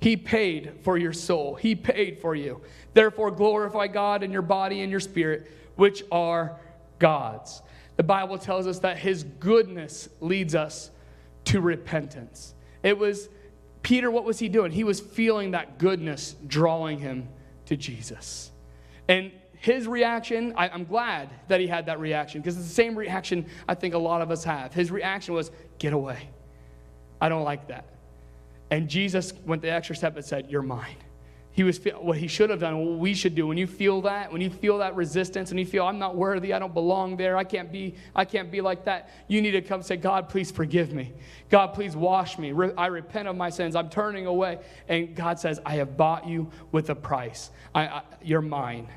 He 0.00 0.16
paid 0.16 0.74
for 0.82 0.96
your 0.96 1.12
soul. 1.12 1.56
He 1.56 1.74
paid 1.74 2.20
for 2.20 2.36
you. 2.36 2.60
Therefore, 2.94 3.32
glorify 3.32 3.88
God 3.88 4.22
in 4.22 4.30
your 4.30 4.40
body 4.40 4.82
and 4.82 4.90
your 4.90 5.00
spirit, 5.00 5.50
which 5.74 6.04
are 6.12 6.60
God's. 7.00 7.60
The 7.96 8.04
Bible 8.04 8.38
tells 8.38 8.68
us 8.68 8.78
that 8.78 8.98
His 8.98 9.24
goodness 9.24 10.08
leads 10.20 10.54
us 10.54 10.92
to 11.46 11.60
repentance. 11.60 12.54
It 12.84 12.96
was 12.96 13.28
Peter, 13.82 14.12
what 14.12 14.24
was 14.24 14.38
he 14.38 14.48
doing? 14.48 14.70
He 14.70 14.84
was 14.84 15.00
feeling 15.00 15.50
that 15.50 15.78
goodness 15.78 16.36
drawing 16.46 17.00
him 17.00 17.28
to 17.66 17.76
Jesus. 17.76 18.52
And 19.08 19.32
his 19.54 19.88
reaction, 19.88 20.54
I, 20.56 20.68
am 20.68 20.84
glad 20.84 21.30
that 21.48 21.58
he 21.58 21.66
had 21.66 21.86
that 21.86 21.98
reaction 21.98 22.40
because 22.40 22.56
it's 22.56 22.68
the 22.68 22.72
same 22.72 22.94
reaction 22.94 23.44
I 23.66 23.74
think 23.74 23.94
a 23.94 23.98
lot 23.98 24.22
of 24.22 24.30
us 24.30 24.44
have. 24.44 24.72
His 24.72 24.92
reaction 24.92 25.34
was, 25.34 25.50
Get 25.80 25.92
away. 25.92 26.28
I 27.20 27.28
don't 27.28 27.42
like 27.42 27.66
that. 27.66 27.91
And 28.72 28.88
Jesus 28.88 29.34
went 29.44 29.60
the 29.60 29.70
extra 29.70 29.94
step 29.94 30.16
and 30.16 30.24
said, 30.24 30.50
You're 30.50 30.62
mine. 30.62 30.96
He 31.50 31.62
was 31.62 31.78
what 32.00 32.16
he 32.16 32.26
should 32.26 32.48
have 32.48 32.60
done, 32.60 32.78
what 32.78 32.98
we 32.98 33.12
should 33.12 33.34
do. 33.34 33.46
When 33.46 33.58
you 33.58 33.66
feel 33.66 34.00
that, 34.00 34.32
when 34.32 34.40
you 34.40 34.48
feel 34.48 34.78
that 34.78 34.96
resistance, 34.96 35.50
and 35.50 35.60
you 35.60 35.66
feel 35.66 35.84
I'm 35.84 35.98
not 35.98 36.16
worthy, 36.16 36.54
I 36.54 36.58
don't 36.58 36.72
belong 36.72 37.18
there, 37.18 37.36
I 37.36 37.44
can't 37.44 37.70
be, 37.70 37.94
I 38.16 38.24
can't 38.24 38.50
be 38.50 38.62
like 38.62 38.86
that, 38.86 39.10
you 39.28 39.42
need 39.42 39.50
to 39.50 39.60
come 39.60 39.82
say, 39.82 39.98
God, 39.98 40.30
please 40.30 40.50
forgive 40.50 40.94
me. 40.94 41.12
God, 41.50 41.74
please 41.74 41.94
wash 41.94 42.38
me. 42.38 42.54
I 42.78 42.86
repent 42.86 43.28
of 43.28 43.36
my 43.36 43.50
sins. 43.50 43.76
I'm 43.76 43.90
turning 43.90 44.24
away. 44.24 44.60
And 44.88 45.14
God 45.14 45.38
says, 45.38 45.60
I 45.66 45.74
have 45.74 45.98
bought 45.98 46.26
you 46.26 46.50
with 46.70 46.88
a 46.88 46.94
price. 46.94 47.50
I, 47.74 47.86
I, 47.86 48.02
you're 48.22 48.40
mine. 48.40 48.88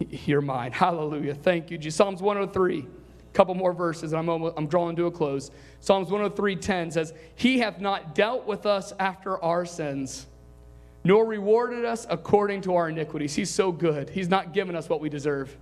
You're 0.00 0.40
mine. 0.40 0.72
Hallelujah. 0.72 1.36
Thank 1.36 1.70
you. 1.70 1.90
Psalms 1.92 2.20
103 2.20 2.84
couple 3.38 3.54
more 3.54 3.72
verses 3.72 4.10
and 4.10 4.18
I'm, 4.18 4.28
almost, 4.28 4.54
I'm 4.56 4.66
drawing 4.66 4.96
to 4.96 5.06
a 5.06 5.12
close. 5.12 5.52
Psalms 5.78 6.08
103:10 6.08 6.92
says, 6.92 7.14
He 7.36 7.60
hath 7.60 7.80
not 7.80 8.12
dealt 8.12 8.48
with 8.48 8.66
us 8.66 8.92
after 8.98 9.40
our 9.44 9.64
sins, 9.64 10.26
nor 11.04 11.24
rewarded 11.24 11.84
us 11.84 12.04
according 12.10 12.62
to 12.62 12.74
our 12.74 12.88
iniquities. 12.88 13.36
He's 13.36 13.48
so 13.48 13.70
good. 13.70 14.10
He's 14.10 14.28
not 14.28 14.52
given 14.52 14.74
us 14.74 14.88
what 14.88 15.00
we 15.00 15.08
deserve. 15.08 15.56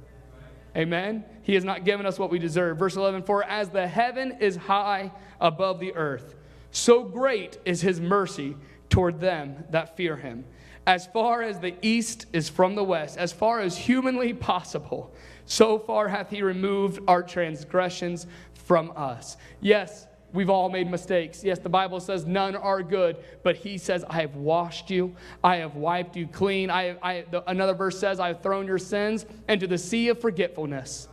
Amen. 0.75 1.23
He 1.43 1.53
has 1.53 1.65
not 1.65 1.85
given 1.85 2.07
us 2.07 2.19
what 2.19 2.31
we 2.31 2.39
deserve. 2.39 2.79
Verse 2.79 2.97
11, 2.97 3.25
For 3.25 3.45
as 3.45 3.69
the 3.69 3.87
heaven 3.87 4.39
is 4.41 4.57
high 4.57 5.12
above 5.39 5.79
the 5.79 5.95
earth, 5.95 6.35
so 6.71 7.05
great 7.05 7.59
is 7.67 7.83
his 7.83 8.01
mercy 8.01 8.57
toward 8.89 9.21
them 9.21 9.65
that 9.69 9.99
fear 9.99 10.17
him. 10.17 10.47
As 10.87 11.07
far 11.07 11.42
as 11.42 11.59
the 11.59 11.75
east 11.83 12.27
is 12.33 12.49
from 12.49 12.77
the 12.77 12.85
west, 12.85 13.18
as 13.18 13.33
far 13.33 13.61
as 13.61 13.77
humanly 13.77 14.33
possible, 14.33 15.12
so 15.44 15.79
far 15.79 16.09
hath 16.09 16.31
he 16.31 16.42
removed 16.42 17.01
our 17.09 17.22
transgressions 17.22 18.27
from 18.55 18.92
us. 18.96 19.37
Yes, 19.61 20.07
we've 20.33 20.51
all 20.51 20.68
made 20.68 20.88
mistakes. 20.88 21.42
Yes, 21.42 21.59
the 21.59 21.68
Bible 21.68 21.99
says 21.99 22.25
none 22.25 22.55
are 22.55 22.83
good, 22.83 23.16
but 23.42 23.57
he 23.57 23.79
says, 23.79 24.05
I 24.09 24.20
have 24.20 24.37
washed 24.37 24.90
you, 24.90 25.14
I 25.42 25.57
have 25.57 25.75
wiped 25.75 26.16
you 26.16 26.29
clean. 26.29 26.70
I, 26.70 26.96
I, 27.03 27.25
the, 27.31 27.49
another 27.51 27.75
verse 27.75 27.99
says, 27.99 28.20
I 28.20 28.29
have 28.29 28.42
thrown 28.42 28.66
your 28.66 28.79
sins 28.79 29.27
into 29.49 29.66
the 29.66 29.79
sea 29.79 30.09
of 30.09 30.20
forgetfulness. 30.20 31.09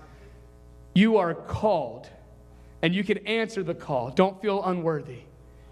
You 0.93 1.17
are 1.17 1.33
called, 1.33 2.09
and 2.83 2.93
you 2.93 3.03
can 3.03 3.25
answer 3.25 3.63
the 3.63 3.73
call. 3.73 4.11
Don't 4.11 4.39
feel 4.39 4.63
unworthy. 4.63 5.21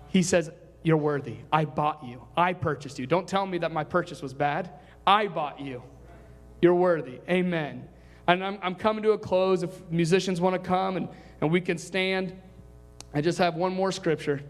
He 0.09 0.23
says, 0.23 0.49
You're 0.83 0.97
worthy. 0.97 1.37
I 1.51 1.65
bought 1.65 2.03
you, 2.03 2.23
I 2.35 2.53
purchased 2.53 2.97
you. 2.99 3.05
Don't 3.05 3.27
tell 3.27 3.45
me 3.45 3.57
that 3.59 3.71
my 3.71 3.83
purchase 3.83 4.21
was 4.21 4.33
bad. 4.33 4.71
I 5.05 5.27
bought 5.27 5.59
you. 5.59 5.83
You're 6.61 6.75
worthy. 6.75 7.19
Amen. 7.29 7.87
And 8.27 8.43
I'm, 8.43 8.59
I'm 8.61 8.75
coming 8.75 9.03
to 9.03 9.11
a 9.11 9.17
close. 9.17 9.63
If 9.63 9.81
musicians 9.89 10.39
want 10.39 10.53
to 10.53 10.59
come 10.59 10.97
and, 10.97 11.09
and 11.41 11.51
we 11.51 11.59
can 11.59 11.77
stand, 11.77 12.33
I 13.13 13.21
just 13.21 13.37
have 13.39 13.55
one 13.55 13.73
more 13.73 13.91
scripture. 13.91 14.41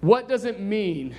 What 0.00 0.28
does 0.28 0.44
it 0.44 0.60
mean 0.60 1.14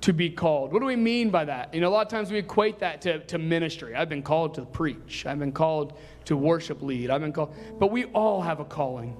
to 0.00 0.12
be 0.12 0.30
called? 0.30 0.72
What 0.72 0.80
do 0.80 0.86
we 0.86 0.96
mean 0.96 1.30
by 1.30 1.44
that? 1.44 1.72
You 1.72 1.80
know, 1.80 1.88
a 1.88 1.90
lot 1.90 2.06
of 2.06 2.08
times 2.08 2.30
we 2.30 2.38
equate 2.38 2.80
that 2.80 3.00
to, 3.02 3.20
to 3.20 3.38
ministry. 3.38 3.94
I've 3.94 4.08
been 4.08 4.22
called 4.22 4.54
to 4.54 4.64
preach, 4.64 5.26
I've 5.26 5.38
been 5.38 5.52
called 5.52 5.98
to 6.26 6.36
worship 6.36 6.82
lead, 6.82 7.10
I've 7.10 7.20
been 7.20 7.32
called, 7.32 7.54
but 7.78 7.90
we 7.90 8.04
all 8.06 8.40
have 8.40 8.60
a 8.60 8.64
calling. 8.64 9.16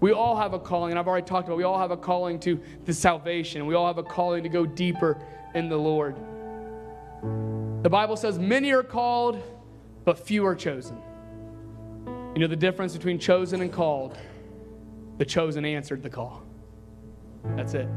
We 0.00 0.12
all 0.12 0.36
have 0.36 0.52
a 0.52 0.58
calling, 0.58 0.90
and 0.90 0.98
I've 0.98 1.06
already 1.06 1.26
talked 1.26 1.46
about 1.46 1.56
we 1.56 1.62
all 1.62 1.78
have 1.78 1.92
a 1.92 1.96
calling 1.96 2.40
to 2.40 2.60
the 2.84 2.92
salvation. 2.92 3.66
We 3.66 3.74
all 3.74 3.86
have 3.86 3.98
a 3.98 4.02
calling 4.02 4.42
to 4.42 4.48
go 4.48 4.66
deeper 4.66 5.16
in 5.54 5.68
the 5.68 5.76
Lord. 5.76 6.16
The 7.84 7.90
Bible 7.90 8.16
says, 8.16 8.38
Many 8.38 8.72
are 8.72 8.82
called, 8.82 9.40
but 10.04 10.18
few 10.18 10.44
are 10.44 10.56
chosen. 10.56 11.00
You 12.34 12.40
know 12.40 12.48
the 12.48 12.56
difference 12.56 12.94
between 12.94 13.18
chosen 13.18 13.60
and 13.60 13.72
called? 13.72 14.16
The 15.18 15.24
chosen 15.24 15.64
answered 15.64 16.02
the 16.02 16.10
call. 16.10 16.42
That's 17.56 17.74
it. 17.74 17.88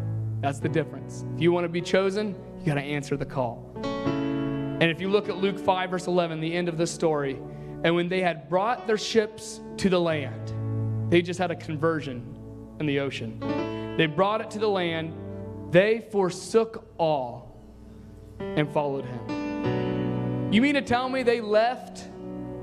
That's 0.42 0.60
the 0.60 0.70
difference. 0.70 1.26
If 1.36 1.42
you 1.42 1.52
want 1.52 1.64
to 1.64 1.70
be 1.70 1.82
chosen, 1.82 2.36
you 2.60 2.66
got 2.66 2.76
to 2.76 2.82
answer 2.82 3.18
the 3.18 3.26
call. 3.26 3.72
And 3.84 4.84
if 4.84 5.00
you 5.00 5.10
look 5.10 5.30
at 5.30 5.38
Luke 5.38 5.58
5, 5.58 5.90
verse 5.90 6.08
11, 6.08 6.42
the 6.42 6.54
end 6.54 6.68
of 6.68 6.78
this 6.78 6.92
story, 6.92 7.40
And 7.86 7.96
when 7.96 8.10
they 8.10 8.20
had 8.20 8.50
brought 8.50 8.88
their 8.88 8.98
ships 8.98 9.62
to 9.78 9.90
the 9.90 10.02
land, 10.02 11.12
they 11.12 11.22
just 11.22 11.38
had 11.38 11.52
a 11.52 11.56
conversion 11.56 12.36
in 12.80 12.88
the 12.88 13.00
ocean. 13.00 13.40
They 13.96 14.08
brought 14.08 14.42
it 14.42 14.50
to 14.52 14.60
the 14.60 14.68
land. 14.68 15.14
They 15.70 16.08
forsook 16.12 16.84
all 16.98 17.62
and 18.40 18.68
followed 18.74 19.06
him. 19.06 20.52
You 20.52 20.64
mean 20.64 20.74
to 20.74 20.82
tell 20.82 21.08
me 21.10 21.22
they 21.22 21.42
left 21.42 22.08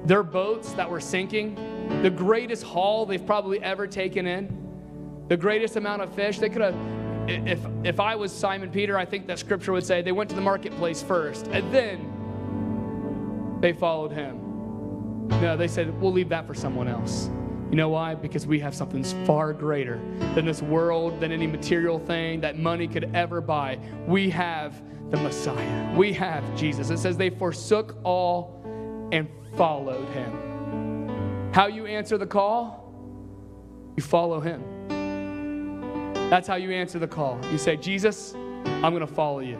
their 0.05 0.25
boats 0.25 0.73
that 0.73 0.91
were 0.91 0.99
sinking, 0.99 1.55
the 2.03 2.11
greatest 2.11 2.65
haul 2.65 3.07
they've 3.07 3.25
probably 3.25 3.63
ever 3.63 3.87
taken 3.87 4.27
in, 4.27 5.25
the 5.29 5.37
greatest 5.37 5.77
amount 5.77 6.03
of 6.03 6.13
fish? 6.17 6.41
They 6.41 6.49
could 6.49 6.63
have, 6.63 6.75
if, 7.29 7.61
if 7.85 8.01
I 8.01 8.17
was 8.17 8.33
Simon 8.33 8.73
Peter, 8.73 8.99
I 8.99 9.05
think 9.05 9.29
that 9.29 9.39
scripture 9.39 9.71
would 9.71 9.87
say 9.87 10.03
they 10.03 10.11
went 10.11 10.31
to 10.31 10.37
the 10.37 10.43
marketplace 10.43 11.01
first 11.01 11.47
and 11.47 11.73
then 11.73 13.59
they 13.61 13.73
followed 13.73 14.11
him. 14.11 14.42
No, 15.41 15.57
they 15.57 15.69
said, 15.69 16.01
we'll 16.01 16.13
leave 16.13 16.29
that 16.29 16.47
for 16.47 16.55
someone 16.55 16.89
else. 16.89 17.31
You 17.71 17.77
know 17.77 17.89
why? 17.89 18.15
Because 18.15 18.47
we 18.47 18.61
have 18.61 18.75
something 18.75 19.03
far 19.25 19.53
greater 19.53 19.99
than 20.35 20.45
this 20.45 20.61
world, 20.61 21.21
than 21.21 21.33
any 21.33 21.47
material 21.47 21.99
thing 21.99 22.41
that 22.43 22.59
money 22.59 22.87
could 22.87 23.11
ever 23.15 23.41
buy. 23.41 23.79
We 24.07 24.29
have 24.31 24.83
the 25.11 25.17
Messiah. 25.17 25.97
We 25.97 26.13
have 26.13 26.45
Jesus. 26.55 26.91
It 26.91 26.99
says 26.99 27.17
they 27.17 27.31
forsook 27.31 27.97
all 28.05 28.61
and 29.11 29.27
followed 29.57 30.07
him. 30.11 31.51
How 31.53 31.67
you 31.67 31.87
answer 31.87 32.19
the 32.19 32.27
call? 32.27 32.93
You 33.97 34.03
follow 34.03 34.41
him. 34.41 34.63
That's 36.29 36.49
how 36.49 36.57
you 36.57 36.73
answer 36.73 36.99
the 36.99 37.09
call. 37.09 37.39
You 37.51 37.59
say, 37.59 37.77
Jesus, 37.77 38.35
I'm 38.35 38.95
going 38.95 39.01
to 39.01 39.07
follow 39.07 39.41
you. 39.41 39.59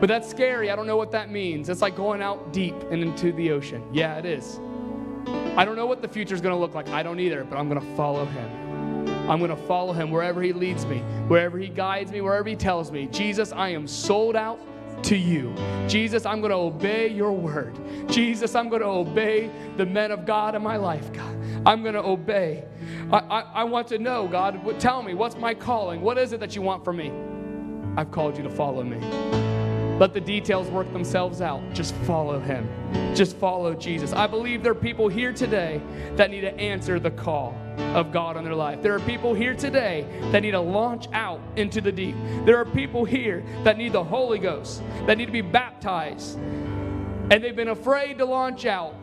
But 0.00 0.08
that's 0.08 0.28
scary. 0.28 0.70
I 0.70 0.76
don't 0.76 0.86
know 0.86 0.96
what 0.96 1.10
that 1.12 1.30
means. 1.30 1.68
It's 1.68 1.82
like 1.82 1.96
going 1.96 2.22
out 2.22 2.52
deep 2.52 2.74
and 2.90 3.02
into 3.02 3.32
the 3.32 3.50
ocean. 3.50 3.82
Yeah, 3.92 4.16
it 4.16 4.24
is. 4.24 4.60
I 5.56 5.64
don't 5.64 5.76
know 5.76 5.86
what 5.86 6.02
the 6.02 6.08
future 6.08 6.34
is 6.34 6.40
going 6.40 6.54
to 6.54 6.58
look 6.58 6.74
like. 6.74 6.88
I 6.88 7.02
don't 7.02 7.18
either, 7.18 7.44
but 7.44 7.58
I'm 7.58 7.68
going 7.68 7.80
to 7.80 7.96
follow 7.96 8.24
him. 8.24 8.68
I'm 9.28 9.38
going 9.38 9.50
to 9.50 9.56
follow 9.56 9.92
him 9.92 10.10
wherever 10.10 10.40
he 10.40 10.52
leads 10.52 10.86
me, 10.86 10.98
wherever 11.26 11.58
he 11.58 11.68
guides 11.68 12.12
me, 12.12 12.20
wherever 12.20 12.48
he 12.48 12.56
tells 12.56 12.90
me. 12.90 13.08
Jesus, 13.08 13.52
I 13.52 13.70
am 13.70 13.86
sold 13.86 14.36
out 14.36 14.60
to 15.04 15.16
you. 15.16 15.54
Jesus, 15.86 16.24
I'm 16.24 16.40
going 16.40 16.50
to 16.50 16.56
obey 16.56 17.08
your 17.08 17.32
word. 17.32 17.78
Jesus, 18.08 18.54
I'm 18.54 18.68
going 18.68 18.82
to 18.82 18.88
obey 18.88 19.50
the 19.76 19.84
men 19.84 20.12
of 20.12 20.24
God 20.24 20.54
in 20.54 20.62
my 20.62 20.76
life, 20.76 21.12
God. 21.12 21.36
I'm 21.66 21.82
going 21.82 21.94
to 21.94 22.04
obey. 22.04 22.64
I, 23.12 23.18
I, 23.18 23.40
I 23.40 23.64
want 23.64 23.88
to 23.88 23.98
know, 23.98 24.28
God, 24.28 24.80
tell 24.80 25.02
me, 25.02 25.14
what's 25.14 25.36
my 25.36 25.54
calling? 25.54 26.00
What 26.00 26.18
is 26.18 26.32
it 26.32 26.40
that 26.40 26.56
you 26.56 26.62
want 26.62 26.84
from 26.84 26.96
me? 26.96 27.12
I've 27.96 28.10
called 28.10 28.36
you 28.36 28.44
to 28.44 28.50
follow 28.50 28.82
me. 28.82 29.37
Let 29.98 30.14
the 30.14 30.20
details 30.20 30.68
work 30.68 30.92
themselves 30.92 31.40
out. 31.40 31.60
Just 31.74 31.92
follow 32.06 32.38
him. 32.38 32.68
Just 33.16 33.36
follow 33.36 33.74
Jesus. 33.74 34.12
I 34.12 34.28
believe 34.28 34.62
there 34.62 34.70
are 34.70 34.76
people 34.76 35.08
here 35.08 35.32
today 35.32 35.80
that 36.14 36.30
need 36.30 36.42
to 36.42 36.54
answer 36.56 37.00
the 37.00 37.10
call 37.10 37.60
of 37.94 38.12
God 38.12 38.36
in 38.36 38.44
their 38.44 38.54
life. 38.54 38.80
There 38.80 38.94
are 38.94 39.00
people 39.00 39.34
here 39.34 39.54
today 39.54 40.06
that 40.30 40.40
need 40.40 40.52
to 40.52 40.60
launch 40.60 41.08
out 41.12 41.40
into 41.56 41.80
the 41.80 41.90
deep. 41.90 42.14
There 42.44 42.56
are 42.56 42.64
people 42.64 43.04
here 43.04 43.44
that 43.64 43.76
need 43.76 43.92
the 43.92 44.04
Holy 44.04 44.38
Ghost, 44.38 44.82
that 45.06 45.18
need 45.18 45.26
to 45.26 45.32
be 45.32 45.40
baptized, 45.40 46.38
and 46.38 47.42
they've 47.42 47.56
been 47.56 47.68
afraid 47.68 48.18
to 48.18 48.24
launch 48.24 48.66
out. 48.66 48.94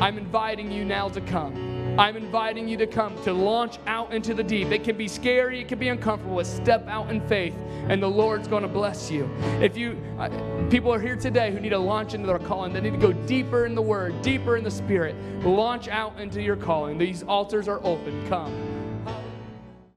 I'm 0.00 0.18
inviting 0.18 0.70
you 0.70 0.84
now 0.84 1.08
to 1.08 1.20
come. 1.22 1.73
I'm 1.96 2.16
inviting 2.16 2.66
you 2.66 2.76
to 2.78 2.88
come 2.88 3.22
to 3.22 3.32
launch 3.32 3.78
out 3.86 4.12
into 4.12 4.34
the 4.34 4.42
deep. 4.42 4.72
It 4.72 4.82
can 4.82 4.96
be 4.96 5.06
scary, 5.06 5.60
it 5.60 5.68
can 5.68 5.78
be 5.78 5.88
uncomfortable, 5.88 6.36
but 6.36 6.46
step 6.46 6.88
out 6.88 7.08
in 7.08 7.20
faith, 7.28 7.54
and 7.88 8.02
the 8.02 8.10
Lord's 8.10 8.48
going 8.48 8.62
to 8.62 8.68
bless 8.68 9.12
you. 9.12 9.30
If 9.60 9.76
you 9.76 9.96
uh, 10.18 10.28
people 10.70 10.92
are 10.92 10.98
here 10.98 11.14
today 11.14 11.52
who 11.52 11.60
need 11.60 11.68
to 11.68 11.78
launch 11.78 12.14
into 12.14 12.26
their 12.26 12.40
calling, 12.40 12.72
they 12.72 12.80
need 12.80 12.94
to 12.94 12.98
go 12.98 13.12
deeper 13.12 13.64
in 13.64 13.76
the 13.76 13.82
Word, 13.82 14.20
deeper 14.22 14.56
in 14.56 14.64
the 14.64 14.72
Spirit. 14.72 15.14
Launch 15.44 15.86
out 15.86 16.18
into 16.18 16.42
your 16.42 16.56
calling. 16.56 16.98
These 16.98 17.22
altars 17.22 17.68
are 17.68 17.78
open. 17.84 18.28
Come. 18.28 18.73